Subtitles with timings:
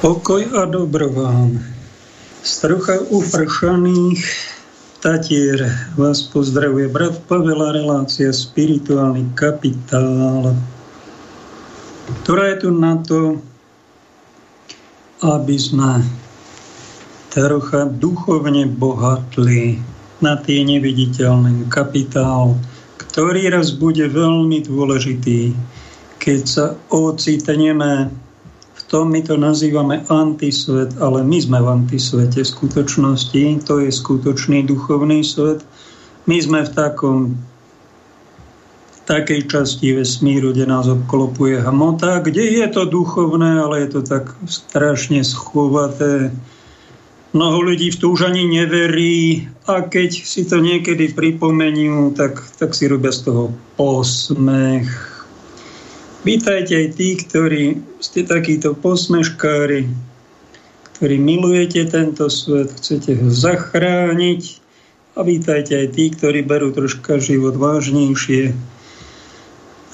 [0.00, 1.60] Pokoj a dobro vám.
[2.40, 4.24] Z trocha upršaných
[5.04, 5.60] Tatier
[5.92, 10.56] vás pozdravuje brat Pavela, relácia Spirituálny kapitál,
[12.24, 13.44] ktorá je tu na to,
[15.20, 16.00] aby sme
[17.28, 19.84] trocha duchovne bohatli
[20.24, 22.56] na tie neviditeľný kapitál,
[22.96, 25.52] ktorý raz bude veľmi dôležitý,
[26.16, 28.08] keď sa ocitneme
[28.90, 35.22] tom my to nazývame antisvet, ale my sme v antisvete skutočnosti, to je skutočný duchovný
[35.22, 35.62] svet.
[36.26, 37.16] My sme v takom
[38.90, 44.02] v takej časti vesmíru, kde nás obklopuje hmota, kde je to duchovné, ale je to
[44.02, 46.34] tak strašne schovaté.
[47.30, 52.74] Mnoho ľudí v to už ani neverí a keď si to niekedy pripomeniu, tak, tak
[52.74, 55.09] si robia z toho posmech
[56.20, 59.88] Vítajte aj tí, ktorí ste takíto posmeškári,
[61.00, 64.60] ktorí milujete tento svet, chcete ho zachrániť.
[65.16, 68.52] A vítajte aj tí, ktorí berú troška život vážnejšie,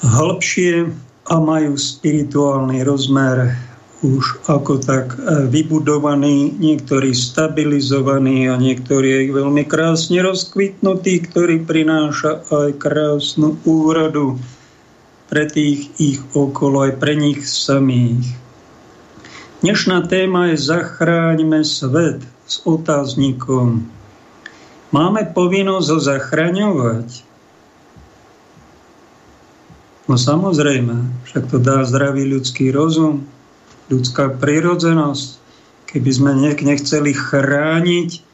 [0.03, 0.91] hlbšie
[1.31, 3.55] a majú spirituálny rozmer
[4.03, 5.15] už ako tak
[5.47, 14.35] vybudovaný, niektorí stabilizovaní a niektorí veľmi krásne rozkvitnutí, ktorý prináša aj krásnu úradu
[15.27, 18.23] pre tých ich okolo, aj pre nich samých.
[19.59, 23.83] Dnešná téma je Zachráňme svet s otáznikom.
[24.95, 27.27] Máme povinnosť ho zachraňovať?
[30.07, 30.95] No samozrejme,
[31.27, 33.27] však to dá zdravý ľudský rozum,
[33.91, 35.43] ľudská prirodzenosť.
[35.91, 38.26] Keby sme nechceli chrániť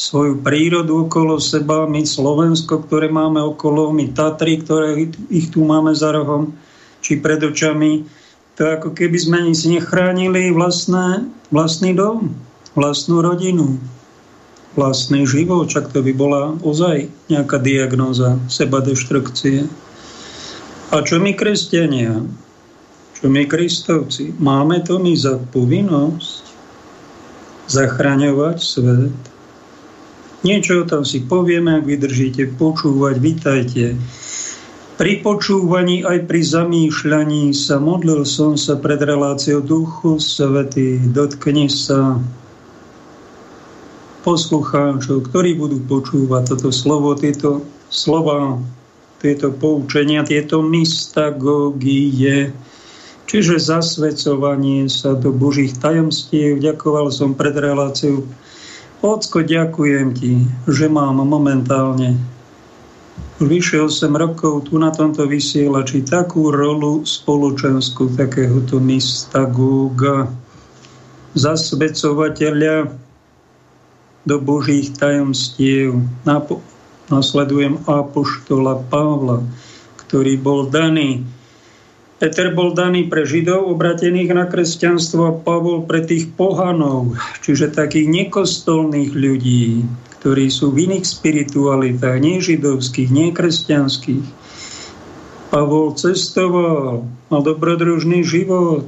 [0.00, 5.92] svoju prírodu okolo seba, my Slovensko, ktoré máme okolo, my Tatry, ktoré ich tu máme
[5.92, 6.56] za rohom,
[7.04, 8.08] či pred očami,
[8.56, 12.32] to ako keby sme si nechránili vlastné, vlastný dom,
[12.72, 13.76] vlastnú rodinu,
[14.72, 19.68] vlastný život, čak to by bola ozaj nejaká diagnóza seba deštrukcie.
[20.96, 22.24] A čo my kresťania,
[23.20, 26.40] čo my kristovci, máme to my za povinnosť
[27.68, 29.30] zachraňovať svet,
[30.40, 33.92] Niečo tam si povieme, ak vydržíte počúvať, vítajte.
[34.96, 41.12] Pri počúvaní aj pri zamýšľaní sa modlil som sa pred reláciou Duchu Svety.
[41.12, 42.16] Dotkni sa
[44.24, 47.60] poslucháčov, ktorí budú počúvať toto slovo, tieto
[47.92, 48.56] slova,
[49.20, 52.48] tieto poučenia, tieto mystagógie,
[53.28, 56.64] čiže zasvedcovanie sa do Božích tajomstiev.
[56.64, 58.24] Ďakoval som pred reláciou
[59.00, 62.20] Ocko, ďakujem ti, že mám momentálne
[63.40, 70.28] vyše 8 rokov tu na tomto vysielači takú rolu spoločenskú takéhoto mystagóga,
[71.32, 72.92] zasvedcovateľa
[74.28, 75.96] do Božích tajomstiev.
[77.08, 79.40] Nasledujem apoštola Pavla,
[80.04, 81.24] ktorý bol daný
[82.20, 88.12] Peter bol daný pre Židov obratených na kresťanstvo a Pavol pre tých pohanov, čiže takých
[88.12, 89.88] nekostolných ľudí,
[90.20, 94.26] ktorí sú v iných spiritualitách, nie židovských, nie kresťanských.
[95.48, 98.84] Pavol cestoval, mal dobrodružný život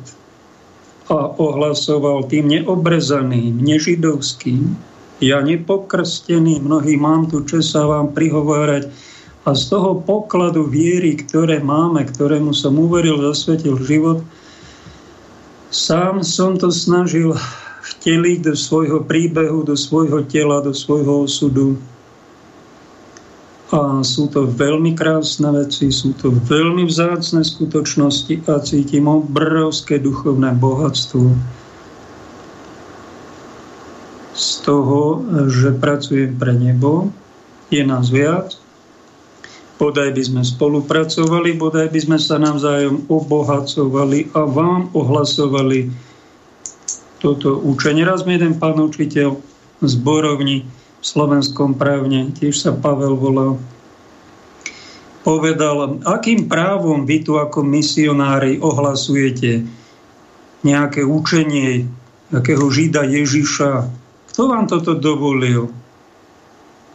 [1.09, 4.77] a ohlasoval tým neobrezaným, nežidovským.
[5.25, 8.93] Ja nepokrstený, mnohí mám tu čas sa vám prihovárať,
[9.43, 14.23] a z toho pokladu viery, ktoré máme, ktorému som uveril, zasvetil život,
[15.75, 17.35] sám som to snažil
[17.83, 21.75] vteliť do svojho príbehu, do svojho tela, do svojho osudu.
[23.73, 30.55] A sú to veľmi krásne veci, sú to veľmi vzácne skutočnosti a cítim obrovské duchovné
[30.55, 31.35] bohatstvo
[34.33, 37.13] z toho, že pracujem pre nebo.
[37.73, 38.62] Je nás viac,
[39.83, 45.91] bodaj by sme spolupracovali, bodaj by sme sa navzájom obohacovali a vám ohlasovali
[47.19, 48.07] toto učenie.
[48.07, 49.43] Raz mi jeden pán učiteľ
[49.83, 53.59] z Borovni v slovenskom právne, tiež sa Pavel volal,
[55.27, 59.67] povedal, akým právom vy tu ako misionári ohlasujete
[60.63, 61.91] nejaké učenie
[62.31, 63.91] nejakého žida Ježiša.
[64.31, 65.75] Kto vám toto dovolil?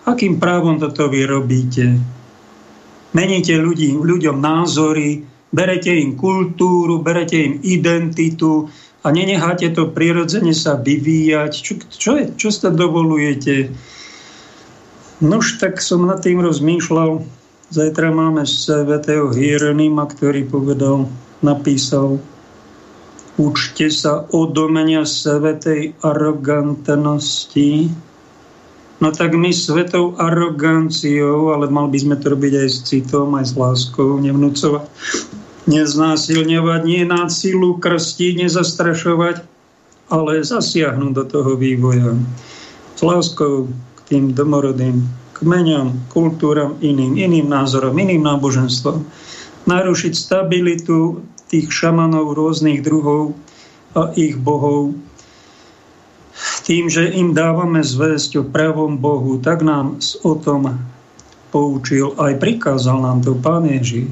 [0.08, 2.17] Akým právom toto vy robíte?
[3.18, 8.70] Meníte ľudí, ľuďom názory, berete im kultúru, berete im identitu
[9.02, 11.52] a nenecháte to prirodzene sa vyvíjať.
[11.58, 13.74] Čo, čo, je, čo sa dovolujete?
[15.26, 17.26] Nož, tak som nad tým rozmýšľal.
[17.74, 21.10] Zajtra máme svetého Hieronima, ktorý povedal,
[21.42, 22.22] napísal
[23.38, 27.94] Učte sa odomenia svetej arogantnosti.
[28.98, 33.46] No tak my svetou aroganciou, ale mal by sme to robiť aj s citom, aj
[33.46, 34.90] s láskou, nevnúcovať,
[35.70, 39.46] neznásilňovať, nie násilu krstiť, nezastrašovať,
[40.10, 42.18] ale zasiahnuť do toho vývoja.
[42.98, 45.06] S láskou k tým domorodým
[45.38, 49.06] kmeňom, kultúram iným, iným názorom, iným náboženstvom.
[49.70, 51.22] Narušiť stabilitu
[51.54, 53.38] tých šamanov rôznych druhov
[53.94, 54.98] a ich bohov.
[56.68, 60.84] Tým, že im dávame zväzť o pravom Bohu, tak nám o tom
[61.48, 64.12] poučil, aj prikázal nám to Pán Ježiš.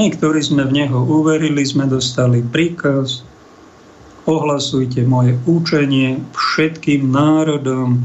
[0.00, 3.20] My, ktorí sme v Neho uverili, sme dostali príkaz,
[4.24, 8.00] ohlasujte moje učenie všetkým národom,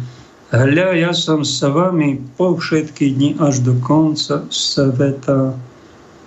[0.49, 5.53] Hľa, ja som s vami po všetky dni až do konca sveta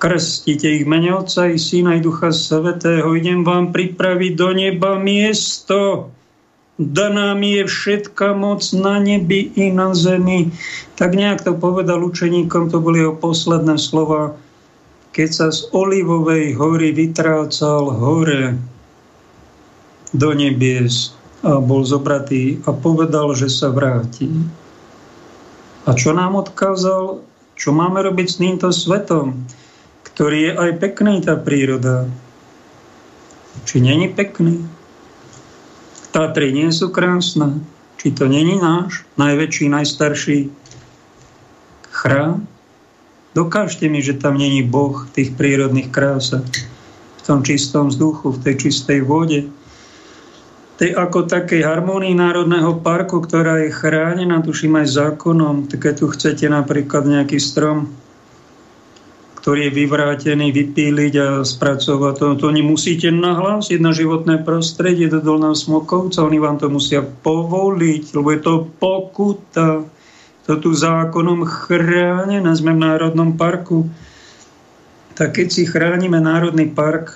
[0.03, 3.15] krstite ich mene Otca i Syna i Ducha Svetého.
[3.15, 6.11] Idem vám pripraviť do neba miesto.
[6.83, 10.51] Daná mi je všetka moc na nebi i na zemi.
[10.99, 14.35] Tak nejak to povedal učeníkom, to boli jeho posledné slova,
[15.15, 18.59] keď sa z Olivovej hory vytrácal hore
[20.11, 21.15] do nebies
[21.47, 24.27] a bol zobratý a povedal, že sa vráti.
[25.87, 27.23] A čo nám odkázal?
[27.55, 29.47] Čo máme robiť s týmto svetom?
[30.13, 32.05] ktorý je aj pekný, tá príroda.
[33.65, 34.61] Či není pekný?
[36.13, 37.65] Tatry nie sú krásne.
[37.97, 40.53] Či to není náš najväčší, najstarší
[41.89, 42.45] chrám?
[43.33, 46.45] Dokážte mi, že tam není Boh v tých prírodných krásach,
[47.17, 49.49] v tom čistom vzduchu, v tej čistej vode,
[50.77, 55.71] tej ako takej harmonii Národného parku, ktorá je chránená, tuším aj zákonom.
[55.71, 57.95] Tak keď tu chcete napríklad nejaký strom
[59.43, 62.15] ktorý je vyvrátený, vypíliť a spracovať.
[62.23, 66.23] To, to nemusíte nahlásiť na životné prostredie do Dolného Smokovca.
[66.23, 69.83] Oni vám to musia povoliť, lebo je to pokuta.
[70.47, 72.47] To tu zákonom chránené.
[72.55, 73.91] Sme v Národnom parku.
[75.19, 77.11] Tak keď si chránime Národný park,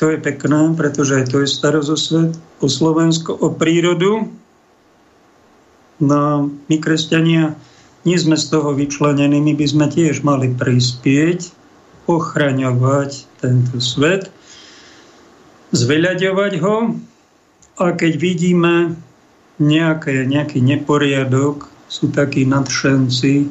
[0.00, 2.32] to je pekné, pretože to je starozosvet
[2.64, 4.32] o Slovensko, o prírodu.
[6.00, 7.52] No my, kresťania,
[8.06, 11.50] nie sme z toho vyčlenení, my by sme tiež mali prispieť,
[12.06, 14.30] ochraňovať tento svet,
[15.74, 16.94] zveľaďovať ho
[17.82, 18.94] a keď vidíme
[19.58, 23.50] nejaké, nejaký neporiadok, sú takí nadšenci.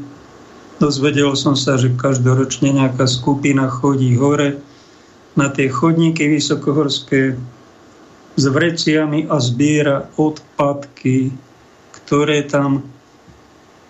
[0.79, 4.59] Dozvedel som sa, že každoročne nejaká skupina chodí hore
[5.35, 7.35] na tie chodníky vysokohorské
[8.35, 11.31] s vreciami a zbiera odpadky,
[11.91, 12.94] ktoré tam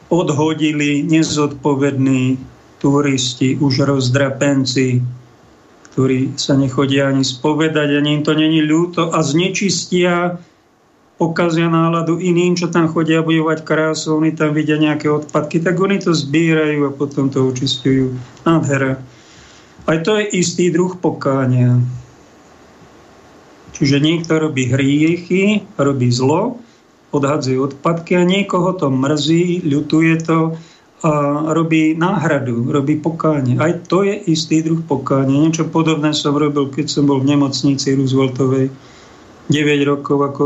[0.09, 2.37] odhodili nezodpovední
[2.77, 5.01] turisti, už rozdrapenci,
[5.89, 10.37] ktorí sa nechodia ani spovedať, ani im to není ľúto a znečistia,
[11.15, 16.03] pokazia náladu iným, čo tam chodia bojovať krásu, oni tam vidia nejaké odpadky, tak oni
[16.03, 18.11] to zbierajú a potom to očistujú.
[18.43, 18.99] Nádhera.
[19.87, 21.79] Aj to je istý druh pokánia.
[23.75, 26.59] Čiže niekto robí hriechy, robí zlo,
[27.13, 30.57] odhadzuje odpadky a niekoho to mrzí, ľutuje to
[31.05, 31.13] a
[31.53, 33.61] robí náhradu, robí pokánie.
[33.61, 35.37] Aj to je istý druh pokánia.
[35.37, 38.73] Niečo podobné som robil, keď som bol v nemocnici Rooseveltovej
[39.53, 40.43] 9 rokov ako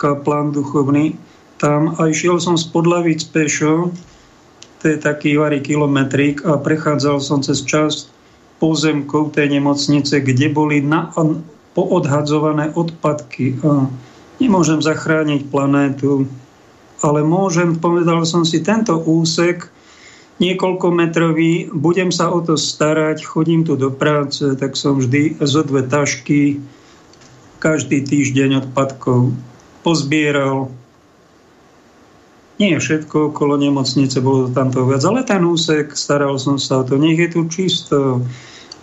[0.00, 1.20] kaplán duchovný.
[1.60, 3.92] Tam aj šiel som z Podlavic pešo,
[4.78, 8.14] to je taký varý kilometrík a prechádzal som cez časť
[8.62, 11.10] pozemkov tej nemocnice, kde boli na,
[11.74, 13.58] poodhadzované odpadky.
[13.66, 13.90] A
[14.38, 16.30] Nemôžem zachrániť planétu,
[17.02, 19.66] ale môžem, povedal som si, tento úsek
[20.38, 25.66] niekoľko metrový, budem sa o to starať, chodím tu do práce, tak som vždy zo
[25.66, 26.62] dve tašky
[27.58, 29.34] každý týždeň odpadkov
[29.82, 30.70] pozbieral.
[32.58, 36.86] Nie všetko okolo nemocnice, bolo to tamto viac, ale ten úsek, staral som sa o
[36.86, 38.22] to, nech je tu čisto.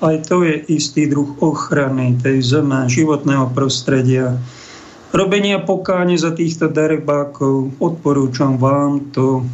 [0.03, 4.35] Aj to je istý druh ochrany tej zeme, životného prostredia
[5.15, 7.79] robenia pokáne za týchto darebákov.
[7.79, 9.48] Odporúčam vám to,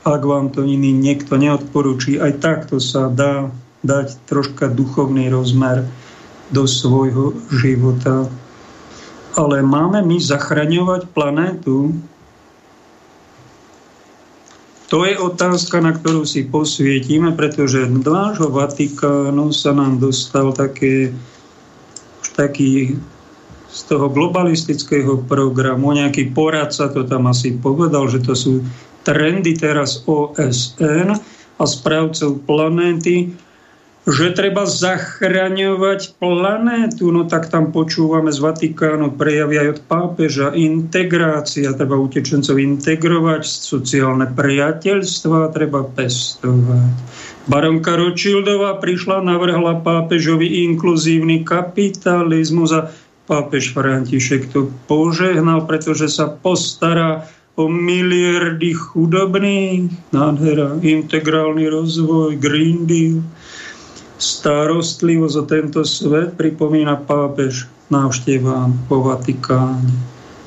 [0.00, 3.52] ak vám to iný niekto neodporúči, aj takto sa dá
[3.84, 5.84] dať troška duchovný rozmer
[6.48, 8.32] do svojho života.
[9.36, 11.94] Ale máme my zachraňovať planétu?
[14.90, 21.14] To je otázka, na ktorú si posvietime, pretože z nášho Vatikánu sa nám dostal také,
[22.34, 22.98] taký
[23.70, 28.66] z toho globalistického programu, nejaký poradca to tam asi povedal, že to sú
[29.06, 31.14] trendy teraz OSN
[31.60, 33.30] a správcov planéty,
[34.08, 41.76] že treba zachraňovať planétu, no tak tam počúvame z Vatikánu prejavy aj od pápeža, integrácia,
[41.76, 46.92] treba utečencov integrovať, sociálne priateľstva treba pestovať.
[47.44, 52.88] Baronka Ročildová prišla, navrhla pápežovi inkluzívny kapitalizmus a
[53.30, 63.22] pápež František to požehnal, pretože sa postará o miliardy chudobných, nádhera, integrálny rozvoj, Green Deal,
[64.18, 69.94] starostlivosť o tento svet pripomína pápež návštevám po Vatikáne.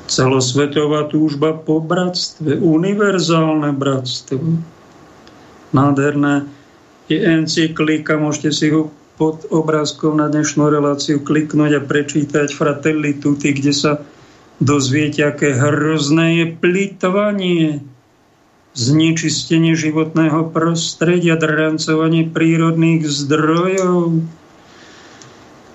[0.04, 4.60] Celosvetová túžba po bratstve, univerzálne bratstvo.
[5.72, 6.44] Nádherné
[7.08, 13.54] je encyklika, môžete si ho pod obrázkom na dnešnú reláciu kliknúť a prečítať Fratelli Tutti,
[13.54, 13.92] kde sa
[14.58, 17.66] dozviete, aké hrozné je plitvanie
[18.74, 24.26] znečistenie životného prostredia, drancovanie prírodných zdrojov.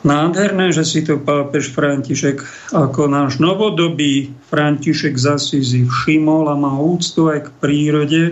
[0.03, 2.43] Nádherné, že si to pápež František
[2.75, 8.24] ako náš novodobý František Zasízy všimol a má úctu aj k prírode,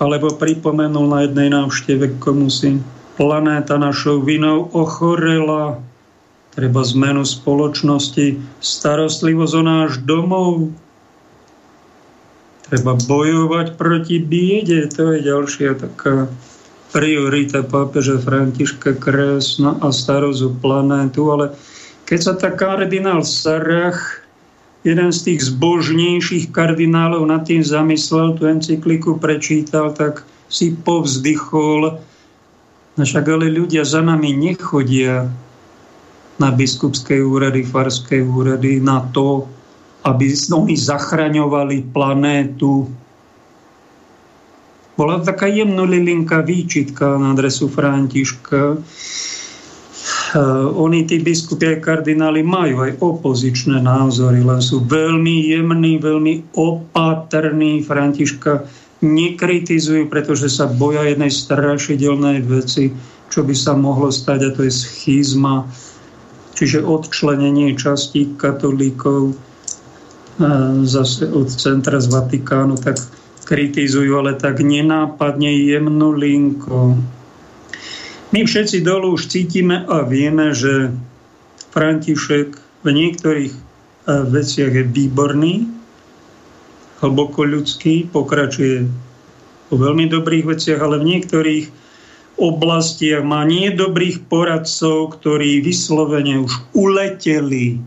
[0.00, 2.80] alebo pripomenul na jednej návšteve komu si
[3.14, 5.82] planéta našou vinou ochorela,
[6.54, 10.74] treba zmenu spoločnosti, starostlivosť o náš domov,
[12.64, 16.32] Treba bojovať proti biede, to je ďalšia taká
[16.96, 21.52] priorita pápeža Františka krásna a starozu planétu, ale
[22.08, 24.24] keď sa tak kardinál Sarach,
[24.80, 32.00] jeden z tých zbožnejších kardinálov nad tým zamyslel, tú encykliku prečítal, tak si povzdychol,
[32.94, 35.26] no však ale ľudia za nami nechodia
[36.34, 39.46] na biskupské úrady, farské úrady, na to,
[40.02, 42.90] aby oni zachraňovali planétu.
[44.94, 48.78] Bola taká jemnolilinká výčitka na adresu Františka.
[50.74, 57.86] Oni, tí biskupy a kardináli, majú aj opozičné názory, len sú veľmi jemní, veľmi opatrní.
[57.86, 58.66] Františka
[59.04, 62.90] nekritizujú, pretože sa boja jednej strašidelnej veci,
[63.28, 65.68] čo by sa mohlo stať, a to je schizma,
[66.56, 69.36] čiže odčlenenie častí katolíkov
[70.82, 72.98] zase od centra z Vatikánu, tak
[73.44, 76.98] kritizujú, ale tak nenápadne jemnú linku.
[78.34, 80.90] My všetci dolu už cítime a vieme, že
[81.70, 83.52] František v niektorých
[84.08, 85.70] veciach je výborný,
[87.04, 88.88] hlboko ľudský, pokračuje
[89.68, 91.64] o veľmi dobrých veciach, ale v niektorých
[92.40, 97.78] oblastiach má nie dobrých poradcov, ktorí vyslovene už uleteli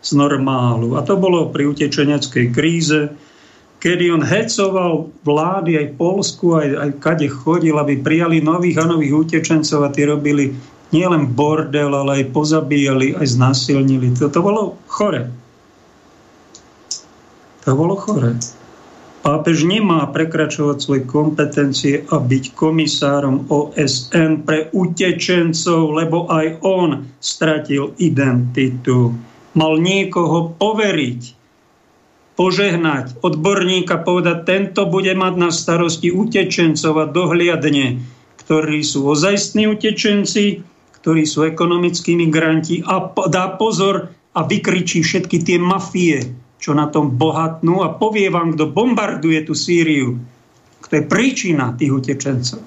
[0.00, 0.96] z normálu.
[0.96, 3.10] A to bolo pri utečeneckej kríze,
[3.80, 9.26] kedy on hecoval vlády aj Polsku, aj, aj kade chodil, aby prijali nových a nových
[9.26, 10.52] utečencov a tí robili
[10.92, 14.14] nielen bordel, ale aj pozabíjali, aj znasilnili.
[14.20, 15.39] To, to bolo chore.
[17.70, 18.34] To bolo chore.
[19.22, 27.94] Pápež nemá prekračovať svoje kompetencie a byť komisárom OSN pre utečencov, lebo aj on stratil
[28.02, 29.14] identitu
[29.54, 31.22] mal niekoho poveriť,
[32.34, 38.02] požehnať, odborníka povedať, tento bude mať na starosti utečencov a dohliadne,
[38.42, 40.66] ktorí sú ozajstní utečenci,
[40.98, 47.16] ktorí sú ekonomickí migranti a dá pozor a vykričí všetky tie mafie, čo na tom
[47.16, 50.20] bohatnú a povie vám, kto bombarduje tú Sýriu,
[50.84, 52.60] kto je príčina tých utečencov.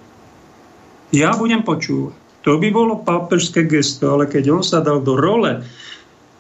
[1.14, 2.18] Ja budem počúvať.
[2.44, 5.64] To by bolo pápežské gesto, ale keď on sa dal do role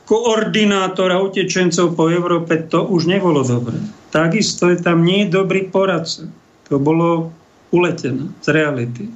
[0.03, 3.79] koordinátora utečencov po Európe, to už nebolo dobré.
[4.11, 6.27] Takisto je tam nie dobrý poradca.
[6.67, 7.31] To bolo
[7.71, 9.07] uletené z reality.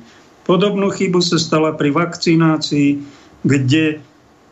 [0.47, 3.03] Podobnú chybu sa stala pri vakcinácii,
[3.43, 3.99] kde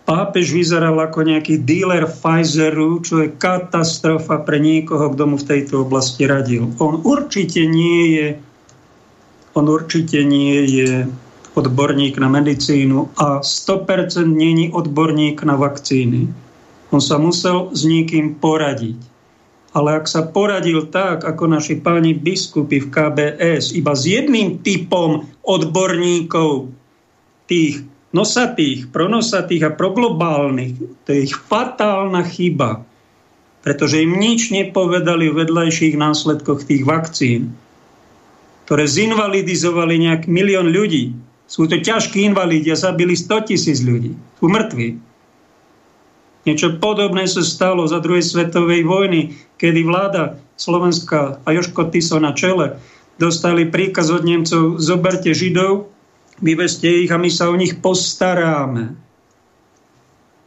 [0.05, 5.81] pápež vyzeral ako nejaký dealer Pfizeru, čo je katastrofa pre niekoho, kto mu v tejto
[5.83, 6.69] oblasti radil.
[6.77, 8.27] On určite nie je
[9.55, 11.07] on určite nie je
[11.55, 16.27] odborník na medicínu a 100% není odborník na vakcíny.
[16.91, 18.99] On sa musel s niekým poradiť.
[19.75, 25.27] Ale ak sa poradil tak, ako naši páni biskupy v KBS, iba s jedným typom
[25.43, 26.71] odborníkov,
[27.47, 27.83] tých
[28.15, 32.87] nosatých, pronosatých a proglobálnych, to je ich fatálna chyba,
[33.59, 37.51] pretože im nič nepovedali o vedľajších následkoch tých vakcín,
[38.63, 41.11] ktoré zinvalidizovali nejak milión ľudí.
[41.45, 44.15] Sú to ťažkí invalidi a zabili 100 tisíc ľudí.
[44.39, 44.97] Sú mŕtvi.
[46.45, 52.37] Niečo podobné sa stalo za druhej svetovej vojny, kedy vláda Slovenska a Joško Tiso na
[52.37, 52.77] čele
[53.17, 55.94] dostali príkaz od Nemcov zoberte Židov
[56.39, 58.95] vyveste ich a my sa o nich postaráme.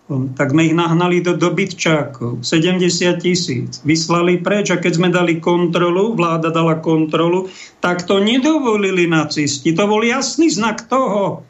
[0.09, 2.81] Tak sme ich nahnali do dobytčákov, 70
[3.21, 3.85] tisíc.
[3.85, 7.53] Vyslali preč a keď sme dali kontrolu, vláda dala kontrolu,
[7.85, 9.77] tak to nedovolili nacisti.
[9.77, 11.45] To bol jasný znak toho,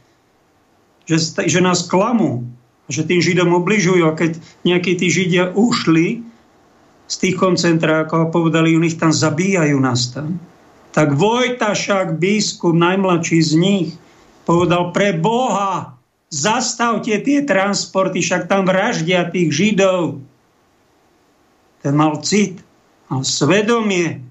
[1.06, 2.50] že, že nás klamú,
[2.90, 4.02] že tým Židom obližujú.
[4.10, 6.26] A keď nejakí tí Židia ušli
[7.06, 10.34] z tých koncentrákov a povedali, u nich tam zabíjajú nás tam,
[10.90, 13.88] tak Vojtašák, biskup, najmladší z nich,
[14.48, 15.92] povedal pre Boha,
[16.32, 20.24] zastavte tie transporty, však tam vraždia tých Židov.
[21.84, 22.64] Ten mal cit
[23.12, 24.24] a svedomie.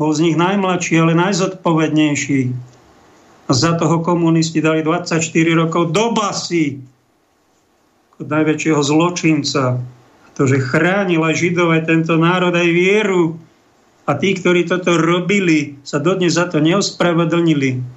[0.00, 2.40] Bol z nich najmladší, ale najzodpovednejší.
[3.46, 5.20] A za toho komunisti dali 24
[5.52, 6.80] rokov do basy
[8.16, 9.84] od najväčšieho zločinca.
[10.36, 13.36] To, že chránil Židov, aj tento národ, aj vieru.
[14.08, 17.95] A tí, ktorí toto robili, sa dodnes za to neospravedlnili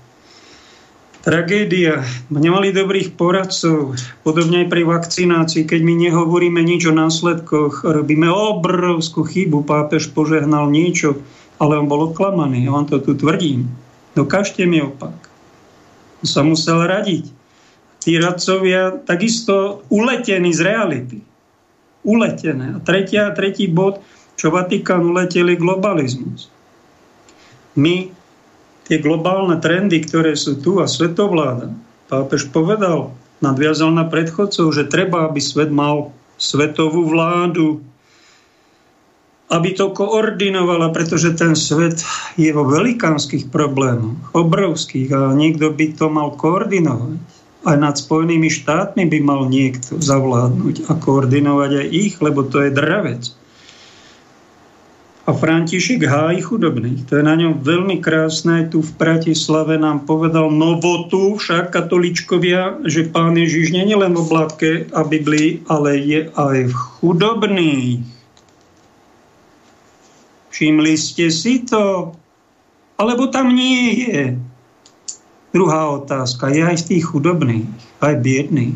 [1.20, 2.00] Tragédia.
[2.32, 4.00] Nemali dobrých poradcov.
[4.24, 9.68] Podobne aj pri vakcinácii, keď my nehovoríme nič o následkoch, robíme obrovskú chybu.
[9.68, 11.20] Pápež požehnal niečo,
[11.60, 12.64] ale on bol oklamaný.
[12.64, 13.68] Ja vám to tu tvrdím.
[14.16, 15.28] Dokážte mi opak.
[16.24, 17.28] On sa musel radiť.
[18.00, 21.20] Tí radcovia takisto uletení z reality.
[22.08, 22.76] Uletené.
[22.76, 24.00] A tretia, tretí bod,
[24.40, 26.48] čo Vatikán uleteli globalizmus.
[27.76, 28.08] My
[28.90, 31.70] tie globálne trendy, ktoré sú tu a svetovláda.
[32.10, 36.10] Pápež povedal, nadviazal na predchodcov, že treba, aby svet mal
[36.42, 37.86] svetovú vládu,
[39.50, 42.02] aby to koordinovala, pretože ten svet
[42.38, 47.18] je vo velikánskych problémoch, obrovských a niekto by to mal koordinovať.
[47.68, 52.72] Aj nad Spojenými štátmi by mal niekto zavládnuť a koordinovať aj ich, lebo to je
[52.74, 53.38] dravec
[55.30, 57.06] a František hájí chudobných.
[57.06, 58.66] To je na ňom veľmi krásne.
[58.66, 64.26] Tu v Bratislave nám povedal novotu však katoličkovia, že pán Ježiš nie je len v
[64.26, 68.02] oblátke a Biblii, ale je aj v chudobných.
[70.50, 72.18] Všimli ste si to?
[72.98, 74.34] Alebo tam nie je?
[75.54, 76.50] Druhá otázka.
[76.50, 77.70] Je aj z tých chudobných,
[78.02, 78.74] aj biedných.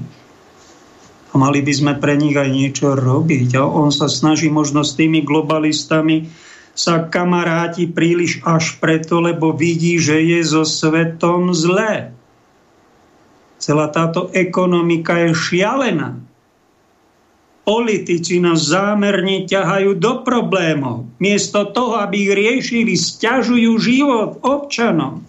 [1.33, 3.57] A mali by sme pre nich aj niečo robiť.
[3.57, 6.42] A on sa snaží možno s tými globalistami
[6.73, 12.13] sa kamaráti príliš až preto, lebo vidí, že je so svetom zlé.
[13.61, 16.19] Celá táto ekonomika je šialená.
[17.63, 21.07] Politici nás zámerne ťahajú do problémov.
[21.23, 25.23] Miesto toho, aby ich riešili, stiažujú život občanom.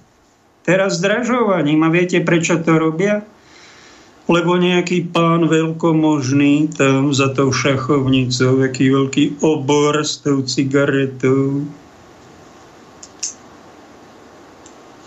[0.67, 1.87] Teraz zdražovaním.
[1.87, 3.23] A viete, prečo to robia?
[4.25, 11.69] Lebo nejaký pán veľkomožný tam za tou šachovnicou, aký veľký obor s tou cigaretou,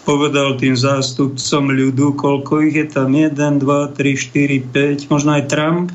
[0.06, 5.44] povedal tým zástupcom ľudu, koľko ich je tam, 1, 2, 3, 4, 5, možno aj
[5.52, 5.92] Trump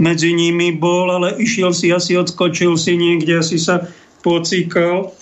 [0.00, 3.84] medzi nimi bol, ale išiel si, asi odskočil si niekde, asi sa
[4.24, 5.12] pocíkal.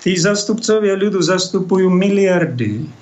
[0.00, 3.01] Tí zastupcovia ľudu zastupujú miliardy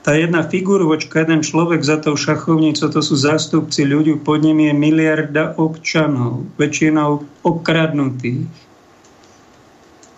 [0.00, 4.72] tá jedna figurovočka, jeden človek za tou šachovnicou, to sú zástupci ľudí, pod ním je
[4.72, 8.48] miliarda občanov, väčšinou okradnutých,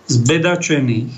[0.07, 1.11] zbedačených,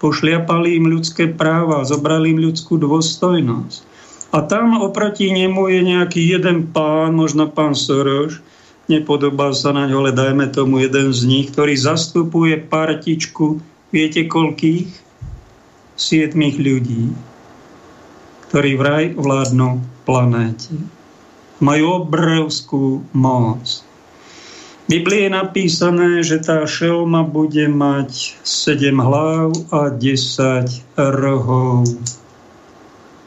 [0.00, 3.92] pošliapali im ľudské práva, zobrali im ľudskú dôstojnosť.
[4.32, 8.40] A tam oproti nemu je nejaký jeden pán, možno pán Soroš,
[8.88, 13.60] nepodobá sa na ňo, ale dajme tomu jeden z nich, ktorý zastupuje partičku,
[13.92, 14.88] viete koľkých?
[16.00, 17.12] Siedmých ľudí
[18.50, 20.74] ktorí vraj vládnu planéte.
[21.62, 23.86] Majú obrovskú moc.
[24.90, 30.66] V Biblii je napísané, že tá šelma bude mať 7 hlav a 10
[30.98, 31.86] rohov.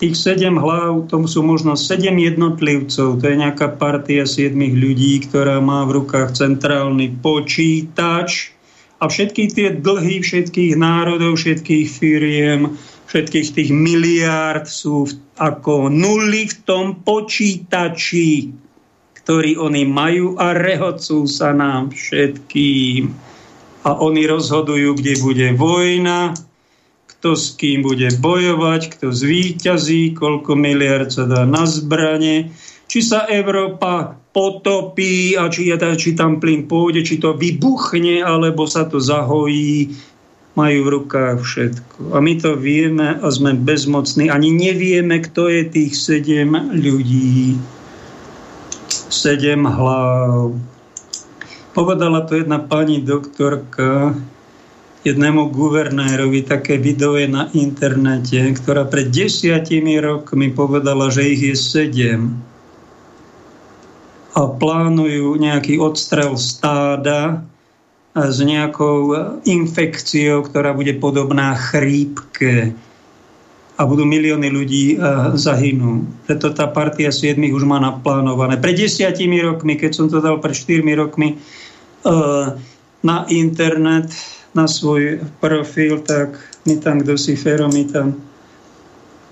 [0.03, 5.63] Tých 7 hlav, to sú možno 7 jednotlivcov, to je nejaká partia 7 ľudí, ktorá
[5.63, 8.51] má v rukách centrálny počítač
[8.99, 12.75] a všetky tie dlhy všetkých národov, všetkých firiem,
[13.13, 15.05] všetkých tých miliárd sú
[15.37, 18.49] ako nuly v tom počítači,
[19.21, 23.13] ktorý oni majú a rehocú sa nám všetkým.
[23.85, 26.33] A oni rozhodujú, kde bude vojna,
[27.05, 32.49] kto s kým bude bojovať, kto zvíťazí, koľko miliard sa dá na zbranie,
[32.89, 38.89] či sa Európa potopí a či, či tam plyn pôjde, či to vybuchne, alebo sa
[38.89, 39.93] to zahojí,
[40.53, 42.13] majú v rukách všetko.
[42.13, 44.29] A my to vieme a sme bezmocní.
[44.29, 47.57] Ani nevieme, kto je tých sedem ľudí.
[49.09, 50.53] Sedem hlav.
[51.73, 54.13] Povedala to jedna pani doktorka,
[55.01, 61.55] jednému guvernérovi také video je na internete, ktorá pred desiatimi rokmi povedala, že ich je
[61.57, 62.37] sedem
[64.33, 67.45] a plánujú nejaký odstrel stáda
[68.13, 72.77] s nejakou infekciou, ktorá bude podobná chrípke
[73.73, 75.01] a budú milióny ľudí
[75.33, 76.05] zahynú.
[76.29, 78.61] Preto tá partia 7 už má naplánované.
[78.61, 81.41] Pred desiatimi rokmi, keď som to dal pred 4 rokmi
[83.01, 84.13] na internet,
[84.53, 86.37] na svoj profil, tak
[86.69, 88.13] mi tam kto si Fero mi tam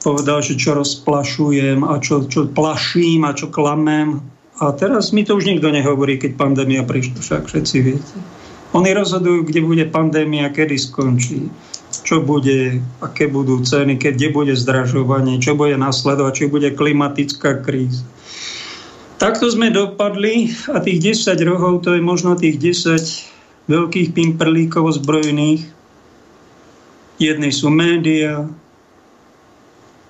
[0.02, 4.18] povedal, že čo rozplašujem a čo, čo plaším a čo klamem.
[4.58, 8.41] A teraz mi to už nikto nehovorí, keď pandémia prišla, však všetci viete.
[8.72, 11.52] Oni rozhodujú, kde bude pandémia, kedy skončí,
[12.08, 18.08] čo bude, aké budú ceny, kde bude zdražovanie, čo bude nasledovať, či bude klimatická kríza.
[19.20, 25.68] Takto sme dopadli a tých 10 rohov, to je možno tých 10 veľkých pimperlíkov ozbrojených.
[27.22, 28.50] Jedni sú média,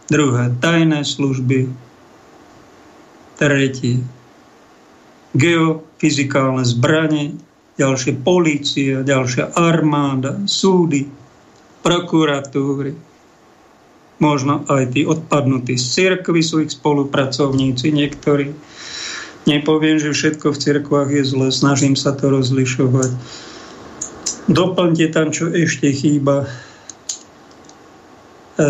[0.08, 1.67] druhé tajné služby,
[3.36, 4.00] tretie
[5.36, 7.36] geofyzikálne zbranie,
[7.79, 11.07] ďalšie polícia, ďalšia armáda, súdy,
[11.81, 12.93] prokuratúry,
[14.21, 18.53] možno aj tí odpadnutí z cirkvy sú ich spolupracovníci niektorí.
[19.49, 23.10] Nepoviem, že všetko v cirkvách je zle, snažím sa to rozlišovať.
[24.45, 26.45] Doplňte tam, čo ešte chýba.
[28.60, 28.66] E,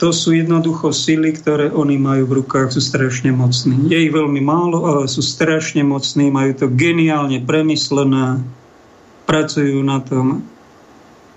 [0.00, 3.92] to sú jednoducho sily, ktoré oni majú v rukách, sú strašne mocní.
[3.92, 8.40] Je ich veľmi málo, ale sú strašne mocní, majú to geniálne premyslené,
[9.28, 10.42] pracujú na tom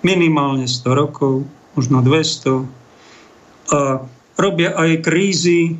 [0.03, 1.43] minimálne 100 rokov,
[1.75, 2.83] možno 200
[3.71, 4.03] a
[4.35, 5.79] robia aj krízy,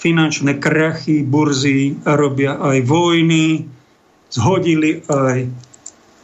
[0.00, 3.68] finančné krachy, burzy a robia aj vojny,
[4.32, 5.48] zhodili aj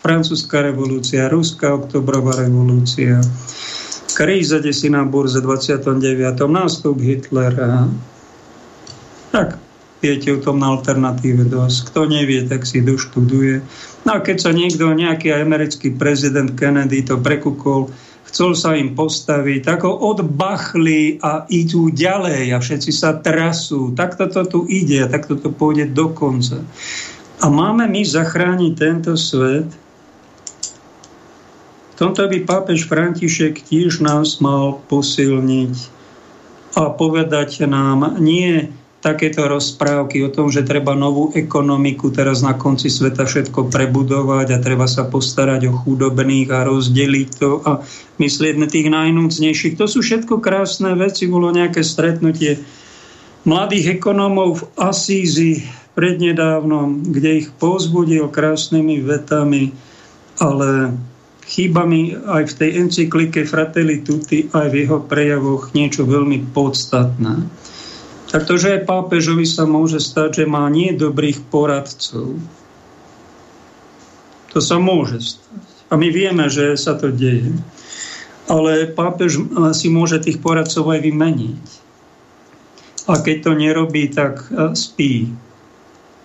[0.01, 3.21] francúzska revolúcia, ruská oktobrová revolúcia
[4.17, 6.01] kríza si na burze 29.
[6.49, 7.85] nástup Hitlera.
[9.29, 9.61] Tak,
[10.01, 11.93] viete o tom na alternatíve dosť.
[11.93, 13.61] Kto nevie, tak si doštuduje.
[14.09, 17.93] No a keď sa niekto, nejaký americký prezident Kennedy to prekúkol,
[18.25, 23.93] chcel sa im postaviť, tak ho odbachli a idú ďalej a všetci sa trasú.
[23.93, 26.65] Takto to tu ide a takto to pôjde do konca.
[27.45, 29.69] A máme my zachrániť tento svet,
[31.97, 35.75] tomto by pápež František tiež nás mal posilniť
[36.77, 38.69] a povedať nám nie
[39.01, 44.63] takéto rozprávky o tom, že treba novú ekonomiku teraz na konci sveta všetko prebudovať a
[44.63, 47.87] treba sa postarať o chudobných a rozdeliť to a
[48.19, 49.79] myslieť na tých najnúcnejších.
[49.79, 51.31] To sú všetko krásne veci.
[51.31, 52.59] Bolo nejaké stretnutie
[53.47, 55.63] mladých ekonómov v Asízi
[55.95, 59.71] prednedávnom, kde ich povzbudil krásnymi vetami,
[60.43, 60.93] ale
[61.47, 67.47] chýba mi aj v tej encyklike Fratelli Tutti, aj v jeho prejavoch niečo veľmi podstatné.
[68.27, 72.35] Tak to, že aj pápežovi sa môže stať, že má nie dobrých poradcov.
[74.51, 75.63] To sa môže stať.
[75.87, 77.55] A my vieme, že sa to deje.
[78.51, 79.39] Ale pápež
[79.71, 81.65] si môže tých poradcov aj vymeniť.
[83.07, 85.31] A keď to nerobí, tak e, spí.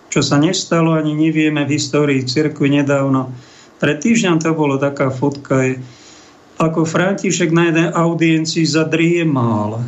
[0.10, 3.30] Čo sa nestalo, ani nevieme v histórii cirkvi nedávno
[3.82, 5.74] pred týždňom to bolo taká fotka, je,
[6.62, 9.82] ako František na jednej audiencii zadriemal.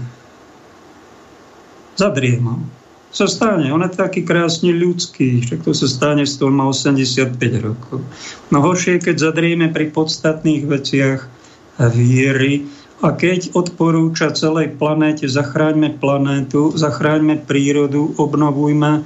[1.93, 2.65] Zadriemal.
[3.13, 7.37] Sa stane, on je taký krásne ľudský, však to sa stane, z toho má 85
[7.61, 8.01] rokov.
[8.49, 11.29] No horšie keď zadrieme pri podstatných veciach
[11.93, 12.65] viery,
[13.03, 19.03] a keď odporúča celej planéte, zachráňme planétu, zachráňme prírodu, obnovujme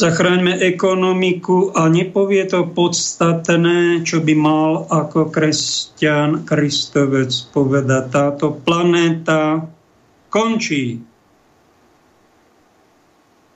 [0.00, 8.04] zachráňme ekonomiku a nepovie to podstatné, čo by mal ako kresťan, kristovec povedať.
[8.08, 9.68] Táto planéta
[10.32, 11.04] končí.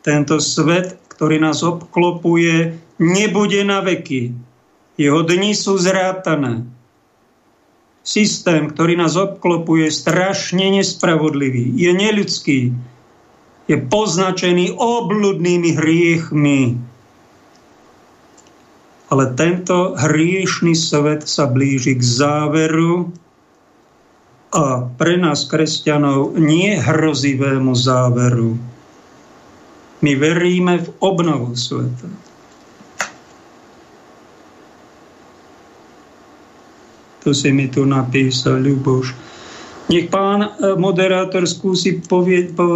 [0.05, 4.37] Tento svet, ktorý nás obklopuje, nebude na veky.
[5.01, 6.69] Jeho dni sú zrátané.
[8.05, 12.61] Systém, ktorý nás obklopuje, je strašne nespravodlivý, je neľudský,
[13.65, 16.61] je poznačený obludnými hriechmi.
[19.09, 23.15] Ale tento hriešný svet sa blíži k záveru
[24.55, 28.55] a pre nás, kresťanov, nie hrozivému záveru.
[30.05, 32.07] My veríme v obnovu sveta.
[37.25, 39.34] To si mi tu napísal Ľuboš.
[39.85, 40.49] Nech pán e,
[40.81, 42.67] moderátor skúsi povieť, po,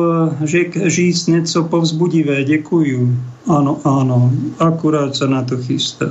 [0.44, 2.44] že říct něco povzbudivé.
[2.44, 3.16] Děkuju.
[3.48, 4.28] Áno, áno.
[4.60, 6.04] Akurát sa na to chystá.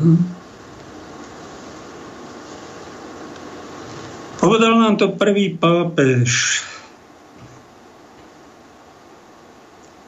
[4.41, 6.61] Povedal nám to prvý pápež.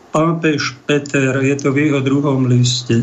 [0.09, 2.97] Pápež Peter, je to v jeho druhom liste.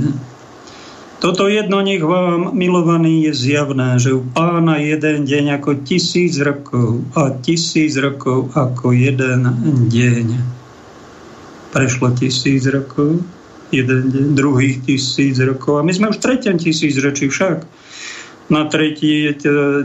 [1.17, 7.09] Toto jedno nech vám, milovaný, je zjavné, že u pána jeden deň ako tisíc rokov
[7.17, 9.49] a tisíc rokov ako jeden
[9.89, 10.27] deň.
[11.73, 13.25] Prešlo tisíc rokov,
[13.73, 17.65] jeden deň, druhých tisíc rokov a my sme už treťom tisíc ročí však.
[18.47, 19.33] Na tretí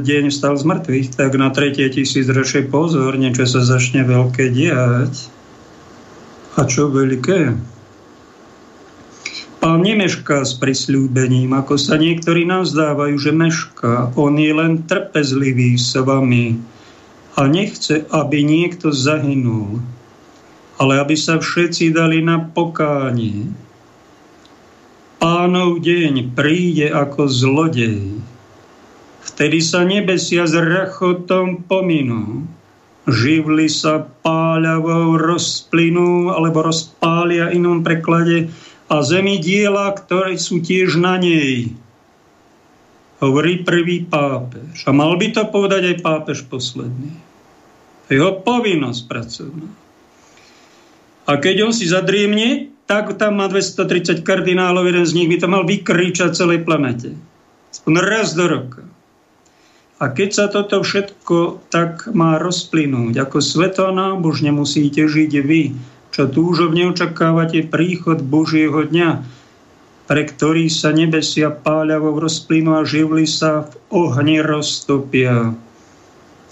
[0.03, 5.31] deň stal z mŕtvych, tak na tretie tisíc ročí pozor, niečo sa začne veľké diať.
[6.59, 7.55] A čo veľké?
[9.61, 14.09] Pán nemešká s prisľúbením, ako sa niektorí nazdávajú, že mešká.
[14.17, 16.57] On je len trpezlivý s vami
[17.37, 19.85] a nechce, aby niekto zahynul,
[20.81, 23.53] ale aby sa všetci dali na pokánie.
[25.21, 28.17] Pánov deň príde ako zlodej.
[29.21, 32.49] Vtedy sa nebesia s rachotom pominú.
[33.05, 38.49] Živli sa páľavou rozplynú alebo rozpália inom preklade
[38.91, 41.71] a zemi diela, ktoré sú tiež na nej.
[43.23, 44.83] Hovorí prvý pápež.
[44.83, 47.15] A mal by to povedať aj pápež posledný.
[48.11, 49.69] Jeho povinnosť pracovná.
[51.23, 55.47] A keď on si zadriemne, tak tam má 230 kardinálov, jeden z nich by to
[55.47, 57.15] mal vykričať celej planete.
[57.71, 58.83] Aspoň raz do roka.
[60.01, 65.71] A keď sa toto všetko tak má rozplynúť, ako svetonábožne musíte žiť vy,
[66.11, 69.23] čo túžobne očakávate príchod Božieho dňa,
[70.11, 75.55] pre ktorý sa nebesia páľavou rozplynú a živli sa v ohni roztopia.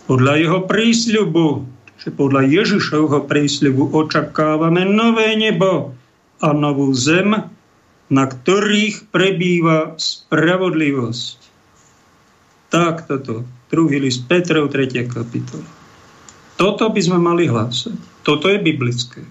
[0.08, 1.48] Podľa jeho prísľubu,
[2.00, 5.92] že podľa Ježišovho prísľubu očakávame nové nebo
[6.40, 7.36] a novú zem,
[8.08, 11.38] na ktorých prebýva spravodlivosť.
[12.72, 13.44] Tak toto.
[13.70, 15.06] Druhý list Petrov, 3.
[15.06, 15.68] kapitola.
[16.56, 17.94] Toto by sme mali hlásať.
[18.24, 19.22] Toto je biblické.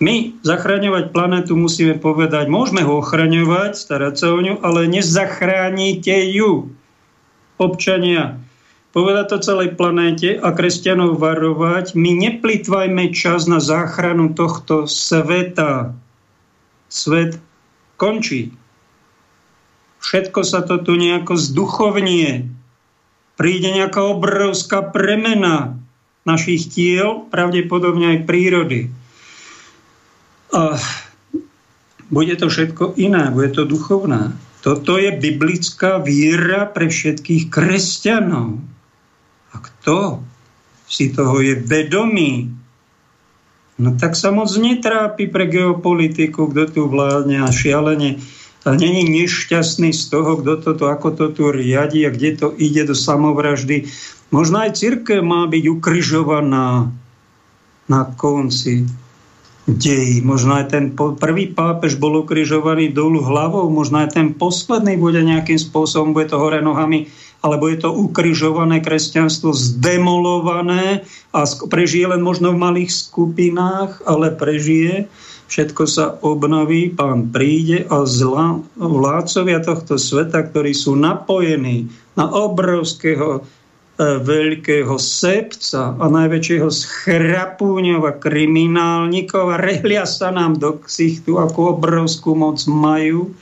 [0.00, 6.72] My zachraňovať planetu musíme povedať, môžeme ho ochraňovať, starať sa o ňu, ale nezachránite ju.
[7.60, 8.40] Občania,
[8.96, 15.92] povedať to celej planéte a kresťanov varovať, my neplitvajme čas na záchranu tohto sveta.
[16.88, 17.36] Svet
[18.00, 18.56] končí.
[20.00, 22.48] Všetko sa to tu nejako zduchovnie.
[23.36, 25.76] Príde nejaká obrovská premena
[26.24, 28.88] našich tiel, pravdepodobne aj prírody.
[30.50, 30.78] A
[32.10, 34.34] bude to všetko iné, bude to duchovné.
[34.60, 38.60] Toto je biblická viera pre všetkých kresťanov.
[39.50, 40.20] A kto
[40.90, 42.50] si toho je vedomý,
[43.78, 48.20] no tak sa moc netrápi pre geopolitiku, kto tu vládne a šialene
[48.60, 52.84] a není nešťastný z toho, kto toto, ako to tu riadi a kde to ide
[52.84, 53.88] do samovraždy.
[54.28, 56.92] Možno aj církev má byť ukryžovaná
[57.88, 58.84] na konci
[59.76, 60.22] dejí.
[60.22, 65.58] Možno aj ten prvý pápež bol ukrižovaný dolu hlavou, možno aj ten posledný bude nejakým
[65.58, 72.52] spôsobom, bude to hore nohami, alebo je to ukrižované kresťanstvo zdemolované a prežije len možno
[72.52, 75.08] v malých skupinách, ale prežije.
[75.50, 83.42] Všetko sa obnoví, pán príde a zla, vládcovia tohto sveta, ktorí sú napojení na obrovského
[84.00, 92.32] veľkého sepca a najväčšieho schrapúňov a kriminálnikov a rehlia sa nám do ksichtu, ako obrovskú
[92.32, 93.36] moc majú,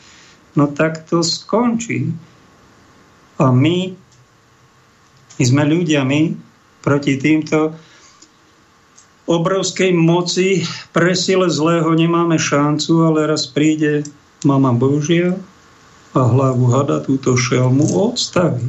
[0.59, 2.11] no tak to skončí.
[3.39, 3.95] A my,
[5.39, 6.03] my sme ľudia,
[6.83, 7.79] proti týmto
[9.31, 14.03] obrovskej moci pre sile zlého nemáme šancu, ale raz príde
[14.43, 15.39] mama Božia
[16.17, 18.65] a hlavu hada túto šelmu odstaví.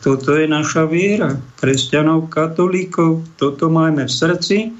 [0.00, 1.36] Toto je naša viera.
[1.60, 4.58] Kresťanov, katolíkov, toto máme v srdci.
[4.66, 4.72] E,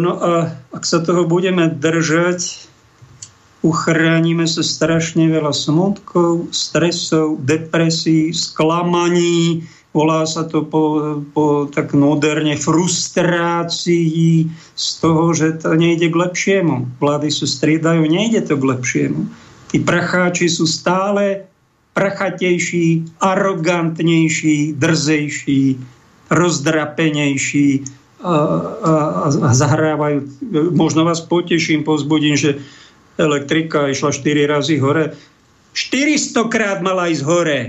[0.00, 2.70] no a ak sa toho budeme držať,
[3.60, 12.56] uchránime sa strašne veľa smutkov, stresov, depresí, sklamaní, volá sa to po, po tak moderne
[12.56, 16.88] frustrácii z toho, že to nejde k lepšiemu.
[16.96, 19.28] Vlády sa striedajú, nejde to k lepšiemu.
[19.70, 21.49] Tí pracháči sú stále
[21.94, 25.64] prchatejší, arogantnejší, drzejší,
[26.30, 27.84] rozdrapenejší
[28.20, 28.34] a,
[28.84, 28.92] a,
[29.26, 30.18] a zahrávajú.
[30.76, 32.60] Možno vás poteším, pozbudím, že
[33.18, 35.16] elektrika išla 4 razy hore.
[35.72, 37.60] 400 krát mala ísť hore.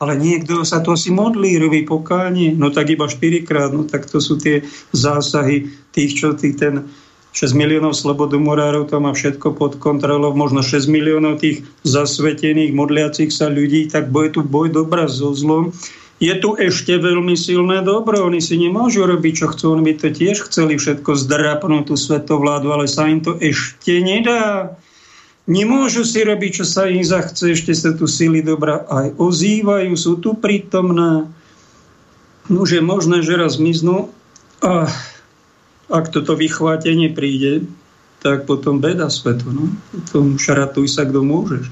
[0.00, 4.08] Ale niekto sa to asi modlí, robí pokánie, no tak iba 4 krát, no tak
[4.08, 4.64] to sú tie
[4.96, 6.88] zásahy tých, čo tý ten
[7.30, 13.46] 6 miliónov slobodomorárov to má všetko pod kontrolou, možno 6 miliónov tých zasvetených, modliacich sa
[13.46, 15.70] ľudí, tak bude tu boj dobra so zlom.
[16.20, 20.08] Je tu ešte veľmi silné dobro, oni si nemôžu robiť, čo chcú, oni by to
[20.12, 24.76] tiež chceli všetko zdrapnúť tú svetovládu, ale sa im to ešte nedá.
[25.48, 30.20] Nemôžu si robiť, čo sa im zachce, ešte sa tu sily dobra aj ozývajú, sú
[30.20, 31.30] tu prítomné.
[32.52, 34.12] Už je možné, že raz miznú
[34.60, 34.92] a
[35.90, 37.66] ak toto vychvátenie príde,
[38.22, 39.50] tak potom beda svetu.
[39.50, 39.66] No?
[39.90, 41.66] Potom šaratuj sa, kto môžeš.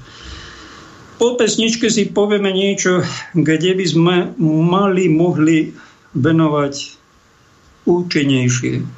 [1.19, 3.03] Po pesničke si povieme niečo,
[3.35, 5.75] kde by sme mali, mohli
[6.15, 6.75] venovať
[7.87, 8.98] účinnejšie.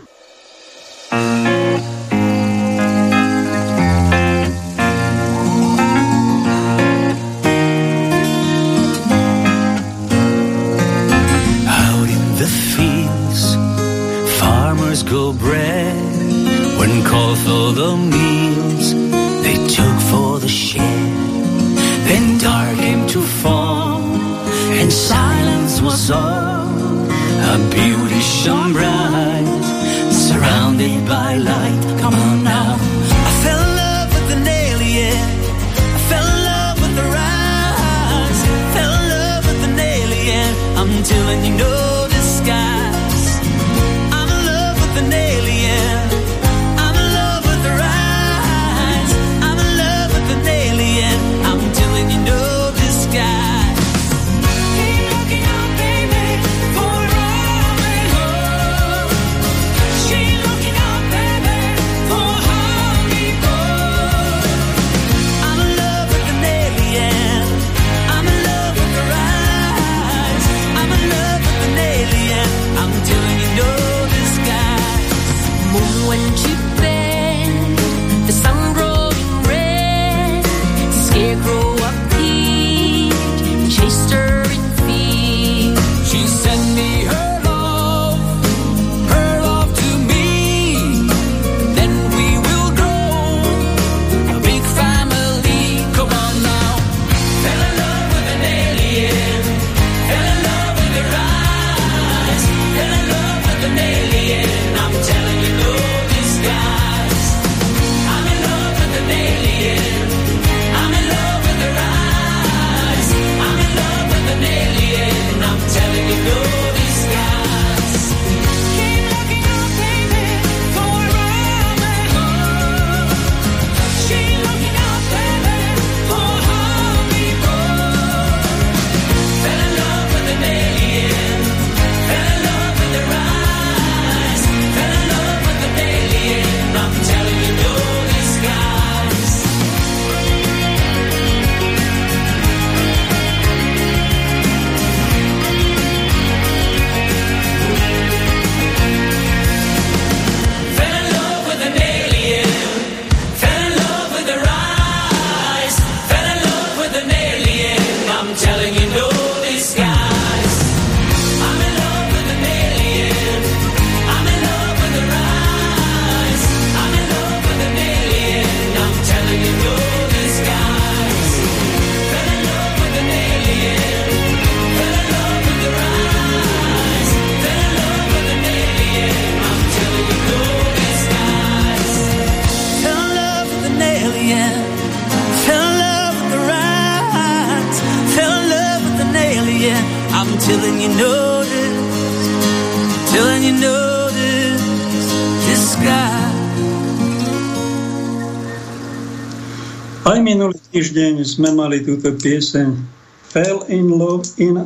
[201.31, 202.99] Sme mali túto pieseň
[203.31, 204.59] Fell in love in,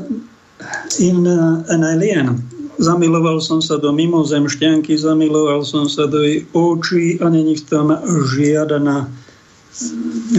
[0.96, 1.28] in
[1.68, 2.40] an alien.
[2.80, 7.92] Zamiloval som sa do mimozemšťanky, zamiloval som sa do jej očí a není v tom
[8.34, 9.12] žiadna,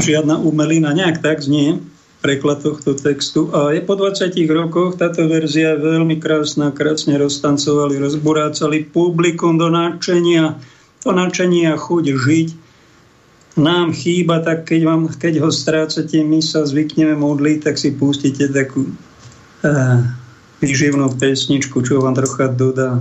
[0.01, 0.97] žiadna umelina.
[0.97, 1.77] Nejak tak znie
[2.25, 3.53] preklad tohto textu.
[3.53, 9.69] A je po 20 rokoch táto verzia je veľmi krásna, krásne roztancovali, rozburácali publikum do
[9.69, 10.57] náčenia,
[11.05, 12.64] to náčenie a chuť žiť
[13.55, 18.51] nám chýba, tak keď, vám, keď ho strácate, my sa zvykneme modliť, tak si pustíte
[18.51, 18.91] takú
[19.63, 19.99] uh,
[20.59, 22.99] výživnú pesničku, čo vám trocha dodá.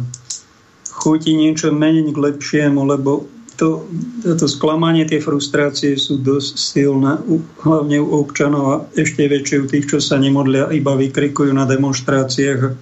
[0.94, 3.86] Chutí niečo meniť k lepšiemu, lebo to,
[4.22, 7.18] to sklamanie, tie frustrácie sú dosť silné,
[7.62, 12.74] hlavne u občanov a ešte väčšie u tých, čo sa nemodlia, iba vykrikujú na demonstráciách.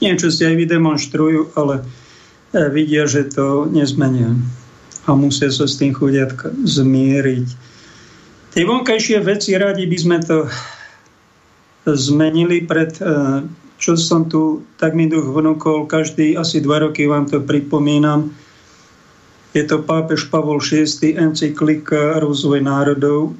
[0.00, 1.82] Niečo si aj vydemonstrujú, ale
[2.54, 4.34] eh, vidia, že to nezmenia.
[5.10, 7.46] A musia sa s tým chudiatka zmieriť.
[8.54, 10.46] Tie vonkajšie veci radi by sme to
[11.86, 13.42] zmenili pred, e,
[13.74, 18.30] čo som tu, tak mi duch vnúkol, každý asi dva roky vám to pripomínam.
[19.50, 23.34] Je to pápež Pavol VI, encyklika Rozvoj národov.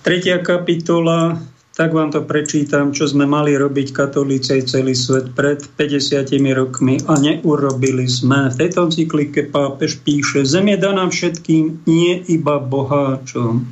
[0.00, 1.36] Tretia kapitola,
[1.76, 6.24] tak vám to prečítam, čo sme mali robiť katolíci celý svet pred 50
[6.56, 8.48] rokmi a neurobili sme.
[8.48, 13.68] V tejto encyklike pápež píše, zem je daná všetkým, nie iba boháčom.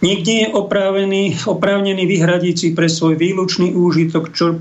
[0.00, 4.56] Nikde je oprávnený, oprávnený vyhradiť si pre svoj výlučný úžitok čo,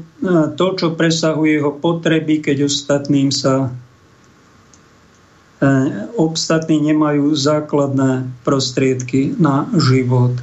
[0.59, 3.71] to, čo presahuje jeho potreby, keď ostatným sa
[6.19, 10.35] ostatní nemajú základné prostriedky na život.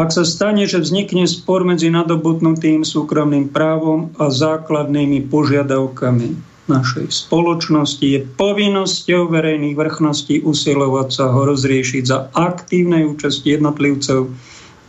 [0.00, 6.40] Ak sa stane, že vznikne spor medzi nadobudnutým súkromným právom a základnými požiadavkami
[6.72, 14.32] našej spoločnosti, je povinnosťou verejných vrchností usilovať sa ho rozriešiť za aktívnej účasti jednotlivcov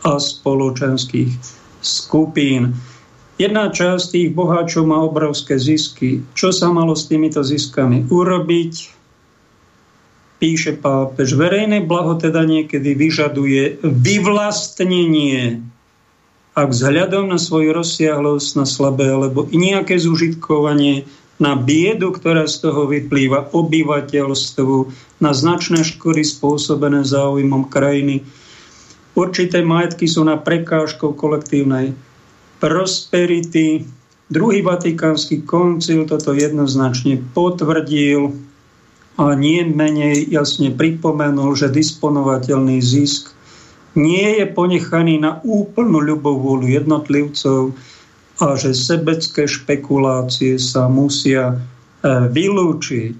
[0.07, 1.31] a spoločenských
[1.83, 2.71] skupín.
[3.35, 6.23] Jedna časť tých boháčov má obrovské zisky.
[6.39, 9.00] Čo sa malo s týmito ziskami urobiť?
[10.41, 15.61] Píše pápež, verejné blaho teda niekedy vyžaduje vyvlastnenie
[16.57, 21.05] a vzhľadom na svoju rozsiahlosť, na slabé alebo nejaké zužitkovanie,
[21.37, 24.75] na biedu, ktorá z toho vyplýva obyvateľstvu,
[25.21, 28.25] na značné škody spôsobené záujmom krajiny.
[29.13, 31.93] Určité majetky sú na prekážkou kolektívnej
[32.57, 33.85] prosperity.
[34.29, 38.50] Druhý vatikánsky koncil toto jednoznačne potvrdil
[39.19, 43.35] a nie menej jasne pripomenul, že disponovateľný zisk
[43.95, 47.75] nie je ponechaný na úplnú ľubovôľu jednotlivcov
[48.39, 51.55] a že sebecké špekulácie sa musia e,
[52.31, 53.17] vylúčiť.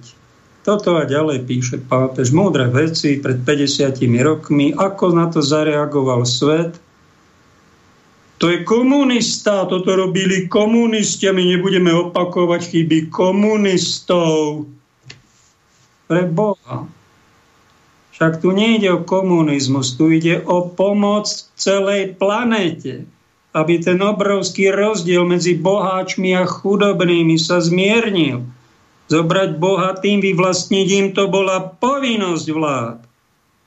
[0.62, 2.30] Toto a ďalej píše pápež.
[2.30, 4.70] Múdre veci pred 50 rokmi.
[4.72, 6.78] Ako na to zareagoval svet?
[8.38, 14.66] To je komunista, toto robili komunisti a my nebudeme opakovať chyby komunistov
[16.12, 16.84] pre Boha.
[18.12, 21.24] Však tu nejde o komunizmus, tu ide o pomoc
[21.56, 23.08] celej planete,
[23.56, 28.44] aby ten obrovský rozdiel medzi boháčmi a chudobnými sa zmiernil.
[29.08, 32.98] Zobrať bohatým, vyvlastniť im, to bola povinnosť vlád.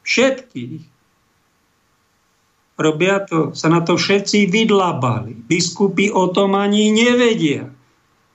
[0.06, 0.82] Všetkých.
[2.78, 5.34] Robia to, sa na to všetci vydlabali.
[5.34, 7.74] Biskupy o tom ani nevedia.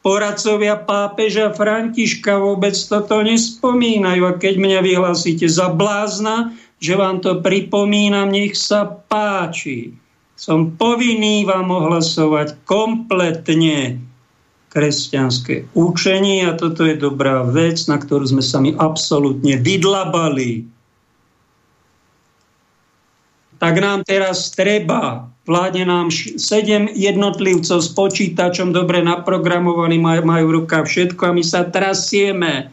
[0.00, 4.22] Poradcovia pápeža Františka vôbec toto nespomínajú.
[4.24, 9.92] A keď mňa vyhlásite za blázna, že vám to pripomínam, nech sa páči.
[10.40, 14.00] Som povinný vám ohlasovať kompletne
[14.72, 20.64] kresťanské učenie a toto je dobrá vec, na ktorú sme sa mi absolútne vydlabali.
[23.60, 30.56] Tak nám teraz treba Vládne nám sedem jednotlivcov s počítačom dobre naprogramovaní, majú, majú v
[30.62, 32.68] rukách všetko a my sa trasieme.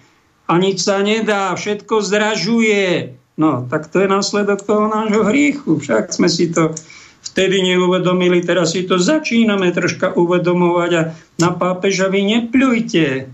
[0.47, 3.15] A nič sa nedá, všetko zdražuje.
[3.39, 5.79] No, tak to je následok toho nášho hriechu.
[5.79, 6.75] Však sme si to
[7.23, 11.01] vtedy neuvedomili, teraz si to začíname troška uvedomovať a
[11.39, 13.27] na pápeža vy nepľujte.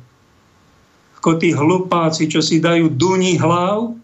[1.21, 3.95] Ako tí hlupáci, čo si dajú duní hlav,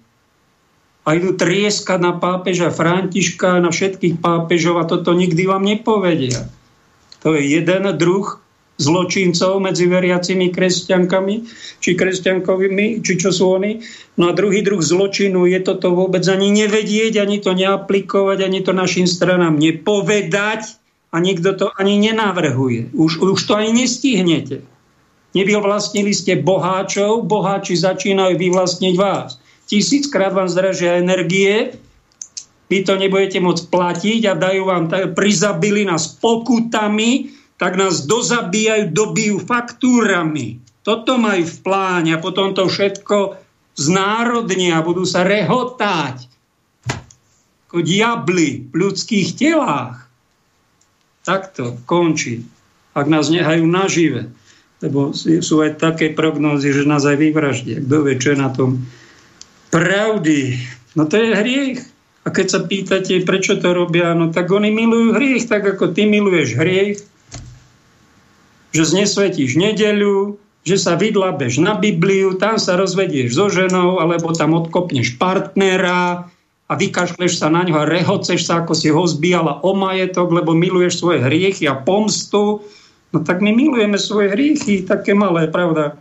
[1.07, 6.45] a idú trieskať na pápeža Františka, na všetkých pápežov a toto nikdy vám nepovedia.
[7.23, 8.39] To je jeden druh
[8.79, 11.35] zločincov medzi veriacimi kresťankami,
[11.83, 13.83] či kresťankovými, či čo sú oni.
[14.15, 18.71] No a druhý druh zločinu je toto vôbec ani nevedieť, ani to neaplikovať, ani to
[18.71, 20.79] našim stranám nepovedať
[21.11, 22.95] a nikto to ani nenavrhuje.
[22.95, 24.63] Už, už to ani nestihnete.
[25.35, 29.37] Nevyvlastnili ste boháčov, boháči začínajú vyvlastniť vás
[29.69, 31.77] tisíckrát vám zdražia energie,
[32.69, 39.41] vy to nebudete môcť platiť a dajú vám, prizabili nás pokutami, tak nás dozabíjajú, dobijú
[39.41, 40.61] faktúrami.
[40.81, 43.37] Toto majú v pláne a potom to všetko
[43.77, 46.29] znárodnia a budú sa rehotať
[47.69, 50.09] ako diabli v ľudských telách.
[51.21, 52.41] Takto končí.
[52.97, 54.33] Ak nás nehajú nažive.
[54.81, 57.77] Lebo sú aj také prognózy, že nás aj vyvraždia.
[57.83, 58.89] Kto vie, čo je na tom
[59.69, 60.57] pravdy.
[60.97, 61.79] No to je hriech.
[62.27, 66.05] A keď sa pýtate, prečo to robia, no tak oni milujú hriech, tak ako ty
[66.05, 66.99] miluješ hriech,
[68.75, 74.53] že znesvetíš nedeľu, že sa vydlabeš na Bibliu, tam sa rozvedieš so ženou, alebo tam
[74.53, 76.29] odkopneš partnera
[76.69, 80.53] a vykašleš sa na ňo a rehoceš sa, ako si ho zbíjala o majetok, lebo
[80.53, 82.61] miluješ svoje hriechy a pomstu.
[83.09, 85.97] No tak my milujeme svoje hriechy, také malé, pravda?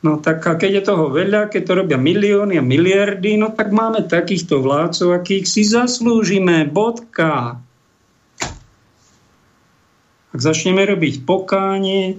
[0.00, 3.68] No tak a keď je toho veľa, keď to robia milióny a miliardy, no tak
[3.68, 6.64] máme takýchto vládcov, akých si zaslúžime.
[6.64, 7.60] Bodka.
[10.30, 12.16] Ak začneme robiť pokánie,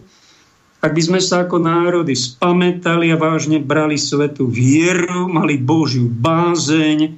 [0.82, 7.18] ak by sme sa ako národy spametali a vážne brali svetu vieru, mali Božiu bázeň,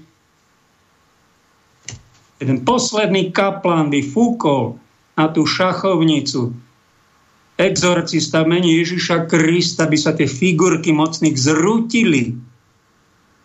[2.40, 4.80] jeden posledný kaplán by fúkol
[5.16, 6.56] na tú šachovnicu
[7.58, 12.38] exorcista mení Ježiša Krista, by sa tie figurky mocných zrútili.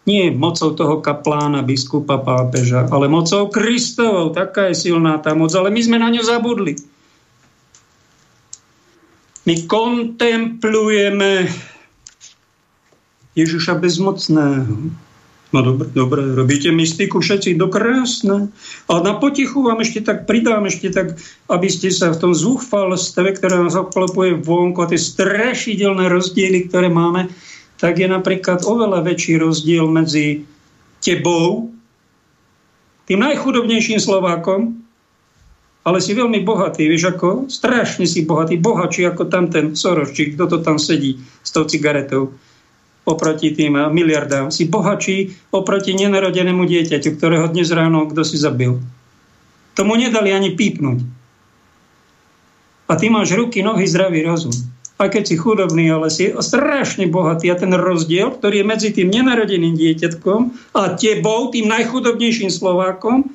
[0.09, 4.33] Nie mocou toho kaplána, biskupa, pápeža, ale mocou Kristovou.
[4.33, 6.81] Taká je silná tá moc, ale my sme na ňu zabudli.
[9.45, 11.49] My kontemplujeme
[13.37, 15.08] Ježiša bezmocného
[15.49, 18.53] No dobre, dobre, robíte mystiku všetci do krásne.
[18.85, 21.17] A na potichu vám ešte tak pridám, ešte tak,
[21.49, 26.93] aby ste sa v tom zúfalstve, ktoré nás obklopuje vonku a tie strašidelné rozdiely, ktoré
[26.93, 27.33] máme,
[27.81, 30.45] tak je napríklad oveľa väčší rozdiel medzi
[31.01, 31.73] tebou,
[33.09, 34.85] tým najchudobnejším Slovákom,
[35.81, 37.49] ale si veľmi bohatý, vieš ako?
[37.49, 42.37] Strašne si bohatý, bohatší ako tamten Soroščík, kto to tam sedí s tou cigaretou
[43.09, 44.53] oproti tým miliardám.
[44.53, 48.77] Si bohačí oproti nenarodenému dieťaťu, ktorého dnes ráno kto si zabil.
[49.73, 50.99] Tomu nedali ani pípnuť.
[52.89, 54.53] A ty máš ruky, nohy, zdravý rozum.
[54.99, 59.15] A keď si chudobný, ale si strašne bohatý a ten rozdiel, ktorý je medzi tým
[59.15, 63.31] nenarodeným dieťatkom a tebou, tým najchudobnejším Slovákom,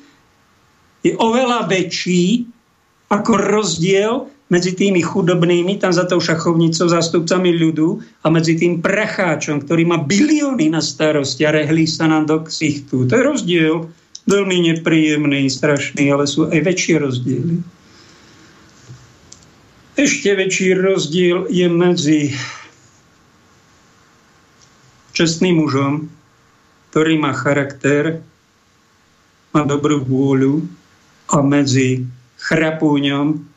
[1.07, 2.47] je oveľa väčší
[3.07, 9.63] ako rozdiel medzi tými chudobnými, tam za tou šachovnicou, zástupcami ľudu a medzi tým pracháčom,
[9.63, 13.07] ktorý má bilióny na starosti a rehlí sa nám do ksichtu.
[13.07, 13.75] To je rozdiel
[14.27, 17.55] veľmi nepríjemný, strašný, ale sú aj väčšie rozdiely.
[19.93, 22.21] Ešte väčší rozdiel je medzi
[25.13, 26.09] čestným mužom,
[26.89, 28.25] ktorý má charakter,
[29.53, 30.65] má dobrú vôľu
[31.29, 32.09] a medzi
[32.41, 33.52] chrapúňom,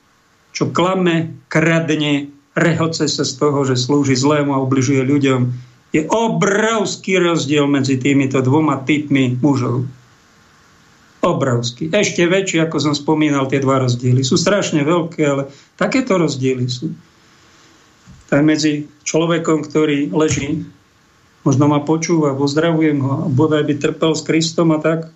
[0.57, 5.53] čo klame, kradne, rehoce sa z toho, že slúži zlému a ubližuje ľuďom.
[5.93, 9.85] Je obrovský rozdiel medzi týmito dvoma typmi mužov.
[11.21, 11.93] Obrovský.
[11.93, 14.25] Ešte väčší, ako som spomínal, tie dva rozdiely.
[14.25, 16.89] Sú strašne veľké, ale takéto rozdiely sú.
[18.33, 20.65] Tak medzi človekom, ktorý leží,
[21.45, 25.13] možno ma počúva, pozdravujem ho, bodaj by trpel s Kristom a tak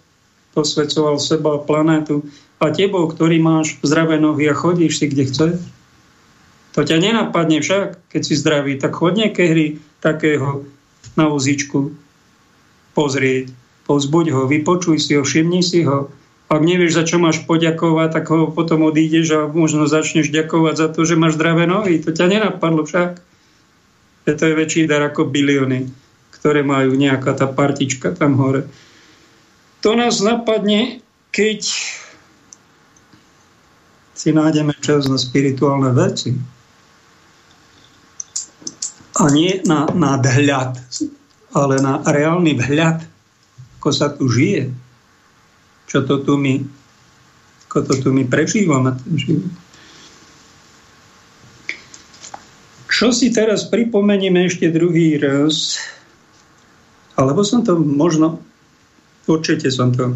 [0.53, 2.29] posvedcoval seba a planétu,
[2.61, 5.57] a tebou, ktorý máš zdravé nohy a chodíš si kde chceš.
[6.77, 10.69] To ťa nenapadne však, keď si zdravý, tak chod hry takého
[11.19, 11.97] na vozíčku
[12.95, 13.51] pozrieť,
[13.89, 16.13] pozbuď ho, vypočuj si ho, všimni si ho.
[16.51, 20.89] Ak nevieš, za čo máš poďakovať, tak ho potom odídeš a možno začneš ďakovať za
[20.91, 22.03] to, že máš zdravé nohy.
[22.03, 23.23] To ťa nenapadlo však.
[24.31, 25.91] To je väčší dar ako bilióny,
[26.35, 28.67] ktoré majú nejaká tá partička tam hore.
[29.83, 31.03] To nás napadne,
[31.35, 31.67] keď
[34.21, 36.37] si nájdeme čas na spirituálne veci.
[39.17, 40.77] A nie na nadhľad,
[41.57, 43.01] ale na reálny vhľad,
[43.81, 44.69] ako sa tu žije.
[45.89, 46.61] Čo to tu my,
[47.73, 49.53] ako to tu my prežívame, ten život.
[52.93, 55.81] Čo si teraz pripomenieme ešte druhý raz,
[57.17, 58.37] alebo som to možno,
[59.25, 60.13] určite som to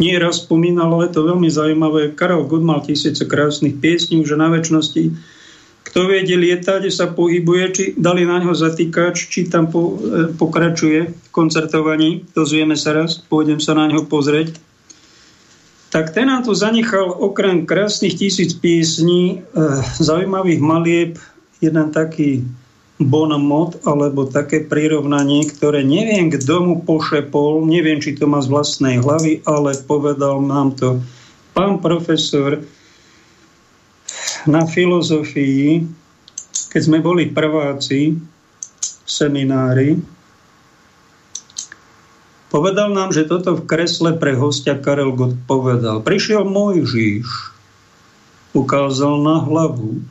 [0.00, 2.16] nie raz spomínal, ale to veľmi zaujímavé.
[2.16, 5.12] Karel Gott mal tisíce krásnych piesní už na väčšnosti.
[5.82, 10.00] Kto vie, kde lieta, kde sa pohybuje, či dali na ňo zatýkač, či tam po,
[10.00, 14.56] e, pokračuje v koncertovaní, dozvieme sa raz, pôjdem sa na ňo pozrieť.
[15.92, 19.60] Tak ten nám tu zanechal okrem krásnych tisíc piesní, e,
[20.00, 21.12] zaujímavých malieb,
[21.60, 22.46] jeden taký
[23.08, 29.00] bonmot alebo také prirovnanie, ktoré neviem, kto mu pošepol, neviem, či to má z vlastnej
[29.00, 31.02] hlavy, ale povedal nám to
[31.56, 32.60] pán profesor
[34.46, 35.86] na filozofii,
[36.72, 40.00] keď sme boli prváci v seminári,
[42.50, 46.02] povedal nám, že toto v kresle pre hostia Karel Gott povedal.
[46.02, 47.28] Prišiel Mojžiš,
[48.52, 50.04] ukázal na hlavu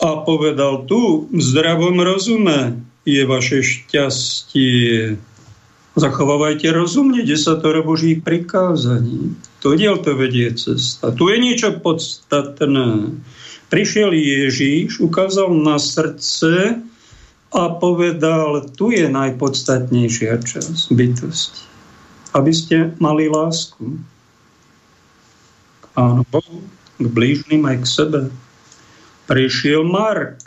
[0.00, 5.20] a povedal tu, v zdravom rozume je vaše šťastie.
[5.92, 9.36] Zachovávajte rozumne desatoro Božích prikázaní.
[9.60, 11.12] To diel to vedie cesta.
[11.12, 13.12] Tu je niečo podstatné.
[13.68, 16.80] Prišiel Ježíš, ukázal na srdce
[17.52, 21.62] a povedal, tu je najpodstatnejšia časť bytosti.
[22.32, 24.00] Aby ste mali lásku
[25.82, 26.62] k Pánu Bohu,
[26.96, 28.20] k blížnym aj k sebe
[29.30, 30.42] prišiel Marx.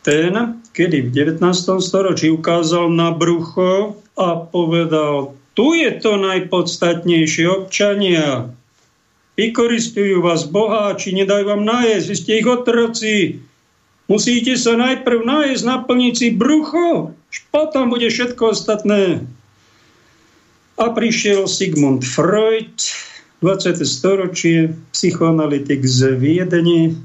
[0.00, 1.42] ten, kedy v 19.
[1.84, 8.48] storočí ukázal na brucho a povedal, tu je to najpodstatnejšie občania.
[9.36, 13.16] Vykoristujú vás boháči, nedajú vám nájsť, vy ste ich otroci.
[14.08, 17.12] Musíte sa najprv nájsť, naplniť si brucho,
[17.52, 19.26] potom bude všetko ostatné.
[20.80, 22.78] A prišiel Sigmund Freud,
[23.44, 23.84] 20.
[23.84, 26.96] storočie, psychoanalytik z Viedne,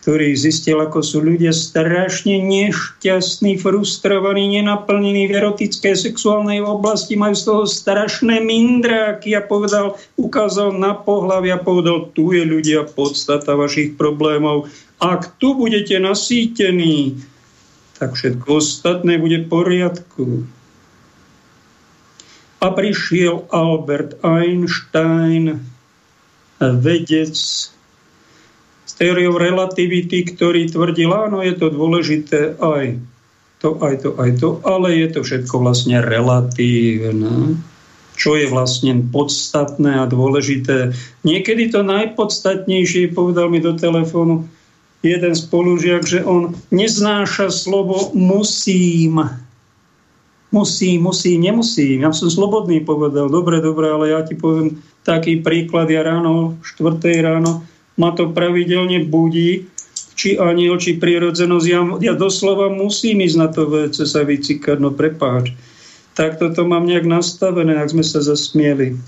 [0.00, 7.44] ktorý zistil, ako sú ľudia strašne nešťastní, frustrovaní, nenaplnení v erotickej sexuálnej oblasti, majú z
[7.44, 13.96] toho strašné mindráky a povedal, ukázal na pohľavy a povedal, tu je ľudia podstata vašich
[14.00, 14.72] problémov.
[15.00, 17.20] Ak tu budete nasýtení,
[18.00, 20.48] tak všetko ostatné bude v poriadku.
[22.60, 25.64] A prišiel Albert Einstein,
[26.60, 27.32] vedec
[28.84, 33.00] s teóriou relativity, ktorý tvrdil, áno, je to dôležité aj
[33.60, 37.60] to, aj to, aj to, ale je to všetko vlastne relatívne.
[38.20, 40.92] Čo je vlastne podstatné a dôležité.
[41.24, 44.44] Niekedy to najpodstatnejšie, povedal mi do telefónu
[45.00, 49.24] jeden spolužiak, že on neznáša slovo musím
[50.50, 52.02] musím, musím, nemusím.
[52.02, 55.90] Ja som slobodný povedal, dobre, dobre, ale ja ti poviem taký príklad.
[55.90, 57.00] Ja ráno, 4.
[57.22, 57.64] ráno,
[57.96, 59.66] ma to pravidelne budí,
[60.18, 61.66] či aniel, či prírodzenosť.
[61.66, 61.80] Ja,
[62.12, 65.56] ja doslova musím ísť na to WC sa vycikať, no prepáč.
[66.12, 69.00] Tak toto mám nejak nastavené, ak sme sa zasmieli.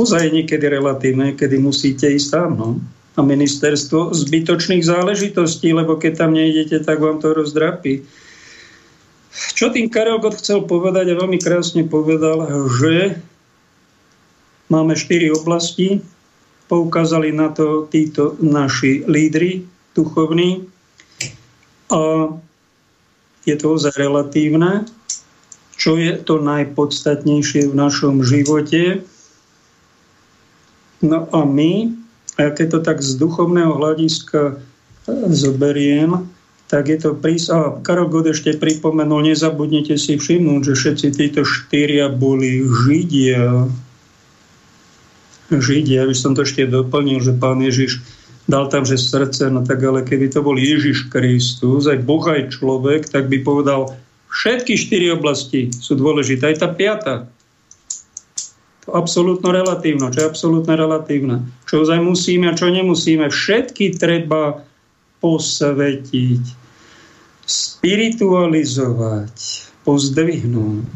[0.00, 2.68] Ozaj niekedy relatívne, kedy musíte ísť tam, no.
[3.12, 8.00] A ministerstvo zbytočných záležitostí, lebo keď tam nejdete, tak vám to rozdrapí.
[9.32, 12.44] Čo tým Karel Gott chcel povedať a veľmi krásne povedal,
[12.76, 13.16] že
[14.68, 16.04] máme štyri oblasti,
[16.68, 20.68] poukázali na to títo naši lídry duchovní
[21.92, 22.32] a
[23.44, 24.88] je to ozaj relatívne,
[25.76, 29.04] čo je to najpodstatnejšie v našom živote.
[31.02, 31.92] No a my,
[32.38, 34.62] a keď to tak z duchovného hľadiska
[35.28, 36.30] zoberiem,
[36.72, 37.52] tak je to prís...
[37.52, 43.68] A Karol God ešte pripomenul, nezabudnite si všimnúť, že všetci títo štyria boli Židia.
[45.52, 48.00] Židia, aby som to ešte doplnil, že pán Ježiš
[48.48, 52.56] dal tam, že srdce, no tak ale keby to bol Ježiš Kristus, aj Boh, aj
[52.56, 53.92] človek, tak by povedal,
[54.32, 57.14] všetky štyri oblasti sú dôležité, aj tá piata.
[58.88, 61.44] To absolútno relatívno, čo je absolútne relatívne.
[61.68, 63.28] Čo ozaj musíme a čo nemusíme.
[63.28, 64.64] Všetky treba
[65.20, 66.61] posvetiť
[67.46, 69.34] spiritualizovať,
[69.82, 70.86] pozdvihnúť,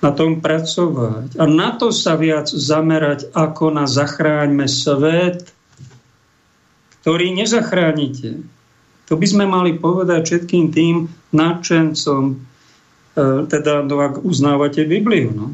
[0.00, 5.52] na tom pracovať a na to sa viac zamerať, ako na zachráňme svet,
[7.04, 8.40] ktorý nezachránite.
[9.12, 10.96] To by sme mali povedať všetkým tým
[11.36, 12.34] nadšencom, e,
[13.44, 15.36] teda no, ak uznávate Bibliu.
[15.36, 15.52] No.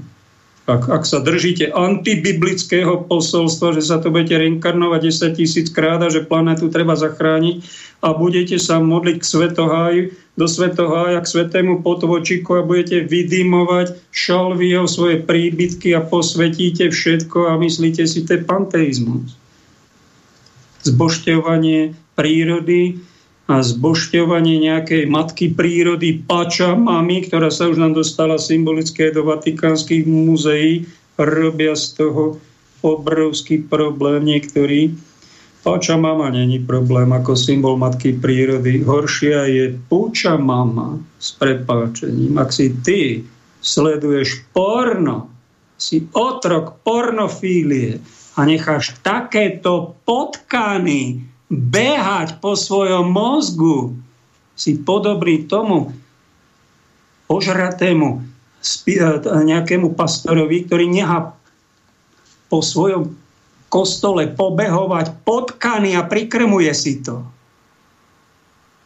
[0.66, 5.00] Ak, ak sa držíte antibiblického posolstva, že sa to budete reinkarnovať
[5.30, 7.62] 10 tisíc krát a že planetu treba zachrániť
[8.02, 10.02] a budete sa modliť k svetoháju,
[10.36, 17.56] do svetohája k svetému potvočiku a budete vydymovať šalviou svoje príbytky a posvetíte všetko a
[17.56, 19.38] myslíte si, to je panteizmus.
[20.82, 23.00] Zbošťovanie prírody,
[23.46, 30.02] a zbošťovanie nejakej matky prírody Pača mami, ktorá sa už nám dostala symbolické do vatikánskych
[30.02, 30.82] múzeí,
[31.14, 32.42] robia z toho
[32.82, 34.98] obrovský problém niektorí.
[35.62, 38.86] Pača mama není problém ako symbol matky prírody.
[38.86, 42.38] Horšia je púča mama s prepáčením.
[42.38, 43.26] Ak si ty
[43.62, 45.30] sleduješ porno,
[45.74, 47.98] si otrok pornofílie
[48.38, 51.20] a necháš takéto potkany
[51.50, 53.94] behať po svojom mozgu,
[54.56, 55.92] si podobný tomu
[57.28, 58.24] ožratému
[59.44, 61.36] nejakému pastorovi, ktorý nechá
[62.48, 63.14] po svojom
[63.68, 67.22] kostole pobehovať potkany a prikrmuje si to.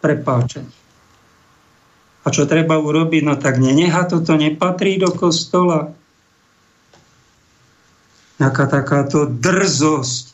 [0.00, 0.66] Prepáčať.
[2.24, 3.22] A čo treba urobiť?
[3.24, 5.92] No tak neneha toto nepatrí do kostola.
[8.36, 10.29] Taká takáto drzosť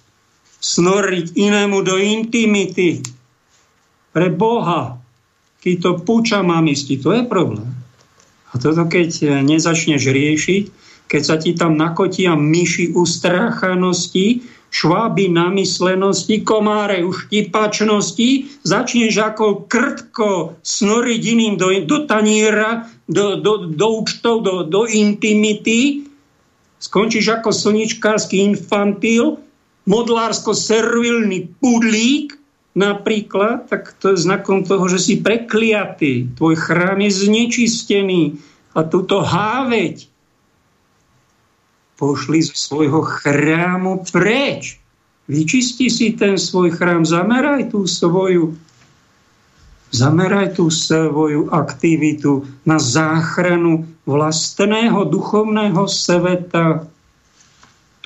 [0.67, 3.07] snoriť inému do intimity.
[4.11, 4.99] Pre Boha.
[5.63, 7.67] Keď to púča mamisti, to je problém.
[8.51, 10.65] A toto keď nezačneš riešiť,
[11.07, 21.23] keď sa ti tam nakotia myši ustráchanosti, šváby namyslenosti, komáre uštipačnosti, začneš ako krtko snoriť
[21.23, 26.11] iným do, do taniera, do, do, do účtov, do, do intimity,
[26.83, 29.39] skončíš ako slničkársky infantil,
[29.87, 32.35] modlársko-servilný pudlík,
[32.77, 36.37] napríklad, tak to je znakom toho, že si prekliatý.
[36.37, 38.23] Tvoj chrám je znečistený
[38.77, 40.13] a túto háveť
[41.97, 44.77] pošli z svojho chrámu preč.
[45.27, 48.55] Vyčisti si ten svoj chrám, zameraj tú svoju
[49.97, 56.85] zameraj tú svoju aktivitu na záchranu vlastného duchovného sveta.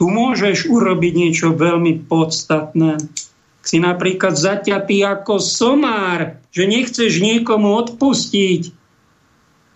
[0.01, 2.97] Tu môžeš urobiť niečo veľmi podstatné.
[3.61, 8.81] Si napríklad zaťatý ako somár, že nechceš niekomu odpustiť,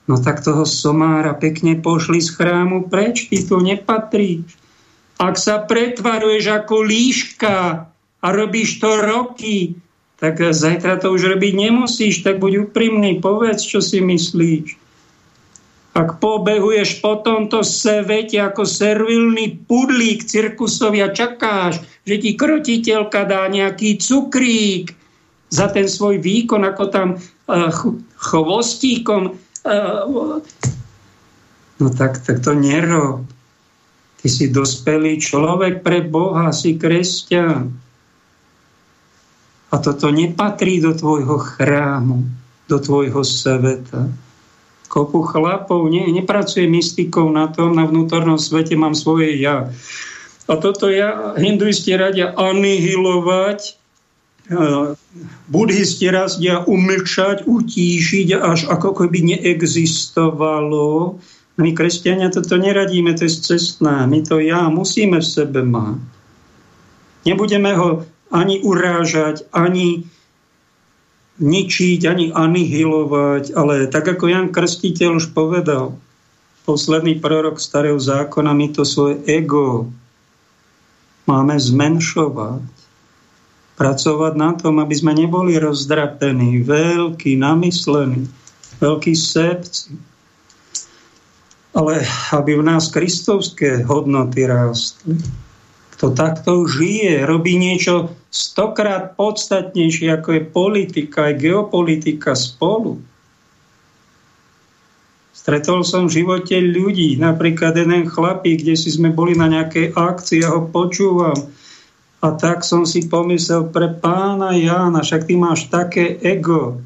[0.04, 4.44] No tak toho somára pekne pošli z chrámu preč, ty tu nepatríš.
[5.16, 7.88] Ak sa pretvaruješ ako líška
[8.20, 9.80] a robíš to roky,
[10.20, 14.83] tak zajtra to už robiť nemusíš, tak buď úprimný, povedz, čo si myslíš.
[15.94, 23.46] Ak pobehuješ po tomto svete ako servilný pudlík cirkusovi a čakáš, že ti krotiteľka dá
[23.46, 24.90] nejaký cukrík
[25.54, 27.70] za ten svoj výkon, ako tam uh,
[28.18, 29.38] chvostíkom
[31.80, 33.24] No tak, tak to nerob.
[34.20, 37.72] Ty si dospelý človek pre Boha, si kresťan.
[39.72, 42.24] A toto nepatrí do tvojho chrámu,
[42.70, 44.06] do tvojho sveta.
[44.94, 49.74] Kopu chlapov nie, nepracuje mystikou na tom, na vnútornom svete mám svoje ja.
[50.46, 53.74] A toto ja hinduisti radia anihilovať
[55.48, 61.16] Budhisti razdia umlčať, utíšiť, až ako keby neexistovalo.
[61.56, 64.04] My kresťania toto neradíme, to je cestná.
[64.04, 65.96] My to ja musíme v sebe mať.
[67.24, 70.04] Nebudeme ho ani urážať, ani
[71.38, 75.98] ničiť, ani anihilovať, ale tak ako Jan Krstiteľ už povedal,
[76.62, 79.90] posledný prorok starého zákona, my to svoje ego
[81.26, 82.64] máme zmenšovať
[83.74, 88.30] pracovať na tom, aby sme neboli rozdrapení, veľkí, namyslení,
[88.78, 89.98] veľkí sebci,
[91.74, 95.18] ale aby v nás kristovské hodnoty rástli.
[96.04, 103.00] Kto takto žije, robí niečo stokrát podstatnejšie, ako je politika, aj geopolitika spolu.
[105.32, 110.44] Stretol som v živote ľudí, napríklad jeden chlapík, kde si sme boli na nejakej akcii,
[110.44, 111.40] ja ho počúvam,
[112.20, 116.84] a tak som si pomyslel pre pána Jána, však ty máš také ego,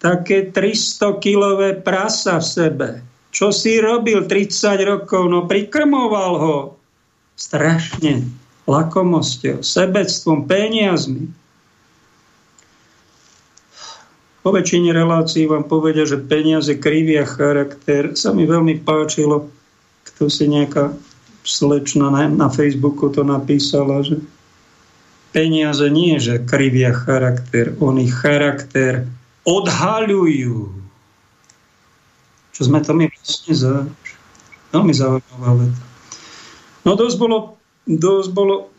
[0.00, 2.88] také 300-kilové prasa v sebe.
[3.28, 5.28] Čo si robil 30 rokov?
[5.28, 6.56] No prikrmoval ho
[7.36, 11.28] strašne lakomosťou, sebectvom, peniazmi.
[14.44, 18.12] Po väčšine relácií vám povedia, že peniaze krivia charakter.
[18.12, 19.48] Sa mi veľmi páčilo,
[20.04, 20.92] kto si nejaká
[21.44, 24.20] slečna na, na Facebooku to napísala, že
[25.32, 29.08] peniaze nie, že krivia charakter, oni charakter
[29.44, 30.72] odhaľujú.
[32.54, 33.74] Čo sme to my vlastne za...
[34.70, 35.84] Veľmi zaujímavá veta.
[36.82, 37.56] No dosť bolo,
[37.88, 38.72] dosť bolo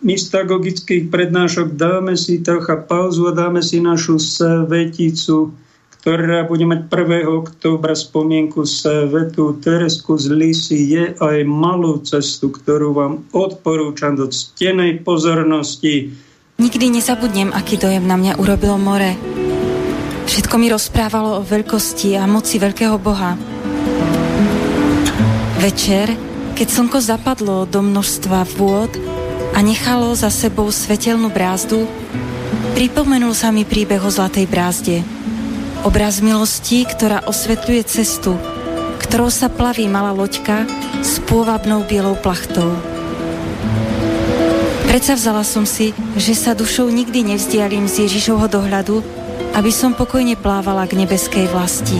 [0.00, 1.76] mystagogických prednášok.
[1.76, 5.56] Dáme si trocha pauzu a dáme si našu sveticu
[6.00, 7.28] ktorá bude mať 1.
[7.28, 15.04] októbra spomienku Svetu Teresku z Lisy, je aj malú cestu, ktorú vám odporúčam do ctenej
[15.04, 16.16] pozornosti.
[16.56, 19.12] Nikdy nezabudnem, aký dojem na mňa urobilo more.
[20.24, 23.36] Všetko mi rozprávalo o veľkosti a moci veľkého Boha.
[25.60, 26.16] Večer,
[26.60, 28.92] keď slnko zapadlo do množstva vôd
[29.56, 31.88] a nechalo za sebou svetelnú brázdu,
[32.76, 35.00] pripomenul sa mi príbeh o Zlatej brázde–
[35.80, 38.36] Obraz milosti, ktorá osvetľuje cestu,
[39.00, 40.68] ktorou sa plaví malá loďka
[41.00, 42.76] s pôvabnou bielou plachtou.
[44.84, 49.00] Predsa vzala som si, že sa dušou nikdy nevzdialím z Ježišovho dohľadu,
[49.56, 51.96] aby som pokojne plávala k nebeskej vlasti.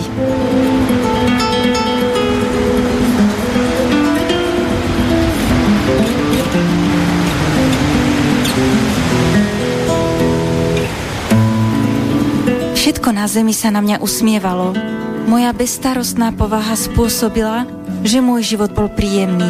[13.00, 14.76] Všetko na zemi sa na mňa usmievalo.
[15.24, 17.64] Moja bezstarostná povaha spôsobila,
[18.04, 19.48] že môj život bol príjemný.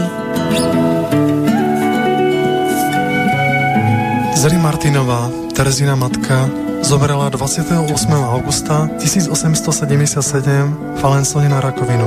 [4.38, 6.46] Zeli Martinová, Terezina matka,
[6.86, 7.90] zomrela 28.
[8.22, 12.06] augusta 1877 v Alensone na rakovinu.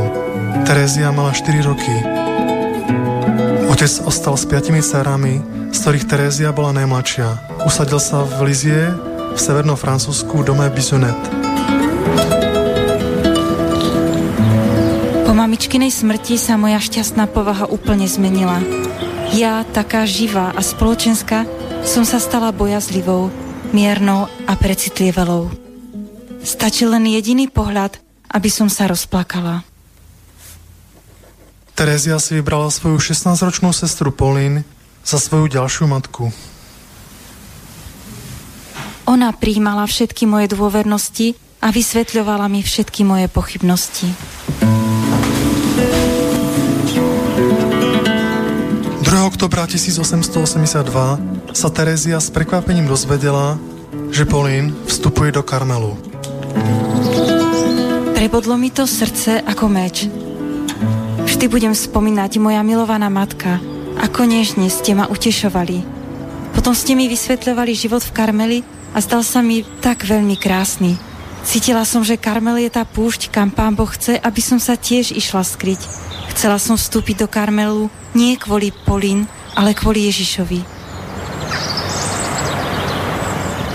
[0.64, 1.96] Terezia mala 4 roky.
[3.68, 5.44] Otec ostal s piatimi dcerami,
[5.76, 7.60] z ktorých Terézia bola najmladšia.
[7.68, 11.18] Usadil sa v Lizie v severnom Francúzsku dome Bisonet.
[15.26, 18.62] Po mamičkinej smrti sa moja šťastná povaha úplne zmenila.
[19.34, 21.50] Ja, taká živá a spoločenská,
[21.82, 23.34] som sa stala bojazlivou.
[23.74, 25.50] miernou a precitlivelou.
[26.46, 27.98] Stačil len jediný pohľad,
[28.30, 29.66] aby som sa rozplakala.
[31.74, 34.62] Terezia si vybrala svoju 16-ročnú sestru Polín
[35.02, 36.30] za svoju ďalšiu matku.
[39.04, 44.08] Ona príjmala všetky moje dôvernosti a vysvetľovala mi všetky moje pochybnosti.
[49.04, 49.30] 2.
[49.30, 53.60] oktobra 1882 sa Terezia s prekvapením dozvedela,
[54.08, 56.00] že Polín vstupuje do Karmelu.
[58.16, 60.08] Prebodlo mi to srdce ako meč.
[61.28, 63.60] Vždy budem spomínať moja milovaná matka,
[64.00, 65.84] ako nežne ste ma utešovali.
[66.56, 68.60] Potom ste mi vysvetľovali život v Karmeli
[68.94, 70.96] a stal sa mi tak veľmi krásny.
[71.44, 75.12] Cítila som, že Karmel je tá púšť, kam pán Boh chce, aby som sa tiež
[75.12, 75.82] išla skryť.
[76.32, 79.28] Chcela som vstúpiť do Karmelu nie kvôli Polín,
[79.58, 80.64] ale kvôli Ježišovi.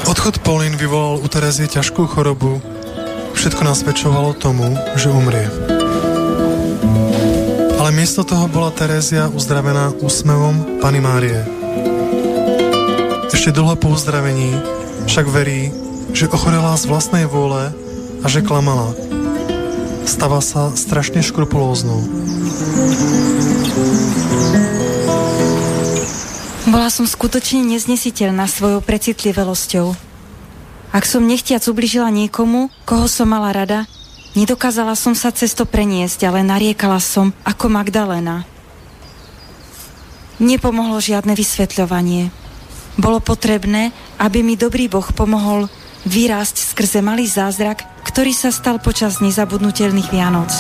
[0.09, 2.65] Odchod Polín vyvolal u Terezie ťažkú chorobu.
[3.37, 5.45] Všetko nasvedčovalo tomu, že umrie.
[7.77, 11.41] Ale miesto toho bola Terézia uzdravená úsmevom Pany Márie.
[13.29, 14.78] Ešte dlho po uzdravení
[15.09, 15.73] však verí,
[16.13, 17.73] že ochorela z vlastnej vôle
[18.21, 18.93] a že klamala.
[20.05, 22.05] Stava sa strašne škrupulóznou.
[26.69, 29.97] Bola som skutočne neznesiteľná svojou precitlivelosťou.
[30.93, 33.89] Ak som nechtiac ubližila niekomu, koho som mala rada,
[34.37, 38.45] nedokázala som sa cesto preniesť, ale nariekala som ako Magdalena.
[40.37, 42.48] Nepomohlo žiadne vysvetľovanie.
[42.99, 45.71] Bolo potrebné, aby mi dobrý Boh pomohol
[46.03, 50.51] vyrásť skrze malý zázrak, ktorý sa stal počas nezabudnutelných Vianoc.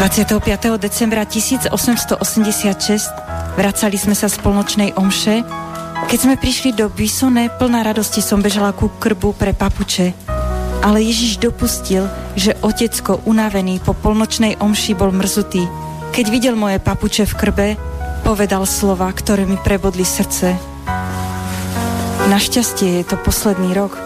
[0.00, 0.40] 25.
[0.80, 1.76] decembra 1886
[3.52, 5.44] Vracali sme sa z polnočnej omše.
[6.08, 10.16] Keď sme prišli do Bisone, plná radosti som bežala ku krbu pre papuče.
[10.80, 15.68] Ale Ježiš dopustil, že otecko unavený po polnočnej omši bol mrzutý.
[16.16, 17.68] Keď videl moje papuče v krbe,
[18.22, 20.54] povedal slova, ktoré mi prebodli srdce.
[22.30, 23.98] Našťastie je to posledný rok.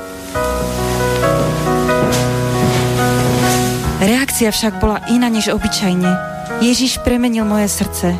[4.00, 6.08] Reakcia však bola iná než obyčajne.
[6.64, 8.16] Ježiš premenil moje srdce.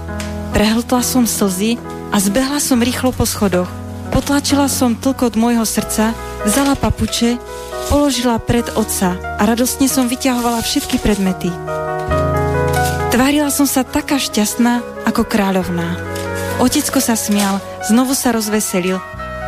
[0.53, 1.81] Prehltla som slzy
[2.13, 3.69] a zbehla som rýchlo po schodoch.
[4.13, 6.17] Potlačila som tlkot môjho srdca,
[6.49, 7.37] vzala papuče,
[7.93, 11.53] položila pred otca a radostne som vyťahovala všetky predmety.
[13.17, 15.97] Tvárila som sa taká šťastná ako kráľovná.
[16.61, 19.01] Otecko sa smial, znovu sa rozveselil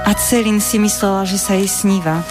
[0.08, 2.24] a Celin si myslela, že sa jej sníva.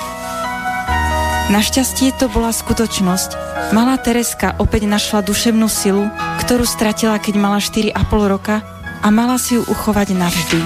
[1.53, 3.37] Našťastie to bola skutočnosť.
[3.69, 6.09] Malá Tereska opäť našla duševnú silu,
[6.41, 7.93] ktorú stratila, keď mala 4,5
[8.25, 8.65] roka
[9.05, 10.59] a mala si ju uchovať navždy.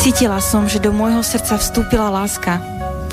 [0.00, 2.56] Cítila som, že do môjho srdca vstúpila láska,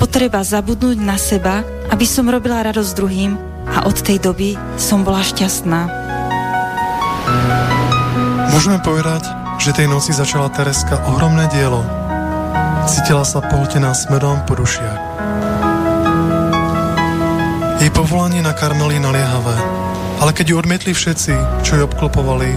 [0.00, 1.60] potreba zabudnúť na seba,
[1.92, 5.80] aby som robila radosť druhým a od tej doby som bola šťastná.
[8.50, 9.24] Môžeme povedať,
[9.62, 11.86] že tej noci začala Tereska ohromné dielo.
[12.90, 14.98] Cítila sa pohltená smedom po dušiach.
[17.80, 19.80] Jej povolanie na Karmeli naliehavé
[20.20, 22.52] ale keď ju odmietli všetci, čo ju obklopovali,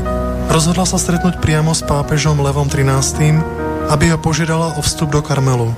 [0.51, 3.39] rozhodla sa stretnúť priamo s pápežom Levom XIII,
[3.88, 5.72] aby ho požiadala o vstup do Karmelu.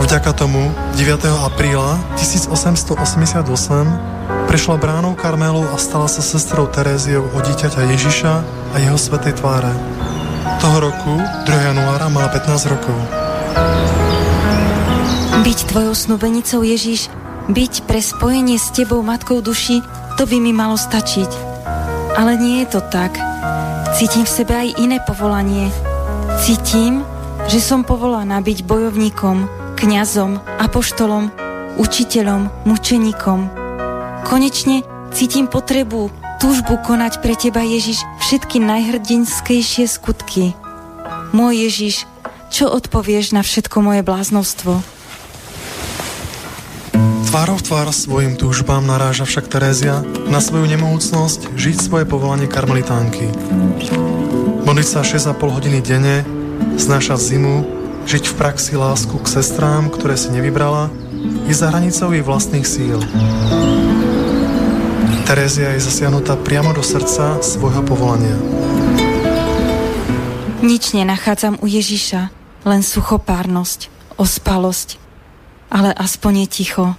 [0.00, 1.28] Vďaka tomu 9.
[1.44, 3.28] apríla 1888
[4.48, 8.32] prešla bránou Karmelu a stala sa sestrou Teréziou od dieťaťa Ježiša
[8.72, 9.68] a jeho svetej tváre.
[10.64, 11.52] Toho roku, 2.
[11.52, 12.96] januára, mala 15 rokov.
[15.44, 17.12] Byť tvojou snúbenicou Ježiš,
[17.52, 19.84] byť pre spojenie s tebou matkou duši,
[20.16, 21.28] to by mi malo stačiť.
[22.16, 23.20] Ale nie je to tak.
[24.00, 25.68] Cítim v sebe aj iné povolanie.
[26.40, 27.04] Cítim,
[27.52, 29.44] že som povolaná byť bojovníkom,
[29.76, 31.28] kňazom, apoštolom,
[31.76, 33.57] učiteľom, mučeníkom.
[34.26, 34.82] Konečne
[35.14, 36.10] cítim potrebu,
[36.42, 40.56] túžbu konať pre teba, Ježiš, všetky najhrdinskejšie skutky.
[41.30, 42.08] Môj Ježiš,
[42.48, 44.80] čo odpovieš na všetko moje bláznovstvo?
[47.28, 50.00] Tvárov tvár svojim túžbám naráža však Terézia
[50.32, 53.28] na svoju nemohúcnosť žiť svoje povolanie karmelitánky.
[54.64, 56.24] Modliť sa 6,5 hodiny denne,
[56.80, 57.56] znášať zimu,
[58.08, 60.88] žiť v praxi lásku k sestrám, ktoré si nevybrala,
[61.44, 62.96] i za hranicou jej vlastných síl.
[65.28, 68.32] Terézia je zasiahnutá priamo do srdca svojho povolania.
[70.64, 72.32] Nič nenachádzam u Ježiša,
[72.64, 74.96] len suchopárnosť, ospalosť,
[75.68, 76.96] ale aspoň je ticho.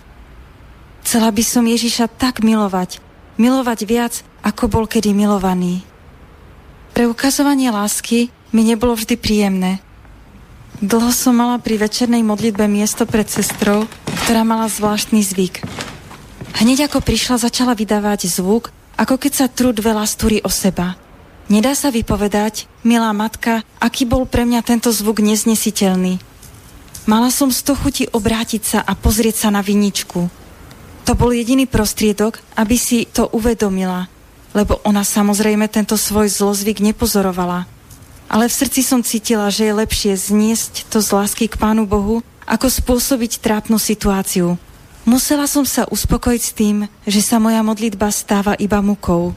[1.02, 3.02] Chcela by som Ježiša tak milovať,
[3.42, 5.82] milovať viac, ako bol kedy milovaný.
[6.94, 9.82] Preukazovanie lásky mi nebolo vždy príjemné.
[10.86, 13.90] Dlho som mala pri večernej modlitbe miesto pred sestrou,
[14.22, 15.89] ktorá mala zvláštny zvyk.
[16.58, 20.98] Hneď ako prišla, začala vydávať zvuk, ako keď sa trud veľa stúri o seba.
[21.50, 26.22] Nedá sa vypovedať, milá matka, aký bol pre mňa tento zvuk neznesiteľný.
[27.10, 30.30] Mala som sto chuti obrátiť sa a pozrieť sa na viničku.
[31.10, 34.06] To bol jediný prostriedok, aby si to uvedomila,
[34.54, 37.66] lebo ona samozrejme tento svoj zlozvyk nepozorovala
[38.30, 42.22] ale v srdci som cítila, že je lepšie zniesť to z lásky k Pánu Bohu,
[42.46, 44.62] ako spôsobiť trápnu situáciu.
[45.08, 46.78] Musela som sa uspokojiť s tým,
[47.08, 49.36] že sa moja modlitba stáva iba mukou.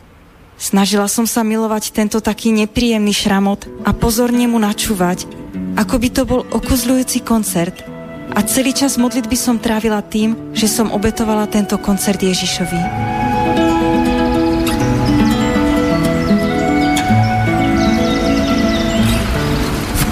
[0.58, 5.26] Snažila som sa milovať tento taký nepríjemný šramot a pozorne mu načúvať,
[5.74, 7.82] ako by to bol okuzľujúci koncert.
[8.32, 12.80] A celý čas modlitby som trávila tým, že som obetovala tento koncert Ježišovi.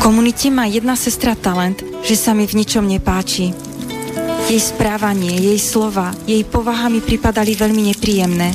[0.01, 3.70] komunite má jedna sestra talent, že sa mi v ničom nepáči.
[4.51, 8.51] Jej správanie, jej slova, jej povaha mi pripadali veľmi nepríjemné.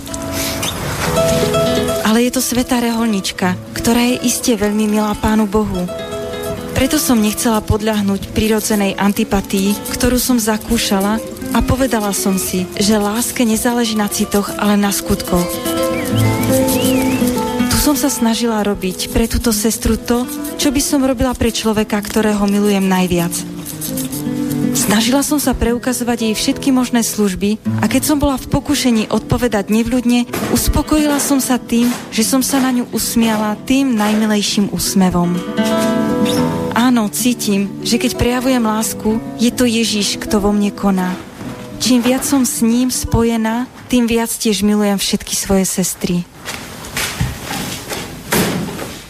[2.03, 5.87] Ale je to svetá reholnička, ktorá je iste veľmi milá Pánu Bohu.
[6.75, 11.23] Preto som nechcela podľahnúť prirodzenej antipatii, ktorú som zakúšala
[11.55, 15.47] a povedala som si, že láske nezáleží na citoch, ale na skutkoch
[17.85, 20.25] som sa snažila robiť pre túto sestru to,
[20.57, 23.29] čo by som robila pre človeka, ktorého milujem najviac.
[24.85, 29.73] Snažila som sa preukazovať jej všetky možné služby a keď som bola v pokušení odpovedať
[29.73, 35.41] nevľudne, uspokojila som sa tým, že som sa na ňu usmiala tým najmilejším úsmevom.
[36.77, 41.17] Áno, cítim, že keď prejavujem lásku, je to Ježiš, kto vo mne koná.
[41.81, 46.21] Čím viac som s ním spojená, tým viac tiež milujem všetky svoje sestry.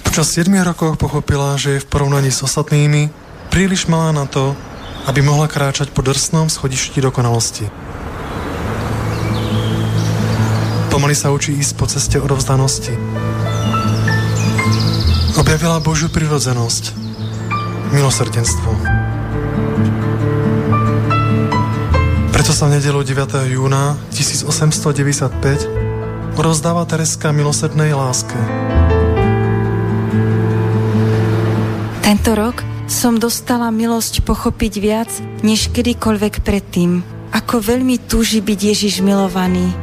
[0.07, 3.11] Počas 7 rokov pochopila, že je v porovnaní s ostatnými
[3.51, 4.55] príliš malá na to,
[5.05, 7.69] aby mohla kráčať po drsnom schodišti dokonalosti.
[10.89, 12.97] Pomaly sa učí ísť po ceste odovzdanosti.
[15.35, 16.95] Objavila Božiu prirodzenosť,
[17.91, 18.71] milosrdenstvo.
[22.31, 23.51] Preto sa v nedelu 9.
[23.51, 25.85] júna 1895
[26.35, 28.35] odovzdáva Tereska milosrdnej láske.
[32.03, 35.09] Tento rok som dostala milosť pochopiť viac,
[35.41, 37.01] než kedykoľvek predtým.
[37.33, 39.73] Ako veľmi túži byť Ježiš milovaný.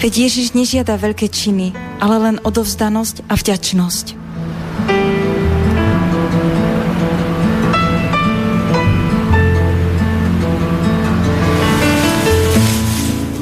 [0.00, 4.06] Veď Ježiš nežiada veľké činy, ale len odovzdanosť a vďačnosť.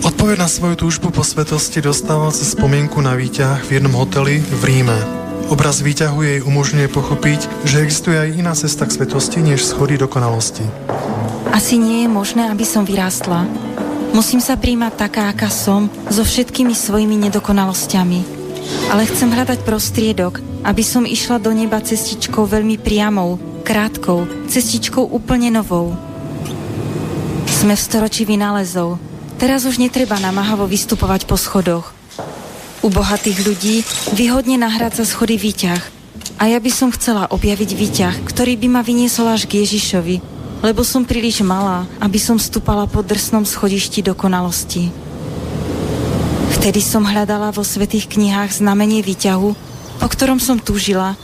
[0.02, 4.62] Odpoveď na svoju túžbu po svetosti dostával sa spomienku na výťah v jednom hoteli v
[4.66, 5.27] Ríme.
[5.48, 10.60] Obraz výťahu jej umožňuje pochopiť, že existuje aj iná cesta k svetosti, než schody dokonalosti.
[11.56, 13.48] Asi nie je možné, aby som vyrástla.
[14.12, 18.20] Musím sa príjmať taká, aká som, so všetkými svojimi nedokonalosťami.
[18.92, 25.48] Ale chcem hľadať prostriedok, aby som išla do neba cestičkou veľmi priamou, krátkou, cestičkou úplne
[25.48, 25.96] novou.
[27.48, 29.00] Sme v storočí vynálezov.
[29.40, 31.97] Teraz už netreba namáhavo vystupovať po schodoch.
[32.78, 33.76] U bohatých ľudí
[34.14, 35.82] výhodne nahrádza schody výťah.
[36.38, 40.22] A ja by som chcela objaviť výťah, ktorý by ma vyniesol až k Ježišovi,
[40.62, 44.94] lebo som príliš malá, aby som stúpala po drsnom schodišti dokonalosti.
[46.54, 49.50] Vtedy som hľadala vo svetých knihách znamenie výťahu,
[49.98, 51.18] o ktorom som túžila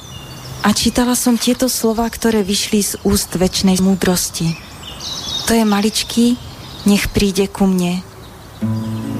[0.67, 4.59] a čítala som tieto slova, ktoré vyšli z úst väčšnej múdrosti.
[5.47, 6.35] To je maličký,
[6.91, 8.03] nech príde ku mne.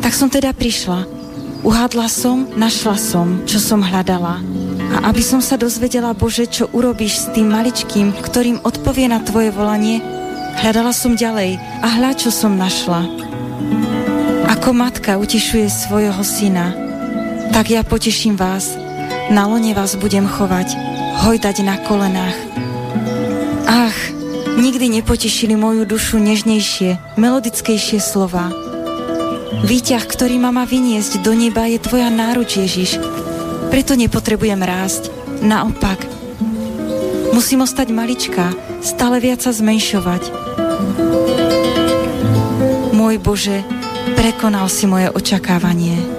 [0.03, 1.14] Tak som teda prišla
[1.65, 4.37] Uhádla som, našla som, čo som hľadala.
[5.01, 9.49] A aby som sa dozvedela, Bože, čo urobíš s tým maličkým, ktorým odpovie na Tvoje
[9.49, 10.05] volanie,
[10.61, 13.09] hľadala som ďalej a hľa, čo som našla.
[14.53, 16.77] Ako matka utešuje svojho syna,
[17.49, 18.77] tak ja poteším vás,
[19.33, 20.69] na lone vás budem chovať,
[21.25, 22.37] hojdať na kolenách.
[23.65, 23.99] Ach,
[24.61, 28.64] nikdy nepotešili moju dušu nežnejšie, melodickejšie slova.
[29.65, 33.01] Výťah, ktorý ma má vyniesť do neba, je tvoja náruč, Ježiš.
[33.73, 35.09] Preto nepotrebujem rásť.
[35.41, 36.05] Naopak.
[37.33, 38.53] Musím ostať maličká,
[38.85, 40.23] stále viac sa zmenšovať.
[42.93, 43.65] Môj Bože,
[44.13, 46.15] prekonal si moje očakávanie.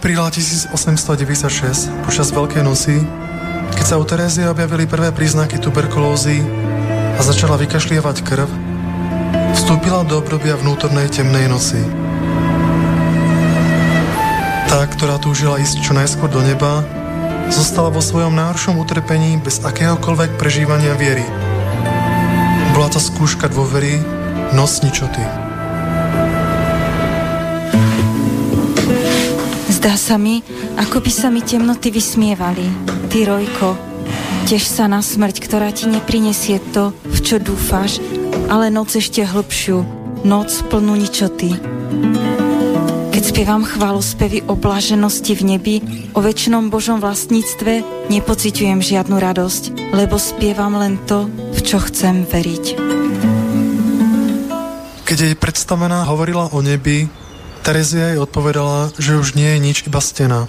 [0.00, 3.04] apríla 1896, počas Veľkej nosy,
[3.76, 6.40] keď sa u Terézie objavili prvé príznaky tuberkulózy,
[7.20, 8.48] a začala vykašlievať krv,
[9.52, 11.76] vstúpila do obdobia vnútornej temnej noci.
[14.64, 16.80] Tá, ktorá túžila ísť čo najskôr do neba,
[17.52, 21.28] zostala vo svojom najhoršom utrpení bez akéhokoľvek prežívania viery.
[22.72, 24.00] Bola to skúška dôvery,
[24.56, 25.20] noc ničoty.
[29.68, 30.40] Zdá sa mi,
[30.80, 32.64] ako by sa mi temnoty vysmievali.
[33.12, 33.89] Ty, Rojko,
[34.46, 37.98] tiež sa na smrť, ktorá ti neprinesie to, v čo dúfaš,
[38.48, 39.82] ale noc ešte hlbšiu,
[40.24, 41.56] noc plnú ničoty.
[43.10, 45.76] Keď spievam chválu spevy o blaženosti v nebi,
[46.16, 52.64] o väčšnom Božom vlastníctve, nepociťujem žiadnu radosť, lebo spievam len to, v čo chcem veriť.
[55.04, 57.10] Keď jej predstavená hovorila o nebi,
[57.60, 60.48] Terezia jej odpovedala, že už nie je nič, iba stena.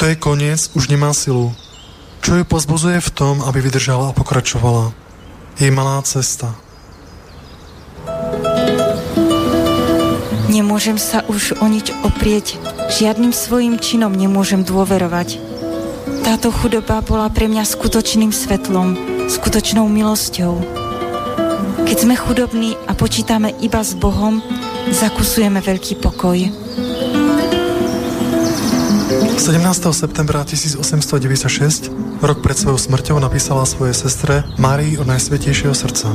[0.00, 1.52] To je koniec, už nemá silu.
[2.20, 4.92] Čo ju pozbuzuje v tom, aby vydržala a pokračovala.
[5.56, 6.52] Jej malá cesta.
[10.50, 12.58] Nemôžem sa už o nič oprieť,
[12.90, 15.38] žiadnym svojim činom nemôžem dôverovať.
[16.26, 18.98] Táto chudoba bola pre mňa skutočným svetlom,
[19.30, 20.58] skutočnou milosťou.
[21.86, 24.42] Keď sme chudobní a počítame iba s Bohom,
[24.90, 26.38] zakusujeme veľký pokoj.
[29.40, 29.40] 17.
[29.90, 36.12] septembra 1896, rok pred svojou smrťou, napísala svojej sestre Márii od Najsvetejšieho srdca.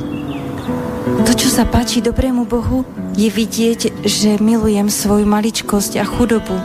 [1.06, 6.58] To, čo sa páči dobrému Bohu, je vidieť, že milujem svoju maličkosť a chudobu.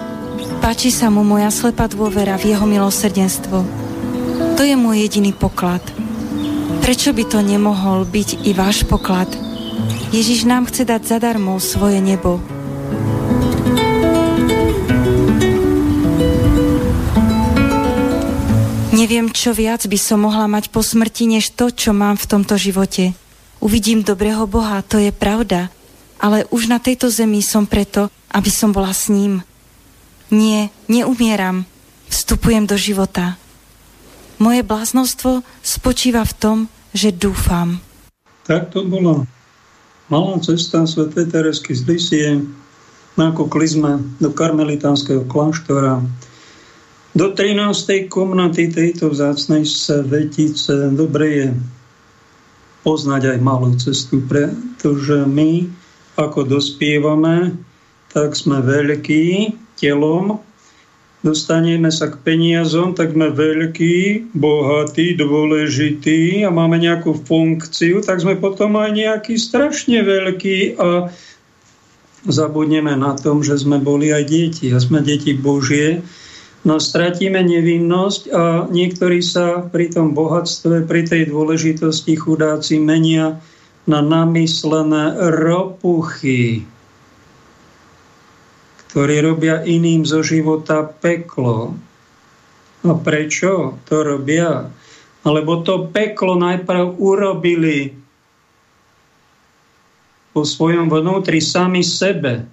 [0.61, 3.65] Páči sa mu moja slepá dôvera v jeho milosrdenstvo.
[4.57, 5.81] To je môj jediný poklad.
[6.85, 9.29] Prečo by to nemohol byť i váš poklad?
[10.13, 12.41] Ježiš nám chce dať zadarmo svoje nebo.
[19.01, 22.61] Neviem, čo viac by som mohla mať po smrti, než to, čo mám v tomto
[22.61, 23.17] živote.
[23.57, 25.73] Uvidím dobrého Boha, to je pravda,
[26.21, 29.41] ale už na tejto zemi som preto, aby som bola s ním.
[30.29, 31.65] Nie, neumieram,
[32.13, 33.41] vstupujem do života.
[34.37, 36.57] Moje bláznostvo spočíva v tom,
[36.93, 37.81] že dúfam.
[38.45, 39.25] Tak to bola
[40.13, 41.09] malá cesta Sv.
[41.09, 42.29] Teresky z Lisie,
[43.17, 46.05] nakúkli sme do karmelitánskeho kláštora,
[47.15, 48.07] do 13.
[48.07, 50.95] komnaty tejto vzácnej svetice.
[50.95, 51.49] Dobre je
[52.87, 55.67] poznať aj malú cestu, pretože my,
[56.17, 57.59] ako dospievame,
[58.15, 60.39] tak sme veľkí telom,
[61.21, 68.41] dostaneme sa k peniazom, tak sme veľkí, bohatí, dôležití a máme nejakú funkciu, tak sme
[68.41, 71.13] potom aj nejaký strašne veľkí a
[72.25, 76.01] zabudneme na tom, že sme boli aj deti a sme deti Božie,
[76.65, 83.41] no stratíme nevinnosť a niektorí sa pri tom bohatstve, pri tej dôležitosti chudáci menia
[83.89, 86.69] na namyslené ropuchy,
[88.91, 91.73] ktorí robia iným zo života peklo.
[92.81, 94.69] A prečo to robia?
[95.21, 97.93] Alebo to peklo najprv urobili
[100.33, 102.49] po svojom vnútri sami sebe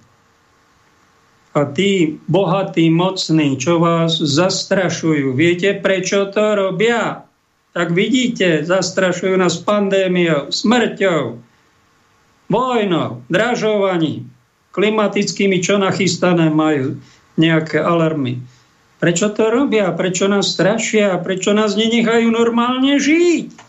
[1.58, 7.26] a tí bohatí, mocní, čo vás zastrašujú, viete, prečo to robia?
[7.74, 11.42] Tak vidíte, zastrašujú nás pandémiou, smrťou,
[12.48, 14.30] vojnou, dražovaním,
[14.70, 17.02] klimatickými, čo nachystané majú
[17.34, 18.38] nejaké alarmy.
[18.98, 19.94] Prečo to robia?
[19.94, 21.18] Prečo nás strašia?
[21.22, 23.67] Prečo nás nenechajú normálne žiť?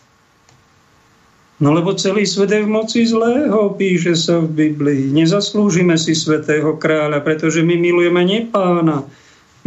[1.59, 5.11] No lebo celý svet je v moci zlého, píše sa v Biblii.
[5.11, 9.03] Nezaslúžime si svetého kráľa, pretože my milujeme nie pána,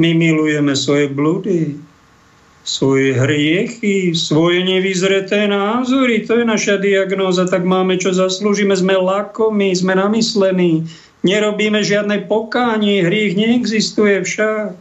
[0.01, 1.77] my milujeme svoje blúdy,
[2.65, 6.25] svoje hriechy, svoje nevyzreté názory.
[6.25, 8.73] To je naša diagnóza, tak máme čo zaslúžime.
[8.73, 10.89] Sme lakomi, sme namyslení,
[11.21, 14.81] nerobíme žiadne pokánie, hriech neexistuje však.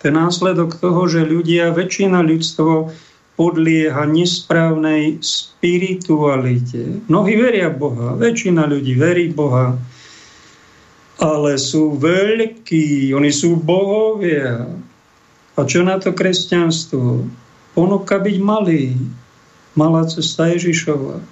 [0.00, 2.92] To je následok toho, že ľudia, väčšina ľudstvo
[3.40, 7.00] podlieha nesprávnej spiritualite.
[7.08, 9.80] Mnohí veria Boha, väčšina ľudí verí Boha,
[11.16, 14.68] ale sú veľkí, oni sú bohovia.
[15.56, 17.24] A čo na to kresťanstvo?
[17.72, 18.92] Ponúka byť malý.
[19.72, 21.24] Malá cesta Ježišova.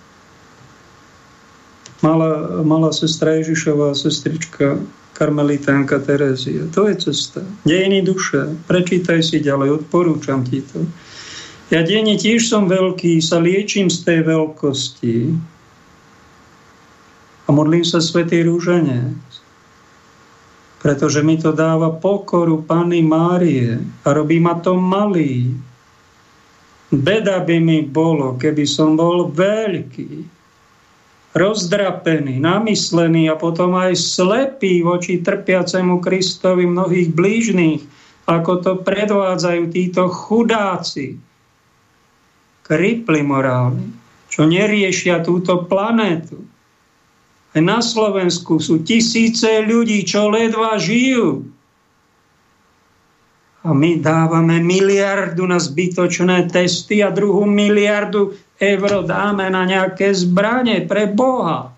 [2.00, 4.80] Malá, malá sestra Ježišova, sestrička
[5.18, 6.70] karmelitánka Terezia.
[6.72, 7.42] To je cesta.
[7.66, 8.54] Dejiny duše.
[8.70, 10.86] Prečítaj si ďalej, odporúčam ti to.
[11.68, 15.36] Ja denne tiež som veľký, sa liečím z tej veľkosti
[17.44, 19.20] a modlím sa Svetý Rúženec,
[20.80, 25.52] pretože mi to dáva pokoru Pany Márie a robí ma to malý.
[26.88, 30.24] Beda by mi bolo, keby som bol veľký.
[31.36, 37.84] rozdrapený, namyslený a potom aj slepý voči trpiacemu Kristovi mnohých blížnych,
[38.24, 41.20] ako to predvádzajú títo chudáci,
[42.68, 43.88] kripli morálni,
[44.28, 46.44] čo neriešia túto planétu.
[47.56, 51.48] Aj na Slovensku sú tisíce ľudí, čo ledva žijú.
[53.64, 60.84] A my dávame miliardu na zbytočné testy a druhú miliardu eur dáme na nejaké zbranie
[60.84, 61.72] pre Boha.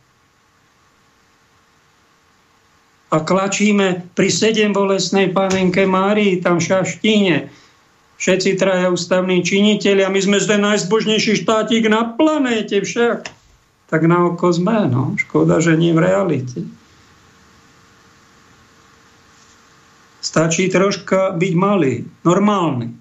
[3.10, 7.36] A klačíme pri sedem bolesnej panenke Márii tam v Šaštíne.
[8.20, 13.32] Všetci traja ústavní činiteľi a my sme ten najzbožnejší štátik na planéte však.
[13.88, 15.16] Tak na oko sme, no.
[15.16, 16.68] Škoda, že nie v realite.
[20.20, 22.92] Stačí troška byť malý, normálny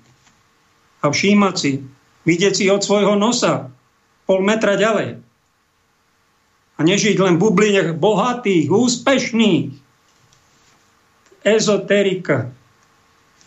[1.04, 1.84] a všímať si,
[2.24, 3.76] vidieť si od svojho nosa
[4.24, 5.20] pol metra ďalej.
[6.78, 9.76] A nežiť len v bublinech bohatých, úspešných.
[11.44, 12.56] Ezoterika.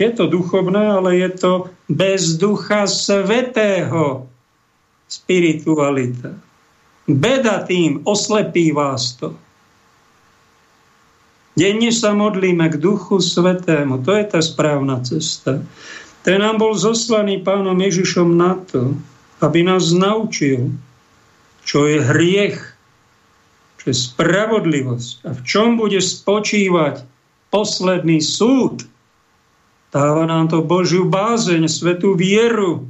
[0.02, 1.52] Je to duchovné, ale je to
[1.86, 4.26] bez ducha svetého
[5.06, 6.34] spiritualita.
[7.06, 9.38] Beda tým, oslepí vás to.
[11.52, 14.02] Denne sa modlíme k Duchu Svetému.
[14.02, 15.60] To je tá správna cesta.
[16.24, 18.96] Ten nám bol zoslaný pánom Ježišom na to,
[19.44, 20.72] aby nás naučil,
[21.62, 22.58] čo je hriech,
[23.82, 27.04] čo je spravodlivosť a v čom bude spočívať
[27.52, 28.86] posledný súd.
[29.93, 32.89] Dáva nám to Božiu bázeň, svetú vieru,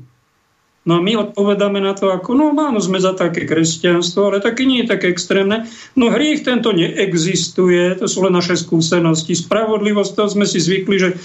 [0.83, 4.67] No a my odpovedáme na to ako, no áno, sme za také kresťanstvo, ale také
[4.67, 5.71] nie je také extrémne.
[5.95, 9.39] No hriech tento neexistuje, to sú len naše skúsenosti.
[9.39, 11.17] Spravodlivosť, to sme si zvykli, že e,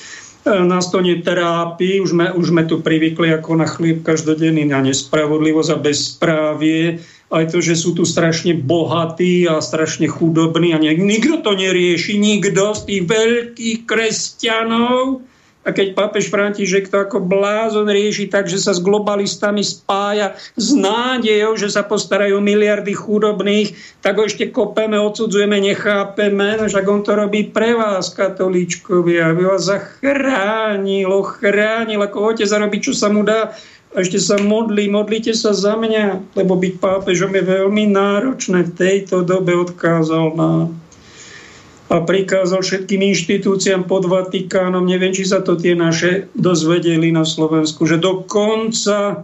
[0.61, 5.69] nás to netrápi, už sme, už sme tu privykli ako na chlieb každodenný na nespravodlivosť
[5.73, 7.01] a bezprávie,
[7.33, 12.77] aj to, že sú tu strašne bohatí a strašne chudobní a nikto to nerieši, nikto
[12.77, 15.25] z tých veľkých kresťanov,
[15.67, 20.71] a keď pápež František to ako blázon rieši tak, že sa s globalistami spája s
[20.71, 26.55] nádejou, že sa postarajú miliardy chudobných, tak ho ešte kopeme, odsudzujeme, nechápeme.
[26.55, 32.63] No však on to robí pre vás, katolíčkovia, aby vás zachránil, ochránil, ako otec a
[32.63, 33.51] robí, čo sa mu dá
[33.95, 38.69] a ešte sa modlí, modlite sa za mňa, lebo byť pápežom je veľmi náročné.
[38.69, 40.69] V tejto dobe odkázal na
[41.87, 47.87] a prikázal všetkým inštitúciám pod Vatikánom, neviem, či sa to tie naše dozvedeli na Slovensku,
[47.87, 49.23] že do konca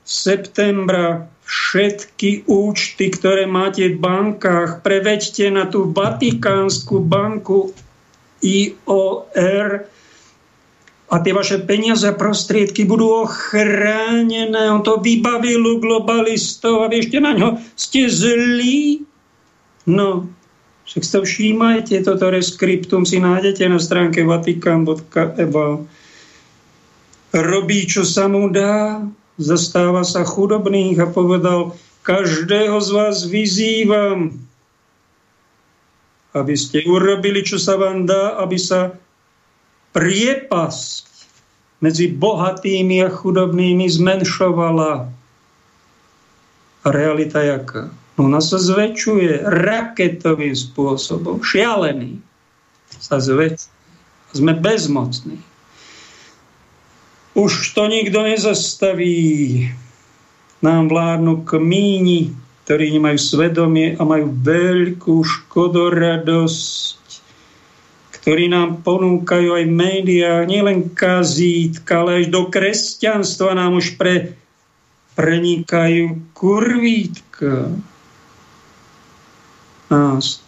[0.00, 7.76] septembra všetky účty, ktoré máte v bankách, preveďte na tú Vatikánsku banku
[8.40, 9.84] IOR
[11.10, 14.70] a tie vaše peniaze a prostriedky budú ochránené.
[14.70, 19.02] On to vybavil u globalistov a vy ešte na ňo ste zlí.
[19.90, 20.30] No,
[20.90, 25.86] však sa všímajte, toto reskriptum si nájdete na stránke vatikan.eba.
[27.30, 28.98] Robí, čo sa mu dá,
[29.38, 34.34] zastáva sa chudobných a povedal, každého z vás vyzývam,
[36.34, 38.90] aby ste urobili, čo sa vám dá, aby sa
[39.94, 41.06] priepasť
[41.78, 45.06] medzi bohatými a chudobnými zmenšovala.
[46.82, 47.94] A realita jaká?
[48.20, 52.20] Ona sa zväčšuje raketovým spôsobom, šialený
[53.00, 53.72] sa zväčšuje.
[54.30, 55.42] Sme bezmocní.
[57.34, 59.66] Už to nikto nezastaví.
[60.60, 62.30] Nám vládnu kmíni,
[62.62, 67.08] ktorí nemajú svedomie a majú veľkú škodoradosť,
[68.20, 74.36] ktorí nám ponúkajú aj médiá, nielen kazítka, ale až do kresťanstva nám už pre,
[75.16, 77.74] prenikajú kurvítka
[79.90, 80.40] nás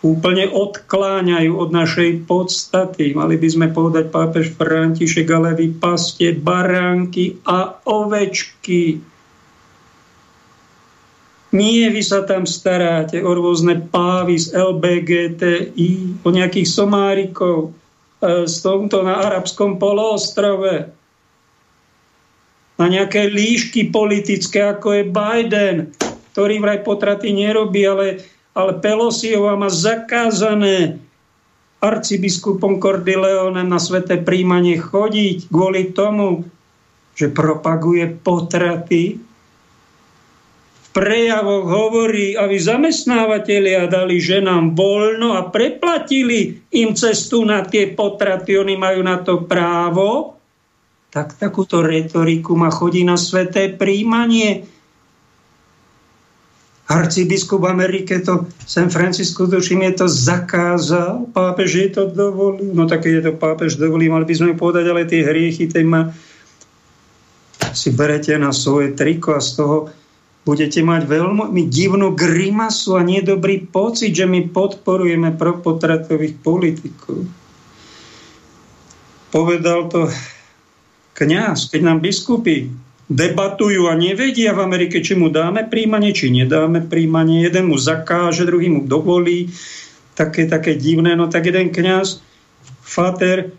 [0.00, 3.12] úplne odkláňajú od našej podstaty.
[3.12, 9.04] Mali by sme povedať pápež František, ale vy paste baránky a ovečky.
[11.50, 17.70] Nie vy sa tam staráte o rôzne pávy z LBGTI, o nejakých somárikov e,
[18.46, 20.94] z tomto na arabskom poloostrove,
[22.78, 25.76] na nejaké líšky politické, ako je Biden,
[26.32, 28.22] ktorý vraj potraty nerobí, ale
[28.54, 30.98] ale Pelosiova má zakázané
[31.80, 36.44] arcibiskupom Cordileonem na sveté príjmanie chodiť kvôli tomu,
[37.16, 39.16] že propaguje potraty.
[40.80, 48.58] V prejavoch hovorí, aby zamestnávateľia dali ženám voľno a preplatili im cestu na tie potraty,
[48.58, 50.36] oni majú na to právo,
[51.10, 54.66] tak takúto retoriku má chodí na sveté príjmanie
[56.90, 63.06] Arcibiskup Amerike to, San Francisco, tuším, je to zakázal, pápež je to dovolil, no tak
[63.06, 66.10] je to pápež dovolí, mali by sme povedať, ale tie hriechy, tie ma
[67.70, 69.76] si berete na svoje triko a z toho
[70.42, 77.22] budete mať veľmi divnú grimasu a nedobrý pocit, že my podporujeme propotratových politikov.
[79.30, 80.10] Povedal to
[81.14, 86.86] kňaz, keď nám biskupy debatujú a nevedia v Amerike, či mu dáme príjmanie, či nedáme
[86.86, 87.42] príjmanie.
[87.42, 89.50] Jeden mu zakáže, druhý mu dovolí.
[90.14, 91.18] Také, také divné.
[91.18, 92.22] No tak jeden kňaz,
[92.86, 93.50] Fater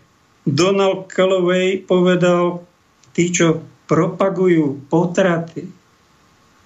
[0.48, 2.64] Donald Calloway povedal,
[3.12, 5.68] tí, čo propagujú potraty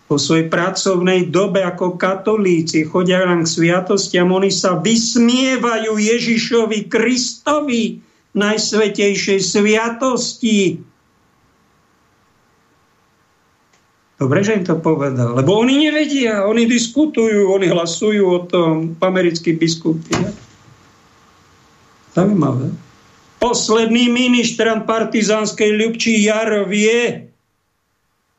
[0.06, 7.98] po svojej pracovnej dobe ako katolíci, chodia len k sviatostiam, oni sa vysmievajú Ježišovi Kristovi,
[8.38, 10.78] najsvetejšej sviatosti,
[14.16, 15.36] Dobre, že im to povedal.
[15.36, 20.16] Lebo oni nevedia, oni diskutujú, oni hlasujú o tom, americkí biskupy.
[22.16, 22.72] Zaujímavé.
[23.36, 27.28] Posledný ministrant partizánskej Ľubčí Jarov je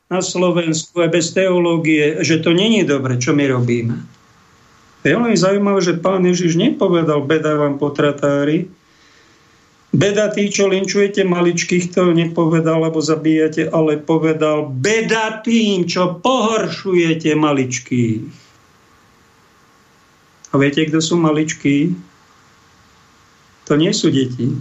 [0.09, 4.01] na Slovensku aj bez teológie, že to není dobre, čo my robíme.
[5.05, 8.65] Je veľmi zaujímavé, že pán Ježiš nepovedal, beda vám potratári,
[9.97, 17.33] Beda tí, čo linčujete maličkých, to nepovedal, lebo zabíjate, ale povedal beda tým, čo pohoršujete
[17.33, 18.21] maličkých.
[20.53, 21.97] A viete, kto sú maličkí?
[23.65, 24.53] To nie sú deti.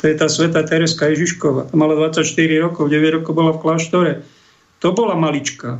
[0.00, 1.76] To je tá sveta Tereska Ježiškova.
[1.76, 2.24] Mala 24
[2.64, 4.12] rokov, 9 rokov bola v kláštore.
[4.80, 5.76] To bola malička.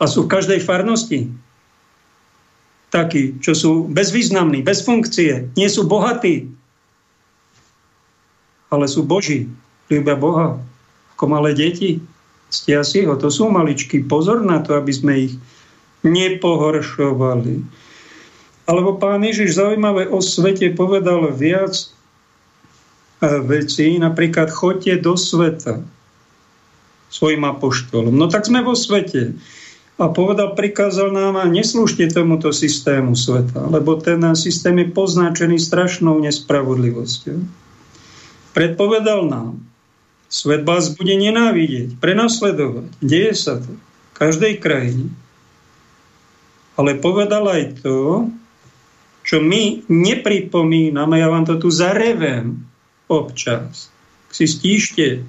[0.00, 1.28] A sú v každej farnosti.
[2.88, 6.48] Takí, čo sú bezvýznamní, bez funkcie, nie sú bohatí,
[8.68, 9.48] ale sú Boží,
[9.88, 10.60] ľúbia Boha,
[11.16, 12.00] ako malé deti.
[12.48, 14.00] Stia si ho, to sú maličky.
[14.00, 15.34] Pozor na to, aby sme ich
[16.04, 17.60] nepohoršovali.
[18.68, 21.72] Alebo pán Ježiš zaujímavé o svete povedal viac
[23.24, 25.80] eh, vecí, napríklad chodte do sveta
[27.08, 28.12] svojim apoštolom.
[28.12, 29.32] No tak sme vo svete.
[29.98, 36.22] A povedal, prikázal nám a neslúžte tomuto systému sveta, lebo ten systém je poznačený strašnou
[36.22, 37.34] nespravodlivosťou.
[38.52, 39.60] Predpovedal nám,
[40.28, 42.92] svet vás bude nenávidieť, prenasledovať.
[43.00, 45.08] Deje sa to v každej krajine.
[46.78, 48.30] Ale povedal aj to,
[49.26, 52.64] čo my nepripomíname, ja vám to tu zarevem
[53.10, 53.92] občas.
[54.32, 55.24] Si stíšte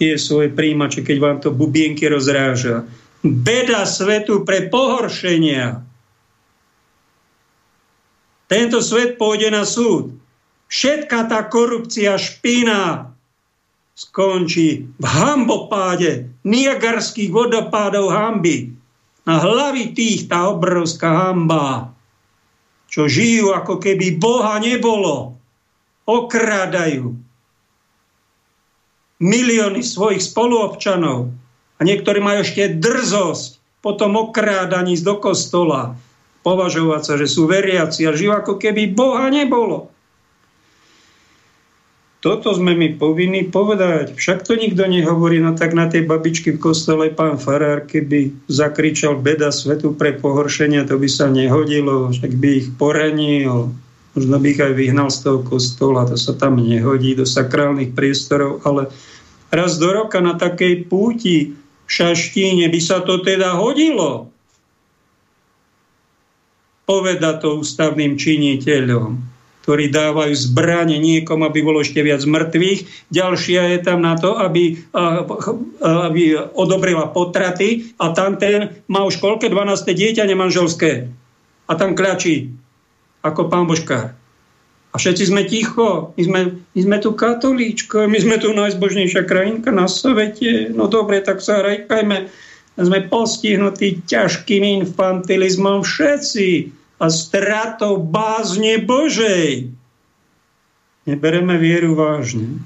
[0.00, 2.88] tie svoje príjimače, keď vám to bubienky rozráža.
[3.20, 5.84] Beda svetu pre pohoršenia.
[8.48, 10.19] Tento svet pôjde na súd.
[10.70, 13.10] Všetká tá korupcia, špina
[13.98, 18.72] skončí v hambopáde Niagarských vodopádov hamby.
[19.28, 21.92] Na hlavy tých tá obrovská hamba,
[22.88, 25.36] čo žijú ako keby Boha nebolo.
[26.08, 27.12] Okrádajú
[29.20, 31.28] milióny svojich spoluobčanov
[31.76, 35.94] a niektorí majú ešte drzosť potom okrádaní z do kostola
[36.40, 39.92] považovať sa, že sú veriaci a žijú ako keby Boha nebolo.
[42.20, 44.12] Toto sme my povinní povedať.
[44.12, 49.16] Však to nikto nehovorí, no tak na tej babičky v kostole pán Farár, keby zakričal
[49.16, 53.72] beda svetu pre pohoršenia, to by sa nehodilo, však by ich poranil,
[54.12, 58.60] možno by ich aj vyhnal z toho kostola, to sa tam nehodí do sakrálnych priestorov,
[58.68, 58.92] ale
[59.48, 61.56] raz do roka na takej púti
[61.90, 64.30] Šaštíne by sa to teda hodilo.
[66.86, 69.29] Poveda to ústavným činiteľom
[69.70, 73.06] ktorí dávajú zbranie niekomu, aby bolo ešte viac mŕtvych.
[73.14, 74.82] Ďalšia je tam na to, aby,
[75.78, 79.86] aby odobrila potraty a tam ten má už koľké 12.
[79.86, 81.06] dieťa nemanželské.
[81.70, 82.50] A tam kľačí
[83.22, 84.10] ako pán Božkár.
[84.90, 86.18] A všetci sme ticho.
[86.18, 86.40] My sme,
[86.74, 90.74] my sme tu katolíčko, my sme tu najzbožnejšia krajinka na svete.
[90.74, 92.26] No dobre, tak sa rajkajme.
[92.74, 99.72] Sme postihnutí ťažkým infantilizmom všetci a stratou bázne Božej.
[101.08, 102.60] Nebereme vieru vážne.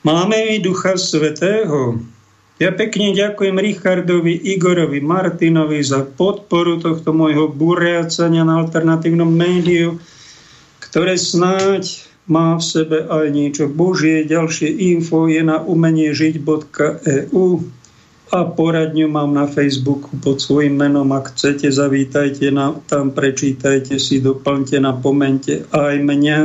[0.00, 2.00] Máme i Ducha Svetého.
[2.56, 10.00] Ja pekne ďakujem Richardovi, Igorovi, Martinovi za podporu tohto môjho buriacania na alternatívnom médiu,
[10.80, 14.24] ktoré snáď má v sebe aj niečo Božie.
[14.24, 17.44] Ďalšie info je na umeniežiť.eu
[18.26, 21.14] a poradňu mám na Facebooku pod svojim menom.
[21.14, 26.40] Ak chcete, zavítajte na, tam, prečítajte si, doplňte, napomente aj mňa.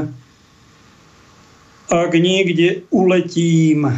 [1.91, 3.89] Ak niekde uletím,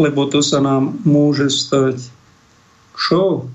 [0.00, 2.08] lebo to sa nám môže stať,
[2.96, 3.46] čo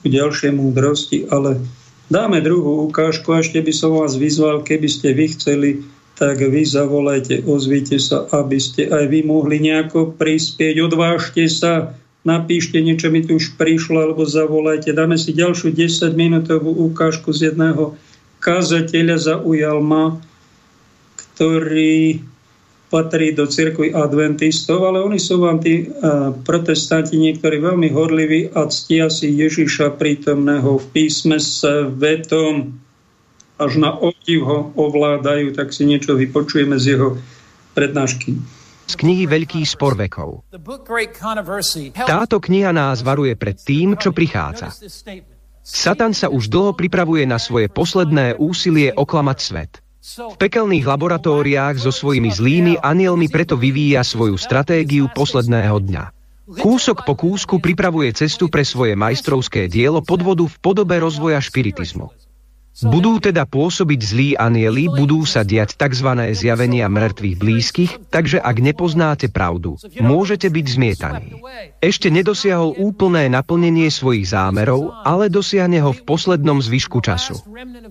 [0.00, 1.58] k ďalšej múdrosti, ale
[2.06, 5.70] dáme druhú ukážku a ešte by som vás vyzval, keby ste vy chceli,
[6.14, 12.78] tak vy zavolajte, ozvite sa, aby ste aj vy mohli nejako prispieť, odvážte sa, napíšte
[12.78, 14.94] niečo, mi tu už prišlo, alebo zavolajte.
[14.94, 17.98] Dáme si ďalšiu 10-minútovú ukážku z jedného
[18.38, 20.22] kazateľa, zaujal ma,
[21.18, 22.22] ktorý
[22.94, 25.90] patrí do cirkvi adventistov, ale oni sú vám tí
[26.46, 31.66] protestanti niektorí veľmi horliví a ctia si Ježiša prítomného v písme s
[31.98, 32.70] vetom,
[33.58, 37.08] až na obdiv ho ovládajú, tak si niečo vypočujeme z jeho
[37.74, 38.38] prednášky.
[38.84, 40.44] Z knihy Veľký spor vekov.
[41.96, 44.74] Táto kniha nás varuje pred tým, čo prichádza.
[45.64, 49.80] Satan sa už dlho pripravuje na svoje posledné úsilie oklamať svet.
[50.04, 56.04] V pekelných laboratóriách so svojimi zlými anielmi preto vyvíja svoju stratégiu posledného dňa.
[56.60, 62.23] Kúsok po kúsku pripravuje cestu pre svoje majstrovské dielo podvodu v podobe rozvoja špiritizmu.
[62.82, 66.34] Budú teda pôsobiť zlí anieli, budú sa diať tzv.
[66.34, 71.38] zjavenia mŕtvych blízkych, takže ak nepoznáte pravdu, môžete byť zmietaní.
[71.78, 77.38] Ešte nedosiahol úplné naplnenie svojich zámerov, ale dosiahne ho v poslednom zvyšku času.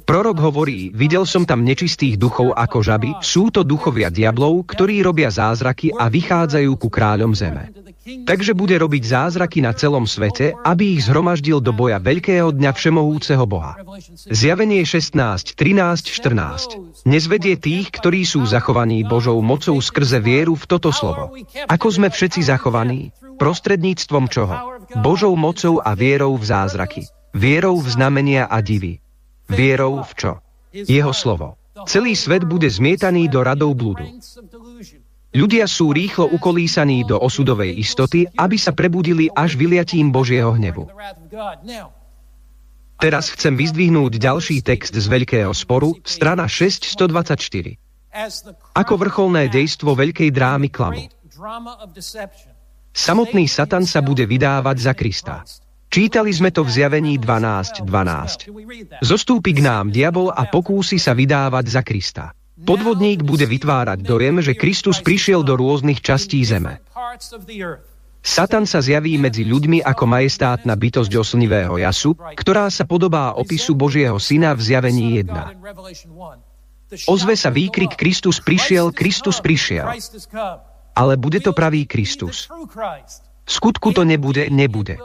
[0.04, 5.32] Prorok hovorí, videl som tam nečistých duchov ako žaby, sú to duchovia diablov, ktorí robia
[5.32, 7.72] zázraky a vychádzajú ku kráľom zeme.
[8.04, 13.48] Takže bude robiť zázraky na celom svete, aby ich zhromaždil do boja veľkého dňa všemohúceho
[13.48, 13.80] Boha.
[14.28, 17.06] Zjavenie 16, 13, 14.
[17.06, 21.38] Nezvedie tých, ktorí sú zachovaní Božou mocou skrze vieru v toto slovo.
[21.70, 23.14] Ako sme všetci zachovaní?
[23.38, 24.82] Prostredníctvom čoho?
[25.06, 27.06] Božou mocou a vierou v zázraky.
[27.38, 28.98] Vierou v znamenia a divy.
[29.46, 30.32] Vierou v čo?
[30.74, 31.62] Jeho slovo.
[31.86, 34.10] Celý svet bude zmietaný do radov blúdu.
[35.34, 40.94] Ľudia sú rýchlo ukolísaní do osudovej istoty, aby sa prebudili až vyliatím Božieho hnevu.
[43.04, 47.76] Teraz chcem vyzdvihnúť ďalší text z Veľkého sporu, strana 624.
[48.80, 51.12] Ako vrcholné dejstvo veľkej drámy klamu.
[52.96, 55.44] Samotný Satan sa bude vydávať za Krista.
[55.92, 57.84] Čítali sme to v zjavení 12.12.
[57.84, 59.04] 12.
[59.04, 62.32] Zostúpi k nám diabol a pokúsi sa vydávať za Krista.
[62.64, 66.80] Podvodník bude vytvárať dojem, že Kristus prišiel do rôznych častí zeme.
[68.24, 74.16] Satan sa zjaví medzi ľuďmi ako majestátna bytosť oslnivého jasu, ktorá sa podobá opisu Božieho
[74.16, 75.28] syna v zjavení 1.
[77.12, 79.92] Ozve sa výkrik Kristus prišiel, Kristus prišiel.
[80.96, 82.48] Ale bude to pravý Kristus.
[83.44, 84.96] V skutku to nebude, nebude.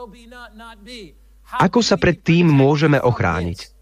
[1.58, 3.74] Ako sa pred tým môžeme ochrániť?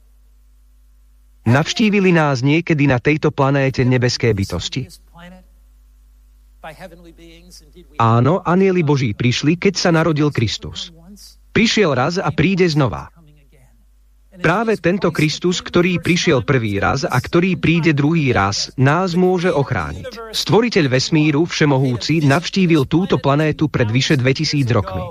[1.46, 4.88] Navštívili nás niekedy na tejto planéte nebeské bytosti?
[7.98, 10.90] Áno, anieli Boží prišli, keď sa narodil Kristus.
[11.54, 13.08] Prišiel raz a príde znova.
[14.36, 20.36] Práve tento Kristus, ktorý prišiel prvý raz a ktorý príde druhý raz, nás môže ochrániť.
[20.36, 25.04] Stvoriteľ vesmíru, všemohúci, navštívil túto planétu pred vyše 2000 rokmi.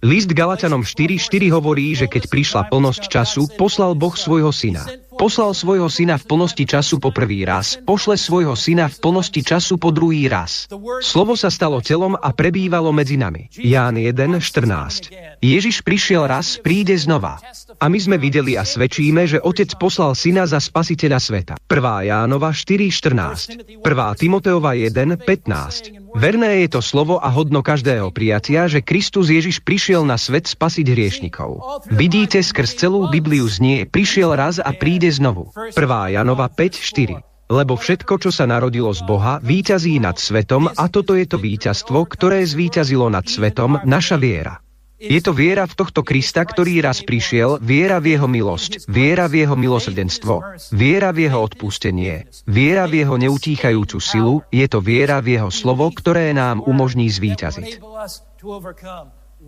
[0.00, 4.88] List Galatianom 4.4 hovorí, že keď prišla plnosť času, poslal Boh svojho syna.
[5.20, 9.76] Poslal svojho syna v plnosti času po prvý raz, pošle svojho syna v plnosti času
[9.76, 10.64] po druhý raz.
[11.04, 13.52] Slovo sa stalo telom a prebývalo medzi nami.
[13.52, 17.36] Ján 1.14 Ježiš prišiel raz, príde znova.
[17.76, 21.54] A my sme videli a svedčíme, že Otec poslal syna za spasiteľa sveta.
[21.68, 22.08] 1.
[22.08, 23.84] Jánova 4.14 1.
[24.16, 30.18] Timoteova 1.15 Verné je to slovo a hodno každého prijatia, že Kristus Ježiš prišiel na
[30.18, 31.82] svet spasiť hriešnikov.
[31.90, 35.50] Vidíte, skrz celú Bibliu znie, prišiel raz a príde znovu.
[35.54, 35.76] 1.
[36.16, 41.26] Janova 5.4 lebo všetko, čo sa narodilo z Boha, výťazí nad svetom a toto je
[41.26, 44.62] to víťazstvo, ktoré zvíťazilo nad svetom, naša viera.
[45.00, 49.48] Je to viera v tohto Krista, ktorý raz prišiel, viera v jeho milosť, viera v
[49.48, 55.40] jeho milosrdenstvo, viera v jeho odpustenie, viera v jeho neutíchajúcu silu, je to viera v
[55.40, 57.80] jeho slovo, ktoré nám umožní zvíťaziť.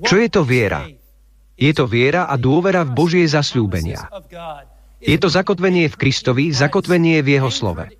[0.00, 0.88] Čo je to viera?
[1.52, 4.08] Je to viera a dôvera v Božie zasľúbenia.
[5.02, 7.90] Je to zakotvenie v Kristovi, zakotvenie v Jeho slove.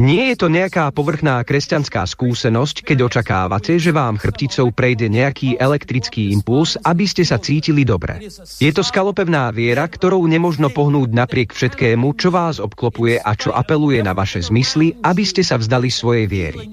[0.00, 6.32] Nie je to nejaká povrchná kresťanská skúsenosť, keď očakávate, že vám chrbticou prejde nejaký elektrický
[6.32, 8.24] impuls, aby ste sa cítili dobre.
[8.56, 14.00] Je to skalopevná viera, ktorou nemožno pohnúť napriek všetkému, čo vás obklopuje a čo apeluje
[14.00, 16.64] na vaše zmysly, aby ste sa vzdali svojej viery.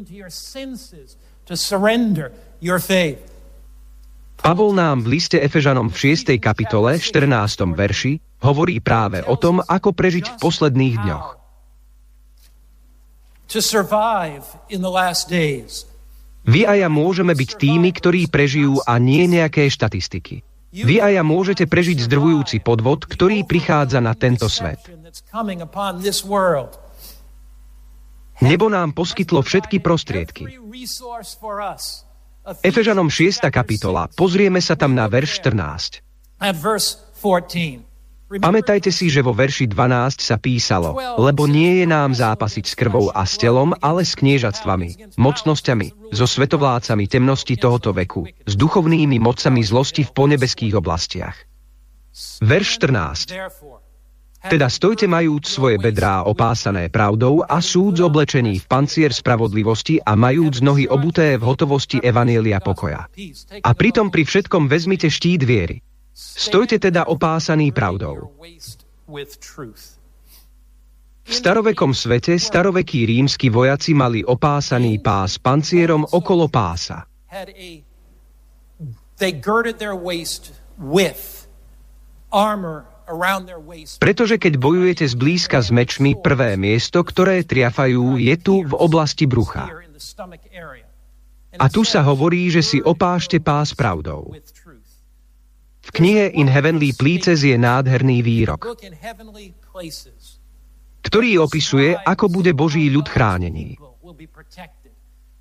[4.48, 6.40] Pavol nám v liste Efežanom v 6.
[6.40, 7.68] kapitole, 14.
[7.76, 11.28] verši, hovorí práve o tom, ako prežiť v posledných dňoch.
[16.48, 20.40] Vy a ja môžeme byť tými, ktorí prežijú a nie nejaké štatistiky.
[20.72, 24.80] Vy a ja môžete prežiť zdrvujúci podvod, ktorý prichádza na tento svet.
[28.40, 30.56] Nebo nám poskytlo všetky prostriedky.
[32.48, 33.44] Efežanom 6.
[33.52, 36.00] kapitola, pozrieme sa tam na verš 14.
[38.28, 43.12] Pamätajte si, že vo verši 12 sa písalo, lebo nie je nám zápasiť s krvou
[43.12, 49.60] a s telom, ale s kniežatstvami, mocnosťami, so svetovlácami temnosti tohoto veku, s duchovnými mocami
[49.68, 51.36] zlosti v ponebeských oblastiach.
[52.40, 53.87] Verš 14.
[54.38, 60.62] Teda stojte majúc svoje bedrá opásané pravdou a súd oblečený v pancier spravodlivosti a majúc
[60.62, 63.10] nohy obuté v hotovosti Evanielia pokoja.
[63.66, 65.82] A pritom pri všetkom vezmite štít viery,
[66.18, 68.34] Stojte teda opásaný pravdou.
[71.28, 77.06] V starovekom svete starovekí rímsky vojaci mali opásaný pás pancierom okolo pása.
[84.04, 89.72] Pretože keď bojujete zblízka s mečmi, prvé miesto, ktoré triafajú, je tu v oblasti brucha.
[91.58, 94.36] A tu sa hovorí, že si opášte pás pravdou.
[95.88, 98.68] V knihe In Heavenly Places je nádherný výrok,
[101.00, 103.80] ktorý opisuje, ako bude Boží ľud chránený.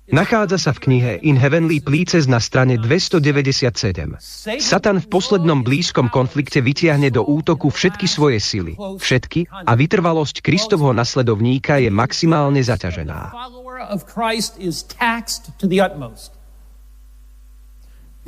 [0.07, 4.15] Nachádza sa v knihe In Heavenly Places na strane 297.
[4.55, 10.95] Satan v poslednom blízkom konflikte vytiahne do útoku všetky svoje sily, všetky, a vytrvalosť Kristovho
[10.95, 13.35] nasledovníka je maximálne zaťažená.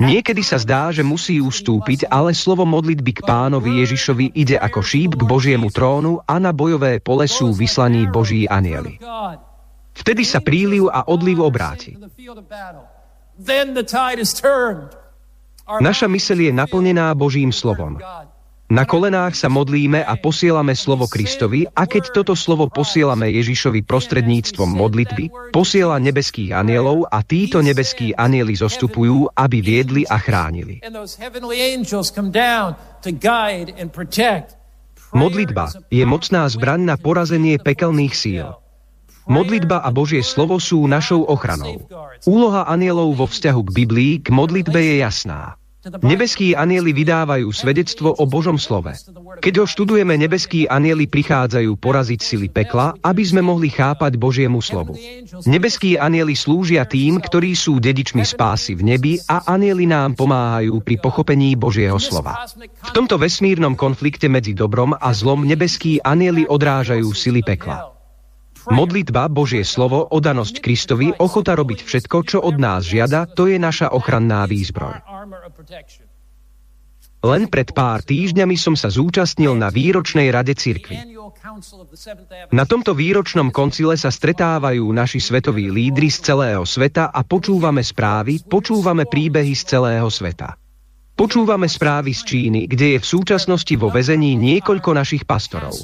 [0.00, 5.16] Niekedy sa zdá, že musí ustúpiť, ale slovo modlitby k pánovi Ježišovi ide ako šíp
[5.16, 9.00] k Božiemu trónu a na bojové pole sú vyslaní Boží anieli.
[9.94, 11.98] Vtedy sa príliv a odliv obráti.
[15.70, 18.00] Naša myseľ je naplnená Božím slovom.
[18.70, 24.70] Na kolenách sa modlíme a posielame slovo Kristovi a keď toto slovo posielame Ježišovi prostredníctvom
[24.70, 30.78] modlitby, posiela nebeských anielov a títo nebeskí anieli zostupujú, aby viedli a chránili.
[35.10, 38.54] Modlitba je mocná zbraň na porazenie pekelných síl.
[39.28, 41.84] Modlitba a Božie slovo sú našou ochranou.
[42.24, 45.60] Úloha anielov vo vzťahu k Biblii k modlitbe je jasná.
[45.80, 48.92] Nebeskí anieli vydávajú svedectvo o Božom slove.
[49.40, 54.92] Keď ho študujeme, nebeskí anieli prichádzajú poraziť sily pekla, aby sme mohli chápať Božiemu slovu.
[55.48, 61.00] Nebeskí anieli slúžia tým, ktorí sú dedičmi spásy v nebi a anieli nám pomáhajú pri
[61.00, 62.44] pochopení Božieho slova.
[62.60, 67.89] V tomto vesmírnom konflikte medzi dobrom a zlom nebeskí anieli odrážajú sily pekla.
[68.70, 73.90] Modlitba, Božie slovo, odanosť Kristovi, ochota robiť všetko, čo od nás žiada, to je naša
[73.90, 75.02] ochranná výzbroj.
[77.20, 80.96] Len pred pár týždňami som sa zúčastnil na výročnej rade cirkvi.
[82.48, 88.40] Na tomto výročnom koncile sa stretávajú naši svetoví lídry z celého sveta a počúvame správy,
[88.40, 90.56] počúvame príbehy z celého sveta.
[91.12, 95.76] Počúvame správy z Číny, kde je v súčasnosti vo väzení niekoľko našich pastorov.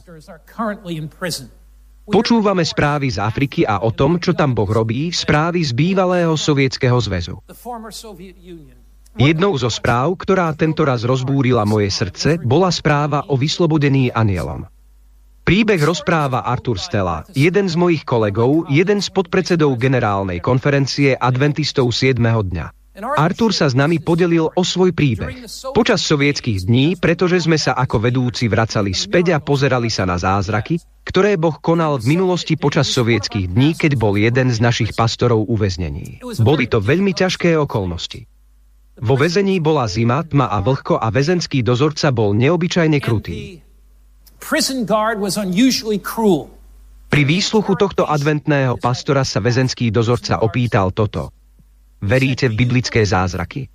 [2.06, 6.94] Počúvame správy z Afriky a o tom, čo tam Boh robí, správy z bývalého sovietského
[7.02, 7.42] zväzu.
[9.18, 14.70] Jednou zo správ, ktorá tento raz rozbúrila moje srdce, bola správa o vyslobodení anielom.
[15.42, 22.22] Príbeh rozpráva Artur Stella, jeden z mojich kolegov, jeden z podpredsedov generálnej konferencie adventistov 7.
[22.22, 22.85] dňa.
[22.96, 25.44] Artur sa s nami podelil o svoj príbeh.
[25.76, 30.80] Počas sovietských dní, pretože sme sa ako vedúci vracali späť a pozerali sa na zázraky,
[31.04, 36.24] ktoré Boh konal v minulosti počas sovietských dní, keď bol jeden z našich pastorov uväznený.
[36.40, 38.24] Boli to veľmi ťažké okolnosti.
[38.96, 43.60] Vo väzení bola zima, tma a vlhko a väzenský dozorca bol neobyčajne krutý.
[47.06, 51.35] Pri výsluchu tohto adventného pastora sa väzenský dozorca opýtal toto.
[52.02, 53.68] Veríte v biblické zázraky?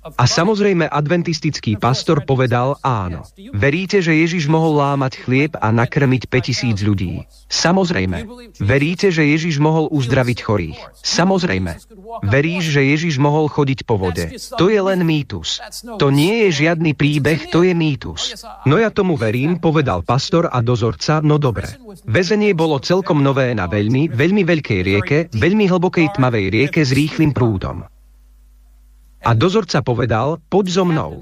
[0.00, 3.20] A samozrejme adventistický pastor povedal áno.
[3.52, 7.28] Veríte, že Ježiš mohol lámať chlieb a nakrmiť 5000 ľudí?
[7.52, 8.24] Samozrejme.
[8.64, 10.80] Veríte, že Ježiš mohol uzdraviť chorých?
[11.04, 11.76] Samozrejme.
[12.24, 14.32] Veríš, že Ježiš mohol chodiť po vode?
[14.56, 15.60] To je len mýtus.
[16.00, 18.40] To nie je žiadny príbeh, to je mýtus.
[18.64, 21.76] No ja tomu verím, povedal pastor a dozorca, no dobre.
[22.08, 27.36] Vezenie bolo celkom nové na veľmi, veľmi veľkej rieke, veľmi hlbokej tmavej rieke s rýchlým
[27.36, 27.84] prúdom.
[29.20, 31.20] A dozorca povedal, poď so mnou.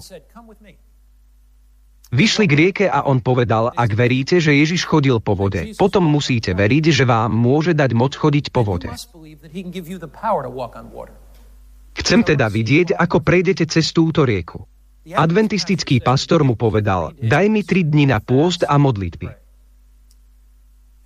[2.09, 6.57] Vyšli k rieke a on povedal, ak veríte, že Ježiš chodil po vode, potom musíte
[6.57, 8.89] veriť, že vám môže dať moc chodiť po vode.
[11.99, 14.65] Chcem teda vidieť, ako prejdete cez túto rieku.
[15.09, 19.29] Adventistický pastor mu povedal, daj mi tri dni na pôst a modlitby.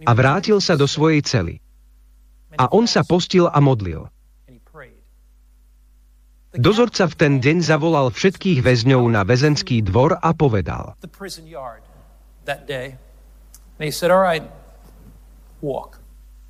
[0.06, 1.56] A vrátil sa do svojej cely.
[2.59, 4.12] A on sa postil a modlil.
[6.53, 10.93] Dozorca v ten deň zavolal všetkých väzňov na väzenský dvor a povedal.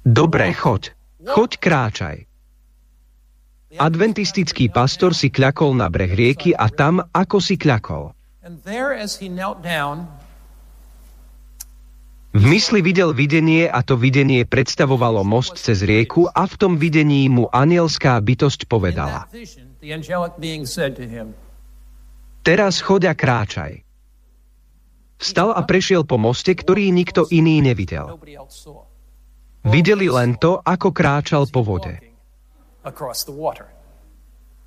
[0.03, 0.83] Dobre, choď.
[1.23, 2.17] Choď, kráčaj.
[3.79, 8.11] Adventistický pastor si kľakol na breh rieky a tam, ako si kľakol.
[12.33, 17.31] V mysli videl videnie a to videnie predstavovalo most cez rieku a v tom videní
[17.31, 19.31] mu anielská bytosť povedala.
[22.43, 23.73] Teraz choď a kráčaj.
[25.19, 28.15] Vstal a prešiel po moste, ktorý nikto iný nevidel.
[29.67, 31.99] Videli len to, ako kráčal po vode.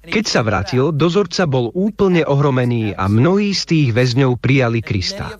[0.06, 5.32] Keď sa vrátil, dozorca bol úplne ohromený a mnohí z tých väzňov prijali Krista.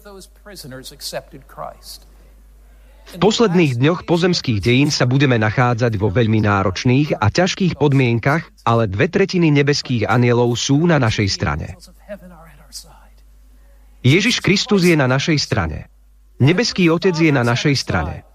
[3.06, 8.90] V posledných dňoch pozemských dejín sa budeme nachádzať vo veľmi náročných a ťažkých podmienkach, ale
[8.90, 11.78] dve tretiny nebeských anielov sú na našej strane.
[14.02, 15.90] Ježiš Kristus je na našej strane.
[16.42, 18.26] Nebeský Otec je na našej strane.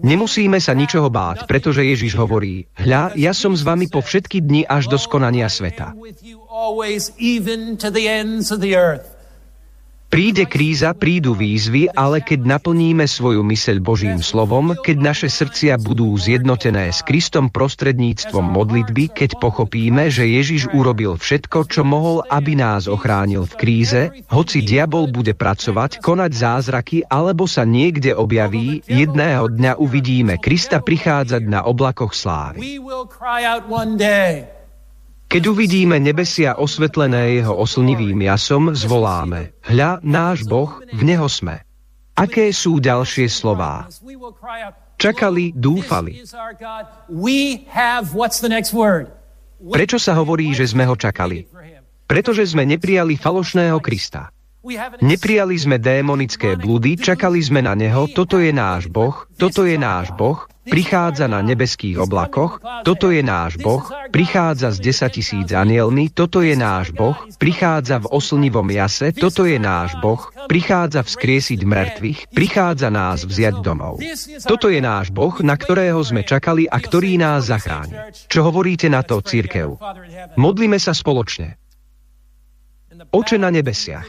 [0.00, 4.64] Nemusíme sa ničoho báť, pretože Ježiš hovorí, hľa, ja som s vami po všetky dni
[4.64, 5.92] až do skonania sveta.
[10.10, 16.18] Príde kríza, prídu výzvy, ale keď naplníme svoju myseľ Božím slovom, keď naše srdcia budú
[16.18, 22.90] zjednotené s Kristom prostredníctvom modlitby, keď pochopíme, že Ježiš urobil všetko, čo mohol, aby nás
[22.90, 24.02] ochránil v kríze,
[24.34, 31.46] hoci diabol bude pracovať, konať zázraky, alebo sa niekde objaví, jedného dňa uvidíme Krista prichádzať
[31.46, 32.82] na oblakoch slávy.
[35.30, 41.62] Keď uvidíme nebesia osvetlené jeho oslnivým jasom, zvoláme, hľa, náš Boh, v neho sme.
[42.18, 43.86] Aké sú ďalšie slová?
[44.98, 46.26] Čakali, dúfali.
[49.70, 51.46] Prečo sa hovorí, že sme ho čakali?
[52.10, 54.34] Pretože sme neprijali falošného Krista.
[55.00, 60.10] Neprijali sme démonické blúdy, čakali sme na neho, toto je náš Boh, toto je náš
[60.12, 63.82] Boh, prichádza na nebeských oblakoch, toto je náš Boh,
[64.14, 69.58] prichádza s 10 tisíc anielmi, toto je náš Boh, prichádza v oslnivom jase, toto je
[69.58, 73.98] náš Boh, prichádza vzkriesiť mŕtvych, prichádza nás vziať domov.
[74.46, 78.14] Toto je náš Boh, na ktorého sme čakali a ktorý nás zachráni.
[78.30, 79.76] Čo hovoríte na to, církev?
[80.38, 81.58] Modlíme sa spoločne.
[83.10, 84.06] Oče na nebesiach,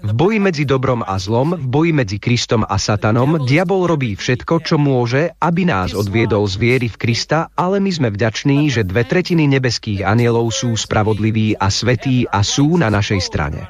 [0.00, 4.64] v boji medzi dobrom a zlom, v boji medzi Kristom a Satanom, diabol robí všetko,
[4.64, 9.04] čo môže, aby nás odviedol z viery v Krista, ale my sme vďační, že dve
[9.04, 13.68] tretiny nebeských anielov sú spravodliví a svetí a sú na našej strane.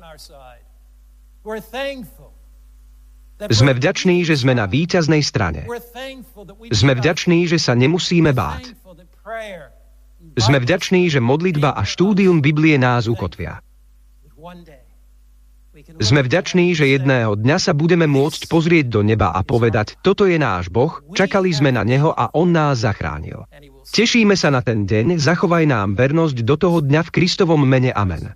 [3.49, 5.65] Sme vďační, že sme na víťaznej strane.
[6.71, 8.77] Sme vďační, že sa nemusíme báť.
[10.37, 13.65] Sme vďační, že modlitba a štúdium Biblie nás ukotvia.
[16.01, 20.41] Sme vďační, že jedného dňa sa budeme môcť pozrieť do neba a povedať, toto je
[20.41, 23.45] náš Boh, čakali sme na Neho a On nás zachránil.
[23.85, 27.93] Tešíme sa na ten deň, zachovaj nám vernosť do toho dňa v Kristovom mene.
[27.93, 28.33] Amen.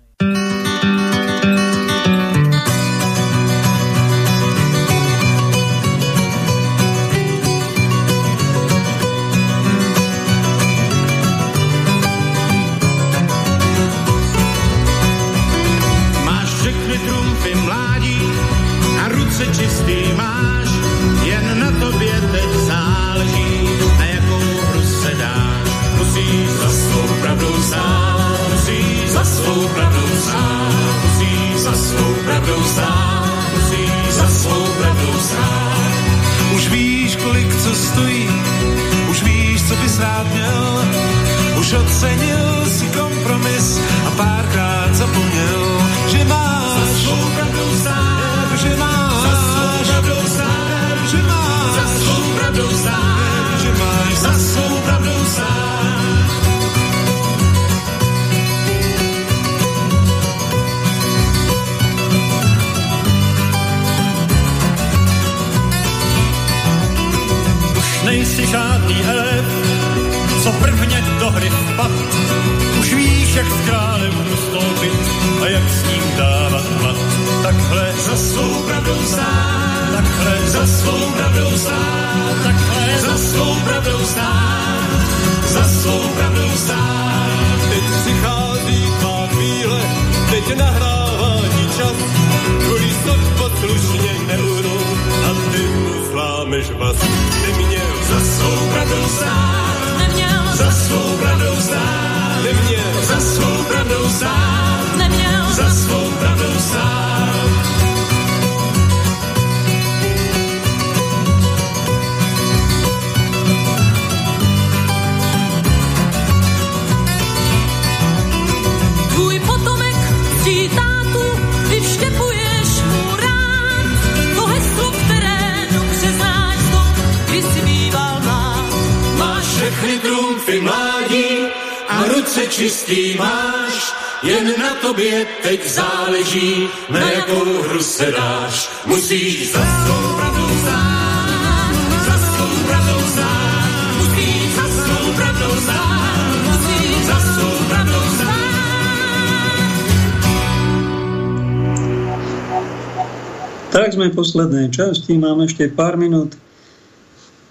[154.15, 156.39] Poslednej časti, máme ešte pár minút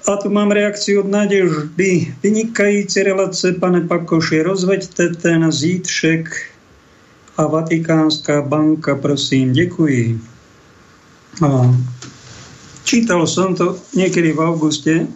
[0.05, 2.15] a tu mám reakciu od Nadeždy.
[2.23, 6.29] Vynikající relace, pane Pakoši, rozveďte ten zítřek
[7.37, 10.21] a Vatikánská banka, prosím, děkuji.
[11.43, 11.75] A
[12.85, 15.07] čítal som to niekedy v auguste.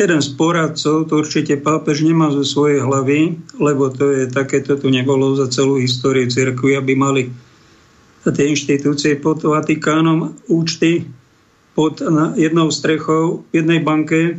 [0.00, 4.90] Jeden z poradcov, to určite pápež nemá zo svojej hlavy, lebo to je takéto tu
[4.90, 7.22] nebolo za celú históriu cirkvi, aby mali
[8.30, 11.10] tie inštitúcie pod Vatikánom účty
[11.74, 11.98] pod
[12.38, 14.38] jednou strechou v jednej banke.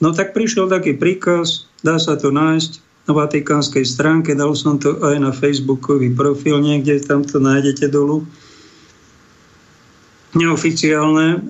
[0.00, 4.98] No tak prišiel taký príkaz, dá sa to nájsť na vatikánskej stránke, dal som to
[5.02, 8.26] aj na facebookový profil, niekde tam to nájdete dolu.
[10.34, 11.40] Neoficiálne.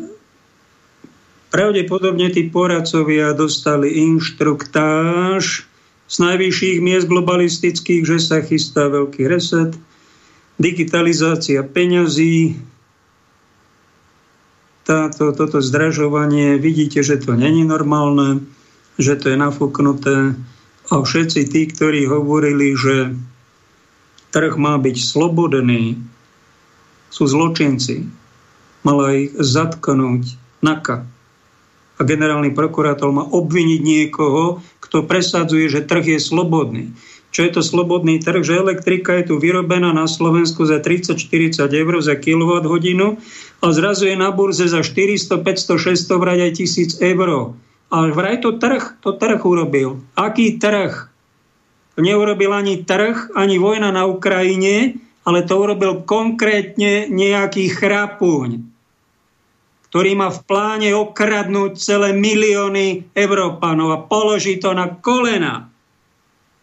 [1.50, 5.64] Pravdepodobne tí poradcovia dostali inštruktáž
[6.06, 9.74] z najvyšších miest globalistických, že sa chystá veľký reset,
[10.56, 12.56] digitalizácia peňazí,
[14.86, 18.46] táto, toto zdražovanie, vidíte, že to není normálne,
[18.96, 20.38] že to je nafúknuté.
[20.86, 23.18] A všetci tí, ktorí hovorili, že
[24.30, 25.98] trh má byť slobodný,
[27.10, 28.06] sú zločinci.
[28.86, 31.02] Mala ich zatknúť NAKA.
[31.96, 36.94] A generálny prokurátor má obviniť niekoho, kto presadzuje, že trh je slobodný
[37.36, 41.94] čo je to slobodný trh, že elektrika je tu vyrobená na Slovensku za 30-40 eur
[42.00, 42.96] za kWh
[43.60, 46.52] a zrazu je na burze za 400, 500, 600 vrať aj
[46.96, 47.52] 1000 eur.
[47.92, 50.00] Ale vraj to trh, to trh urobil.
[50.16, 51.12] Aký trh?
[52.00, 54.96] Neurobil ani trh, ani vojna na Ukrajine,
[55.28, 58.64] ale to urobil konkrétne nejaký chrapuň,
[59.92, 65.75] ktorý má v pláne okradnúť celé milióny Európanov a položiť to na kolena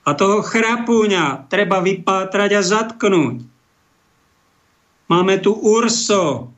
[0.04, 3.44] a toho chrapúňa treba vypátrať a zatknúť.
[5.08, 6.54] Máme tu URSO,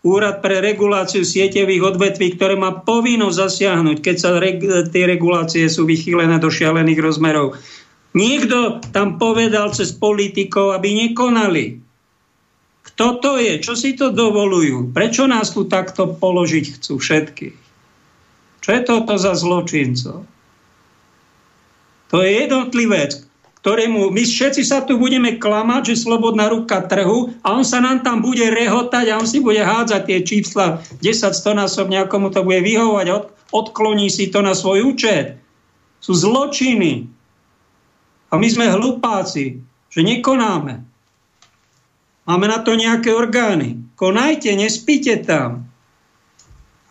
[0.00, 5.84] Úrad pre reguláciu sieťových odvetví, ktoré má povinnosť zasiahnuť, keď sa reg- tie regulácie sú
[5.84, 7.60] vychýlené do šialených rozmerov.
[8.16, 11.84] Niekto tam povedal cez politikov, aby nekonali.
[12.80, 13.60] Kto to je?
[13.60, 14.88] Čo si to dovolujú?
[14.88, 17.52] Prečo nás tu takto položiť chcú všetky?
[18.64, 20.24] Čo je toto za zločincov?
[22.10, 23.30] To je jednotlivec,
[23.62, 28.00] ktorému my všetci sa tu budeme klamať, že slobodná ruka trhu a on sa nám
[28.00, 32.28] tam bude rehotať a on si bude hádzať tie čísla 10 100 násobne, ako mu
[32.32, 35.38] to bude vyhovať, od, odkloní si to na svoj účet.
[36.00, 37.06] Sú zločiny.
[38.32, 39.60] A my sme hlupáci,
[39.92, 40.80] že nekonáme.
[42.24, 43.76] Máme na to nejaké orgány.
[43.98, 45.68] Konajte, nespíte tam.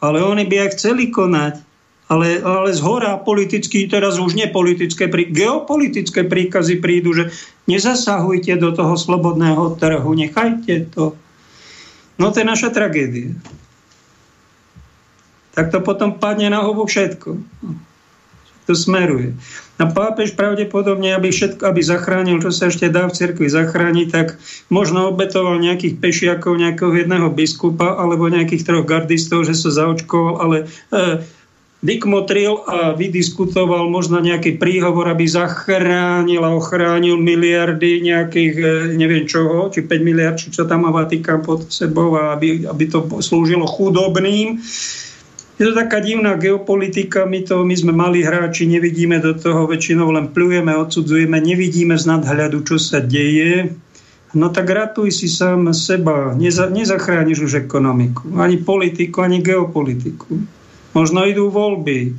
[0.03, 1.68] Ale oni by aj chceli konať
[2.09, 7.29] ale, ale z hora politicky, teraz už nepolitické, geopolitické príkazy prídu, že
[7.69, 11.13] nezasahujte do toho slobodného trhu, nechajte to.
[12.17, 13.37] No to je naša tragédia.
[15.53, 17.29] Tak to potom padne na hovu všetko.
[18.65, 19.37] To smeruje.
[19.79, 24.27] A pápež pravdepodobne, aby, všetko, aby zachránil, čo sa ešte dá v cirkvi zachrániť, tak
[24.67, 30.57] možno obetoval nejakých pešiakov, nejakého jedného biskupa alebo nejakých troch gardistov, že sa zaočkoval, ale
[30.91, 31.23] e,
[31.79, 38.67] vykmotril a vydiskutoval možno nejaký príhovor, aby zachránil a ochránil miliardy nejakých, e,
[38.99, 42.83] neviem čoho, či 5 miliard, či čo tam má Vatikán pod sebou, a aby, aby
[42.91, 44.59] to slúžilo chudobným.
[45.59, 50.11] Je to taká divná geopolitika, my, to, my sme mali hráči, nevidíme do toho, väčšinou
[50.11, 53.71] len plujeme, odsudzujeme, nevidíme z nadhľadu, čo sa deje.
[54.35, 56.31] No tak ratuj si sám seba.
[56.37, 60.58] Neza, nezachrániš už ekonomiku, ani politiku, ani geopolitiku.
[60.93, 62.17] Možno idú voľby.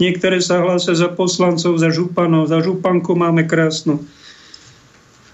[0.00, 2.50] Niektoré sa hlásia za poslancov, za županov.
[2.50, 4.02] Za županku máme krásnu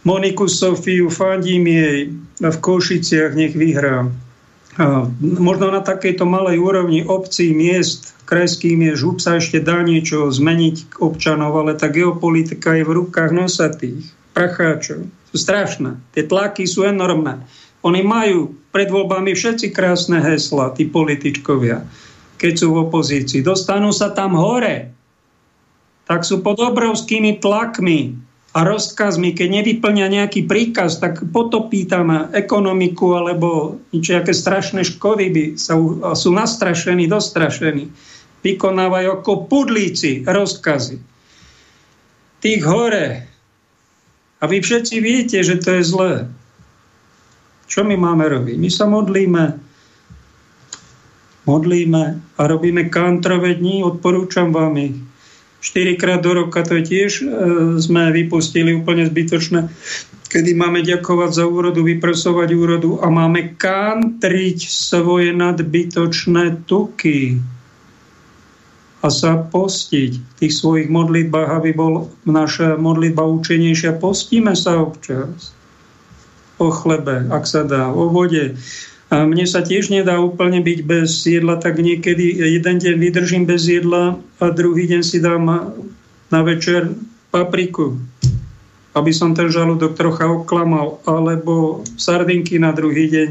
[0.06, 1.98] Moniku Sofiu, fandím jej
[2.38, 4.08] v Košiciach, nech vyhrá.
[5.20, 11.02] Možno na takejto malej úrovni obcí, miest, krajských miest, žup sa ešte dá niečo zmeniť
[11.02, 14.06] občanov, ale tá geopolitika je v rukách nosatých,
[14.38, 15.98] pracháčov sú strašné.
[16.14, 17.42] Tie tlaky sú enormné.
[17.82, 21.84] Oni majú pred voľbami všetci krásne hesla, tí političkovia,
[22.38, 23.42] keď sú v opozícii.
[23.42, 24.94] Dostanú sa tam hore,
[26.08, 28.16] tak sú pod obrovskými tlakmi
[28.56, 29.36] a rozkazmi.
[29.36, 35.76] Keď nevyplňa nejaký príkaz, tak potopí tam ekonomiku alebo nejaké strašné škody by sa,
[36.16, 37.92] sú nastrašení, dostrašení.
[38.40, 40.96] Vykonávajú ako pudlíci rozkazy.
[42.38, 43.28] Tých hore
[44.38, 46.14] a vy všetci viete, že to je zlé.
[47.68, 48.56] Čo my máme robiť?
[48.56, 49.67] My sa modlíme,
[51.48, 52.04] modlíme
[52.36, 54.96] a robíme kantrové dní, odporúčam vám ich.
[55.60, 57.24] 4 krát do roka to tiež e,
[57.82, 59.66] sme vypustili úplne zbytočné,
[60.30, 67.42] kedy máme ďakovať za úrodu, vypresovať úrodu a máme kantriť svoje nadbytočné tuky
[69.02, 73.98] a sa postiť v tých svojich modlitbách, aby bol naša modlitba účinnejšia.
[73.98, 75.54] Postíme sa občas
[76.58, 78.58] o chlebe, ak sa dá, o vode.
[79.08, 83.64] A mne sa tiež nedá úplne byť bez jedla, tak niekedy jeden deň vydržím bez
[83.64, 85.48] jedla a druhý deň si dám
[86.28, 86.92] na večer
[87.32, 87.96] papriku,
[88.92, 93.28] aby som ten žalúdok trocha oklamal, alebo sardinky na druhý deň,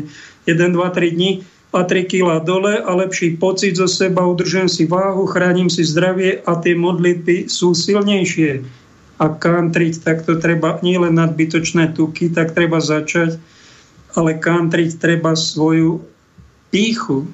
[0.49, 1.31] 1, 2, 3 dní
[1.69, 6.41] a 3 kg dole a lepší pocit zo seba, udržujem si váhu, chránim si zdravie
[6.41, 8.65] a tie modlitby sú silnejšie.
[9.21, 13.37] A kantriť, tak to treba nielen nadbytočné tuky, tak treba začať,
[14.13, 16.05] ale kantriť treba svoju
[16.69, 17.27] píchu,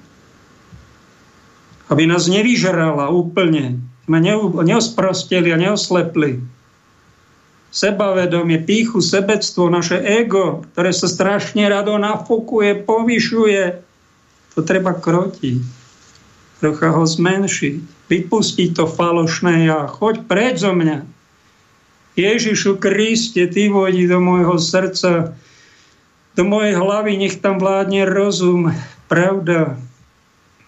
[1.92, 4.20] aby nás nevyžrala úplne, sme
[4.66, 6.42] neosprosteli a neoslepli.
[7.74, 13.62] Sebavedomie, píchu, sebectvo, naše ego, ktoré sa strašne rado nafokuje, povyšuje,
[14.54, 15.58] to treba krotiť.
[16.62, 18.08] Trocha ho zmenšiť.
[18.08, 19.90] Vypustiť to falošné ja.
[19.90, 21.02] Choď preč zo mňa.
[22.14, 25.34] Ježišu Kriste, Ty vodi do môjho srdca,
[26.34, 28.74] do mojej hlavy, nech tam vládne rozum,
[29.06, 29.78] pravda,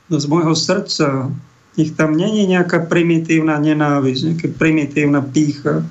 [0.10, 1.34] do z môjho srdca.
[1.76, 5.84] Nech tam není nejaká primitívna nenávisť, nejaká primitívna pícha.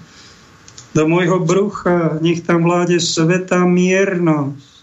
[0.95, 4.75] Do môjho brucha, nech tam vláde sveta miernosť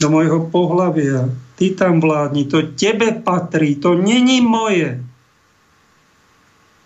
[0.00, 1.28] do môjho pohľavia.
[1.60, 5.04] Ty tam vládni, to tebe patrí, to není moje.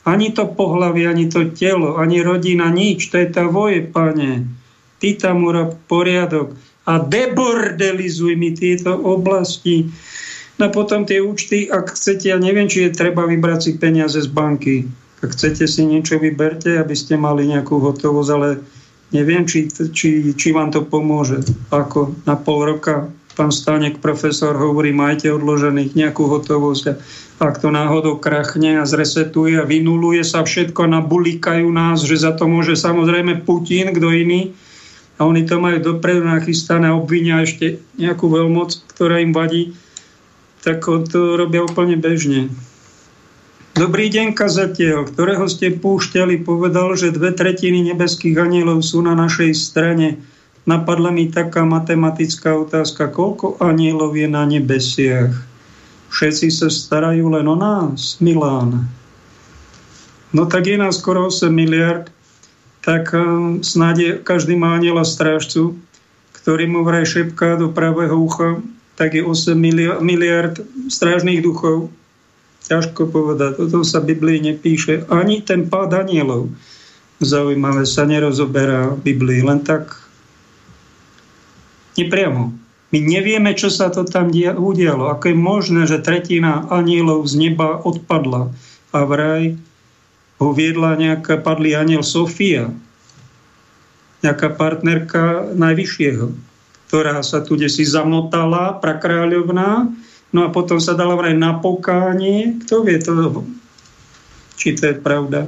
[0.04, 4.44] Ani to pohľavie, ani to telo, ani rodina, nič, to je tvoje, pane.
[5.04, 6.56] Ty tam urob poriadok
[6.88, 9.92] a debordelizuj mi tieto oblasti.
[10.56, 14.30] No potom tie účty, ak chcete, ja neviem, či je treba vybrať si peniaze z
[14.32, 14.88] banky.
[15.20, 18.64] Ak chcete si niečo, vyberte, aby ste mali nejakú hotovosť, ale
[19.14, 21.46] Neviem, či, či, či vám to pomôže.
[21.70, 23.06] Ako na pol roka
[23.38, 26.98] pán Stanek, profesor, hovorí, majte odložených nejakú hotovosť.
[27.38, 32.50] Ak to náhodou krachne a zresetuje a vynuluje sa všetko, nabulikajú nás, že za to
[32.50, 34.54] môže samozrejme Putin, kto iný.
[35.18, 39.74] A oni to majú dopredu nachystané a obvinia ešte nejakú veľmoc, ktorá im vadí.
[40.66, 42.50] Tak to robia úplne bežne.
[43.74, 49.50] Dobrý deň, kazateľ, ktorého ste púšťali, povedal, že dve tretiny nebeských anielov sú na našej
[49.50, 50.22] strane.
[50.62, 55.34] Napadla mi taká matematická otázka, koľko anielov je na nebesiach?
[56.14, 58.86] Všetci sa starajú len o nás, Milán.
[60.30, 62.06] No tak je nás skoro 8 miliard,
[62.84, 65.74] tak um, snáď každý má aniela strážcu,
[66.36, 68.60] ktorý mu vraj šepká do pravého ucha,
[68.94, 69.56] tak je 8
[70.04, 70.60] miliard
[70.92, 71.90] strážnych duchov,
[72.64, 75.04] Ťažko povedať, o tom sa Biblii nepíše.
[75.12, 76.48] Ani ten pád anielov
[77.20, 79.92] zaujímavé sa nerozoberá v Biblii, len tak
[82.00, 82.56] nepriamo.
[82.88, 85.12] My nevieme, čo sa to tam udialo.
[85.12, 88.48] Ako je možné, že tretina anielov z neba odpadla
[88.96, 89.60] a vraj
[90.44, 92.68] ho viedla nejaká padlý aniel Sofia,
[94.20, 96.28] nejaká partnerka najvyššieho,
[96.92, 99.88] ktorá sa tu si zamotala, prakráľovná,
[100.34, 102.58] No a potom sa dala vraj na pokánie.
[102.66, 103.46] Kto vie to,
[104.58, 105.46] či to je pravda.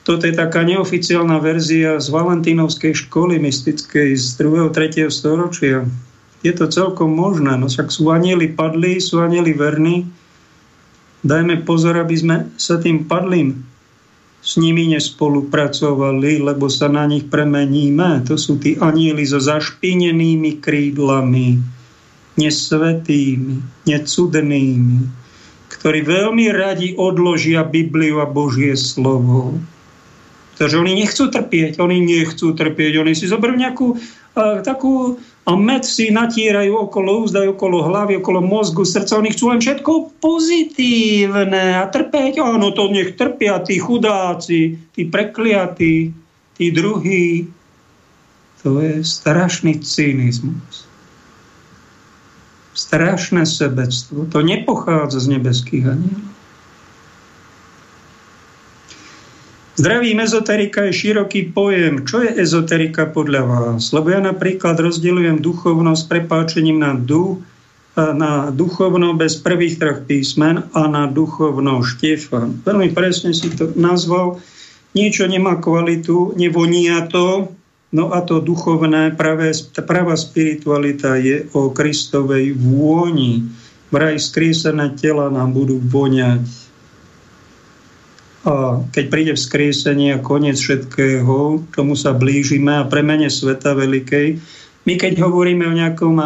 [0.00, 4.72] Toto je taká neoficiálna verzia z Valentínovskej školy mystickej z 2.
[4.72, 5.12] 3.
[5.12, 5.84] storočia.
[6.40, 10.08] Je to celkom možné, no však sú anieli padli, sú anieli verní.
[11.24, 13.64] Dajme pozor, aby sme sa tým padlým
[14.44, 18.20] s nimi nespolupracovali, lebo sa na nich premeníme.
[18.28, 21.64] To sú tí anieli so zašpinenými krídlami,
[22.36, 25.00] nesvetými, necudnými,
[25.72, 29.56] ktorí veľmi radi odložia Bibliu a Božie slovo.
[30.60, 35.84] Takže oni nechcú trpieť, oni nechcú trpieť, oni si zoberú nejakú uh, takú a med
[35.84, 39.20] si natírajú okolo úzda, okolo hlavy, okolo mozgu, srdca.
[39.20, 42.40] Oni chcú len všetko pozitívne a trpeť.
[42.40, 46.16] Áno, to nech trpia tí chudáci, tí prekliatí,
[46.56, 47.44] tí druhí.
[48.64, 50.88] To je strašný cynizmus.
[52.72, 54.24] Strašné sebectvo.
[54.32, 56.33] To nepochádza z nebeských anielov.
[59.74, 62.06] Zdravím ezoterika je široký pojem.
[62.06, 63.90] Čo je ezoterika podľa vás?
[63.90, 67.42] Lebo ja napríklad rozdeľujem duchovnosť prepáčením na, du,
[67.98, 72.62] na duchovno bez prvých troch písmen a na duchovno Štefan.
[72.62, 74.38] Veľmi presne si to nazval.
[74.94, 77.50] Niečo nemá kvalitu, nevonia to,
[77.90, 79.50] no a to duchovné, pravé,
[79.82, 83.50] pravá spiritualita je o Kristovej vôni.
[83.90, 86.63] Vraj skrísené tela nám budú voňať a
[88.92, 94.36] keď príde vzkriesenie a koniec všetkého, tomu sa blížime a premene sveta veľkej.
[94.84, 96.20] My keď hovoríme o nejakom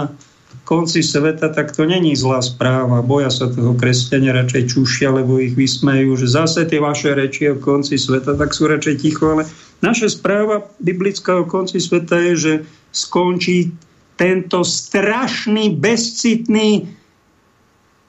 [0.66, 3.07] konci sveta, tak to není zlá správa.
[3.07, 7.57] Boja sa toho kresťania radšej čušia, lebo ich vysmejú, že zase tie vaše reči o
[7.57, 9.39] konci sveta, tak sú radšej ticho.
[9.39, 9.47] Ale
[9.81, 12.53] naša správa biblická o konci sveta je, že
[12.90, 13.73] skončí
[14.19, 16.90] tento strašný, bezcitný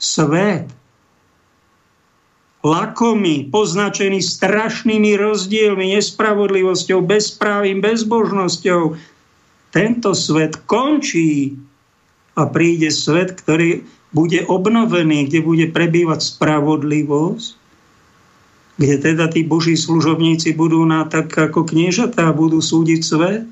[0.02, 0.79] svet
[2.60, 9.00] lakomý, poznačený strašnými rozdielmi, nespravodlivosťou, bezprávim, bezbožnosťou.
[9.72, 11.56] Tento svet končí
[12.36, 17.48] a príde svet, ktorý bude obnovený, kde bude prebývať spravodlivosť,
[18.80, 23.44] kde teda tí boží služobníci budú na tak ako kniežatá, budú súdiť svet.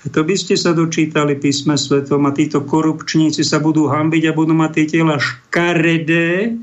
[0.00, 4.36] A to by ste sa dočítali písme svetom a títo korupčníci sa budú hambiť a
[4.36, 6.56] budú mať tie tela škaredé,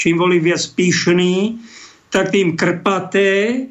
[0.00, 1.60] čím boli viac píšní,
[2.08, 3.68] tak tým krpaté,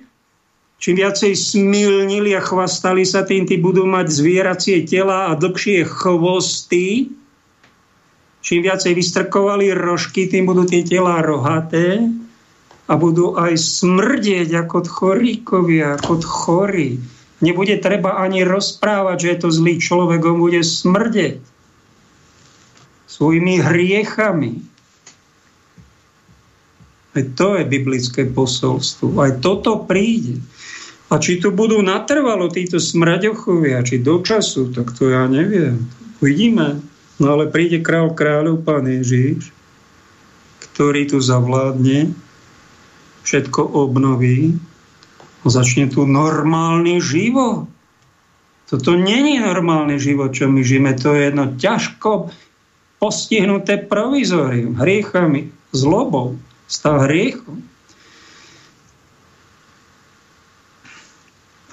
[0.77, 7.09] čím viacej smilnili a chvastali sa tým, tí budú mať zvieracie tela a dlhšie chvosty.
[8.39, 12.07] Čím viacej vystrkovali rožky, tým budú tie tela rohaté
[12.87, 17.01] a budú aj smrdieť ako choríkovia, ako chorí.
[17.43, 21.43] Nebude treba ani rozprávať, že je to zlý človek, on bude smrdeť
[23.11, 24.68] svojimi hriechami.
[27.19, 29.19] Aj to je biblické posolstvo.
[29.19, 30.39] Aj toto príde.
[31.11, 35.83] A či tu budú natrvalo títo smraďochovia, či do času, tak to ja neviem.
[36.23, 36.79] Uvidíme.
[37.19, 39.51] No ale príde král kráľov, pán Ježiš,
[40.63, 42.15] ktorý tu zavládne,
[43.27, 44.55] všetko obnoví
[45.43, 47.67] a začne tu normálny život.
[48.71, 50.95] Toto není normálny život, čo my žijeme.
[51.03, 52.31] To je jedno ťažko
[53.01, 56.39] postihnuté provizorium, hriechami, zlobou
[56.69, 57.57] stav hriechu.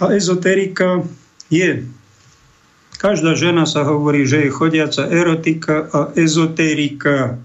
[0.00, 1.04] A ezoterika
[1.52, 1.84] je.
[2.96, 7.36] Každá žena sa hovorí, že je chodiaca erotika a ezoterika.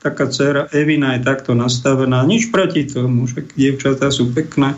[0.00, 2.24] Taká dcera Evina je takto nastavená.
[2.24, 4.72] Nič proti tomu, že dievčatá sú pekné.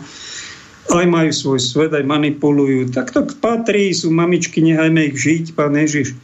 [0.89, 2.91] Aj majú svoj svet, aj manipulujú.
[2.91, 6.17] Tak to patrí, sú mamičky, nechajme ich žiť, pán Ježiš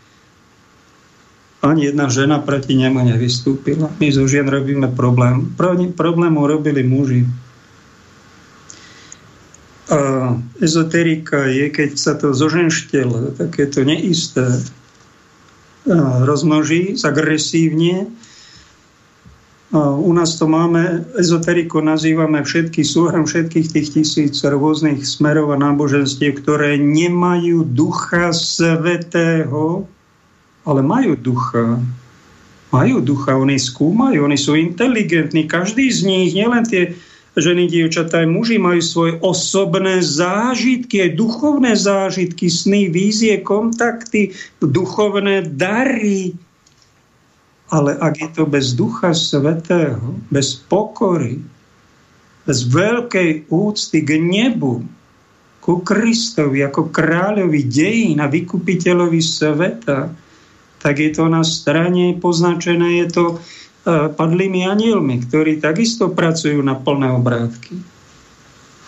[1.65, 3.89] ani jedna žena proti nemu nevystúpila.
[3.97, 5.49] My zo žien robíme problém.
[5.97, 7.25] Problémov robili muži.
[9.89, 14.61] A ezoterika je, keď sa to zoženštele, takéto neisté,
[16.25, 18.09] rozmnoží, zagresívne.
[19.73, 25.61] A u nás to máme, ezoteriku nazývame všetky súhrom všetkých tých tisíc rôznych smerov a
[25.61, 29.89] náboženstiev, ktoré nemajú ducha svetého,
[30.65, 31.79] ale majú ducha.
[32.73, 35.45] Majú ducha, oni skúmajú, oni sú inteligentní.
[35.47, 36.97] Každý z nich, nielen tie
[37.37, 45.45] ženy, dievčatá, aj muži majú svoje osobné zážitky, aj duchovné zážitky, sny, vízie, kontakty, duchovné
[45.55, 46.35] dary.
[47.69, 51.39] Ale ak je to bez ducha svetého, bez pokory,
[52.45, 54.85] bez veľkej úcty k nebu,
[55.65, 60.13] ku Kristovi ako kráľovi dejín a vykupiteľovi sveta,
[60.85, 63.35] tak je to na strane poznačené, je to e,
[64.13, 67.73] padlými anielmi, ktorí takisto pracujú na plné obrátky.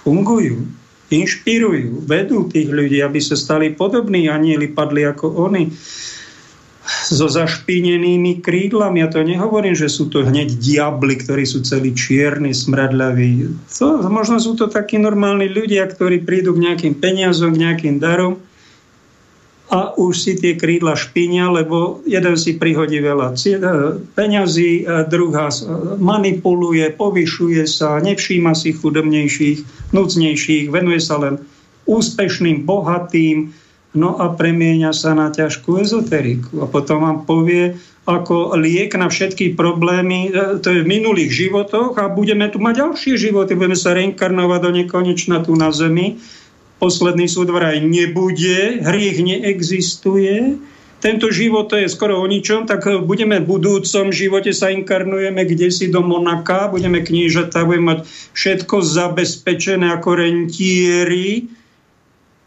[0.06, 0.62] Fungujú,
[1.10, 5.74] inšpirujú, vedú tých ľudí, aby sa stali podobní anieli, padli ako oni.
[6.88, 9.04] so zašpinenými krídlami.
[9.04, 13.52] Ja to nehovorím, že sú to hneď diabli, ktorí sú celí čierni, smradľaví.
[13.84, 18.40] To, možno sú to takí normálni ľudia, ktorí prídu k nejakým peniazom, k nejakým darom
[19.68, 23.60] a už si tie krídla špinia, lebo jeden si prihodí veľa e,
[24.16, 25.52] peňazí, druhá
[26.00, 31.44] manipuluje, povyšuje sa, nevšíma si chudobnejších, núcnejších, venuje sa len
[31.84, 33.52] úspešným, bohatým,
[33.96, 36.64] no a premieňa sa na ťažkú ezoteriku.
[36.64, 37.76] A potom vám povie,
[38.08, 42.88] ako liek na všetky problémy, e, to je v minulých životoch a budeme tu mať
[42.88, 46.16] ďalšie životy, budeme sa reinkarnovať do nekonečna tu na Zemi
[46.78, 50.62] Posledný súd vraj nebude, hriech neexistuje,
[50.98, 55.94] tento život je skoro o ničom, tak budeme v budúcom živote sa inkarnujeme kde si
[55.94, 61.54] do Monaka, budeme knížatá, budeme mať všetko zabezpečené ako rentieri.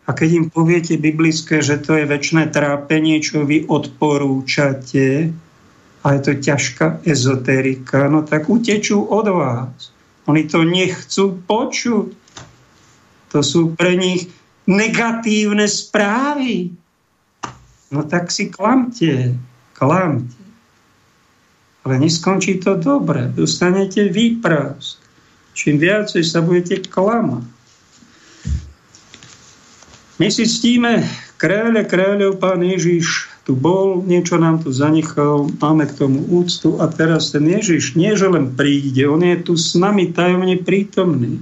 [0.07, 5.31] A keď im poviete biblické, že to je väčšie trápenie, čo vy odporúčate,
[6.01, 9.95] a je to ťažká ezoterika, no tak utečú od vás.
[10.27, 12.09] Oni to nechcú počuť.
[13.31, 14.27] To sú pre nich
[14.67, 16.75] negatívne správy.
[17.91, 19.35] No tak si klamte,
[19.75, 20.39] klamte.
[21.83, 23.33] Ale neskončí to dobre.
[23.33, 25.01] Dostanete výprask.
[25.57, 27.43] Čím viacej sa budete klamať.
[30.21, 31.01] My si ctíme
[31.41, 36.93] kráľa kráľov, pán Ježiš tu bol, niečo nám tu zanechal, máme k tomu úctu a
[36.93, 41.41] teraz ten Ježiš nie, že len príde, on je tu s nami tajomne prítomný.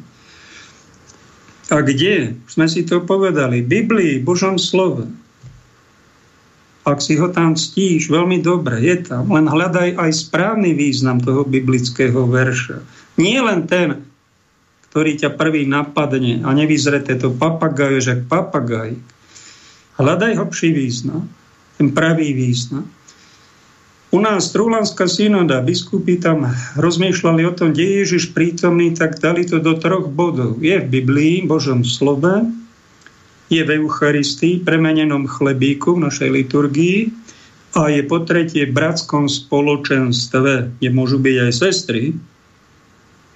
[1.68, 2.32] A kde?
[2.48, 3.60] Už sme si to povedali.
[3.60, 5.04] Biblii, Božom slove.
[6.88, 9.28] Ak si ho tam ctíš, veľmi dobre, je tam.
[9.28, 12.80] Len hľadaj aj správny význam toho biblického verša.
[13.20, 14.08] Nie len ten,
[14.88, 18.96] ktorý ťa prvý napadne a nevyzrete to papagaj, že papagaj.
[20.00, 21.28] Hľadaj ho pší význam,
[21.76, 22.88] ten pravý význam.
[24.08, 26.48] U nás Trúlanská synoda, biskupy tam
[26.80, 30.56] rozmýšľali o tom, kde je Ježiš prítomný, tak dali to do troch bodov.
[30.64, 32.48] Je v Biblii, Božom slove,
[33.52, 37.12] je v Eucharistii, premenenom chlebíku v našej liturgii
[37.76, 42.16] a je po tretie v bratskom spoločenstve, kde môžu byť aj sestry.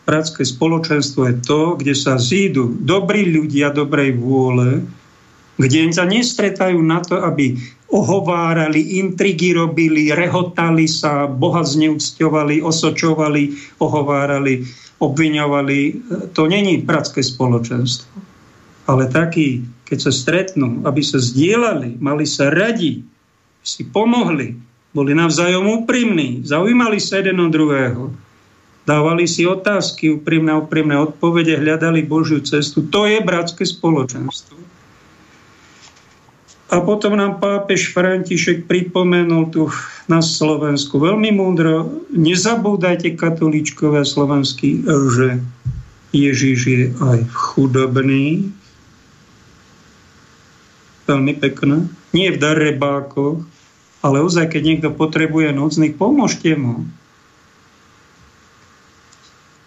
[0.09, 4.89] Bratské spoločenstvo je to, kde sa zídu dobrí ľudia dobrej vôle,
[5.63, 7.55] kde sa nestretajú na to, aby
[7.93, 14.65] ohovárali, intrigy robili, rehotali sa, Boha zneúcťovali, osočovali, ohovárali,
[14.99, 15.79] obviňovali.
[16.33, 18.09] To není bratské spoločenstvo.
[18.89, 23.05] Ale takí, keď sa stretnú, aby sa zdieľali, mali sa radi,
[23.63, 24.59] si pomohli,
[24.91, 28.11] boli navzájom úprimní, zaujímali sa jeden od druhého,
[28.83, 32.83] dávali si otázky, úprimné, úprimné odpovede, hľadali Božiu cestu.
[32.91, 34.62] To je bratské spoločenstvo.
[36.73, 39.69] A potom nám pápež František pripomenul tu
[40.09, 45.45] na Slovensku veľmi múdro, nezabúdajte katolíčkové slovenský, že
[46.17, 48.49] Ježiš je aj chudobný,
[51.05, 53.45] veľmi pekné, nie v darebákoch,
[54.01, 56.89] ale ozaj, keď niekto potrebuje núcnych, pomôžte mu.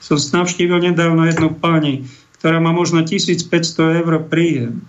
[0.01, 2.09] Som navštívil nedávno jednu pani,
[2.41, 4.81] ktorá má možno 1500 eur príjem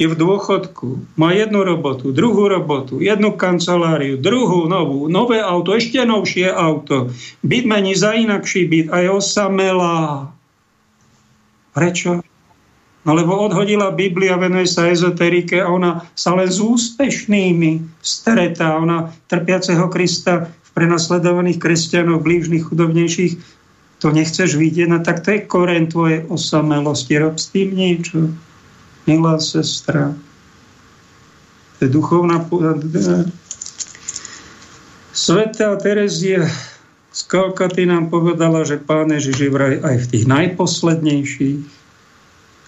[0.00, 6.00] je v dôchodku, má jednu robotu, druhú robotu, jednu kanceláriu, druhú novú, nové auto, ešte
[6.00, 7.12] novšie auto.
[7.44, 10.32] Byt mení za inakší byt a je osamelá.
[11.76, 12.24] Prečo?
[13.04, 18.80] No lebo odhodila Biblia, venuje sa ezoterike a ona sa len s úspešnými stretá.
[18.80, 23.60] Ona trpiaceho Krista v prenasledovaných kresťanov, blížnych, chudobnejších,
[24.00, 27.20] to nechceš vidieť, no tak to je koren tvojej osamelosti.
[27.20, 28.32] Rob s tým niečo
[29.10, 30.14] milá sestra.
[31.78, 32.46] To je duchovná...
[35.10, 36.46] Sveta Terezia
[37.10, 41.58] z Kalkaty nám povedala, že Pán Ježiš je vraj aj v tých najposlednejších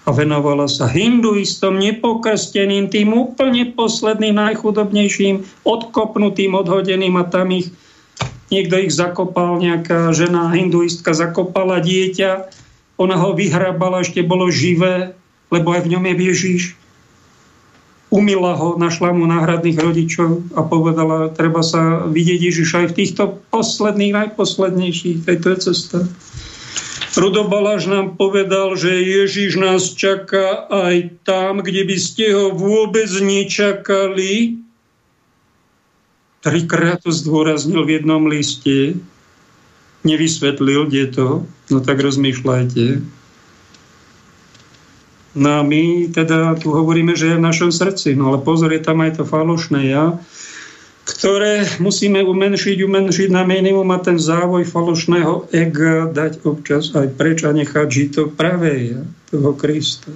[0.02, 7.70] a venovala sa hinduistom, nepokrsteným, tým úplne posledným, najchudobnejším, odkopnutým, odhodeným a tam ich
[8.50, 12.50] niekto ich zakopal, nejaká žena hinduistka zakopala dieťa,
[12.98, 15.14] ona ho vyhrabala, ešte bolo živé,
[15.52, 16.62] lebo aj v ňom je Ježíš.
[18.12, 23.22] Umila ho, našla mu náhradných rodičov a povedala, treba sa vidieť Ježiš aj v týchto
[23.48, 25.24] posledných, najposlednejších.
[25.24, 25.98] To je cesta.
[27.12, 34.60] Rudobalaš nám povedal, že Ježiš nás čaká aj tam, kde by ste ho vôbec nečakali.
[36.40, 38.96] Trikrát to zdôraznil v jednom liste.
[40.08, 41.28] Nevysvetlil, kde to.
[41.68, 43.04] No tak rozmýšľajte.
[45.32, 48.12] No a my teda tu hovoríme, že je v našom srdci.
[48.12, 50.20] No ale pozor, je tam aj to falošné ja.
[51.02, 57.42] ktoré musíme umenšiť, umenšiť na minimum a ten závoj falošného ega dať občas aj preč
[57.42, 60.12] a nechať žiť to pravé toho Krista.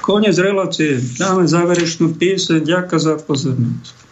[0.00, 1.02] Konec relácie.
[1.18, 2.62] Dáme záverečnú pieseň.
[2.62, 4.05] Ďakujem za pozornosť.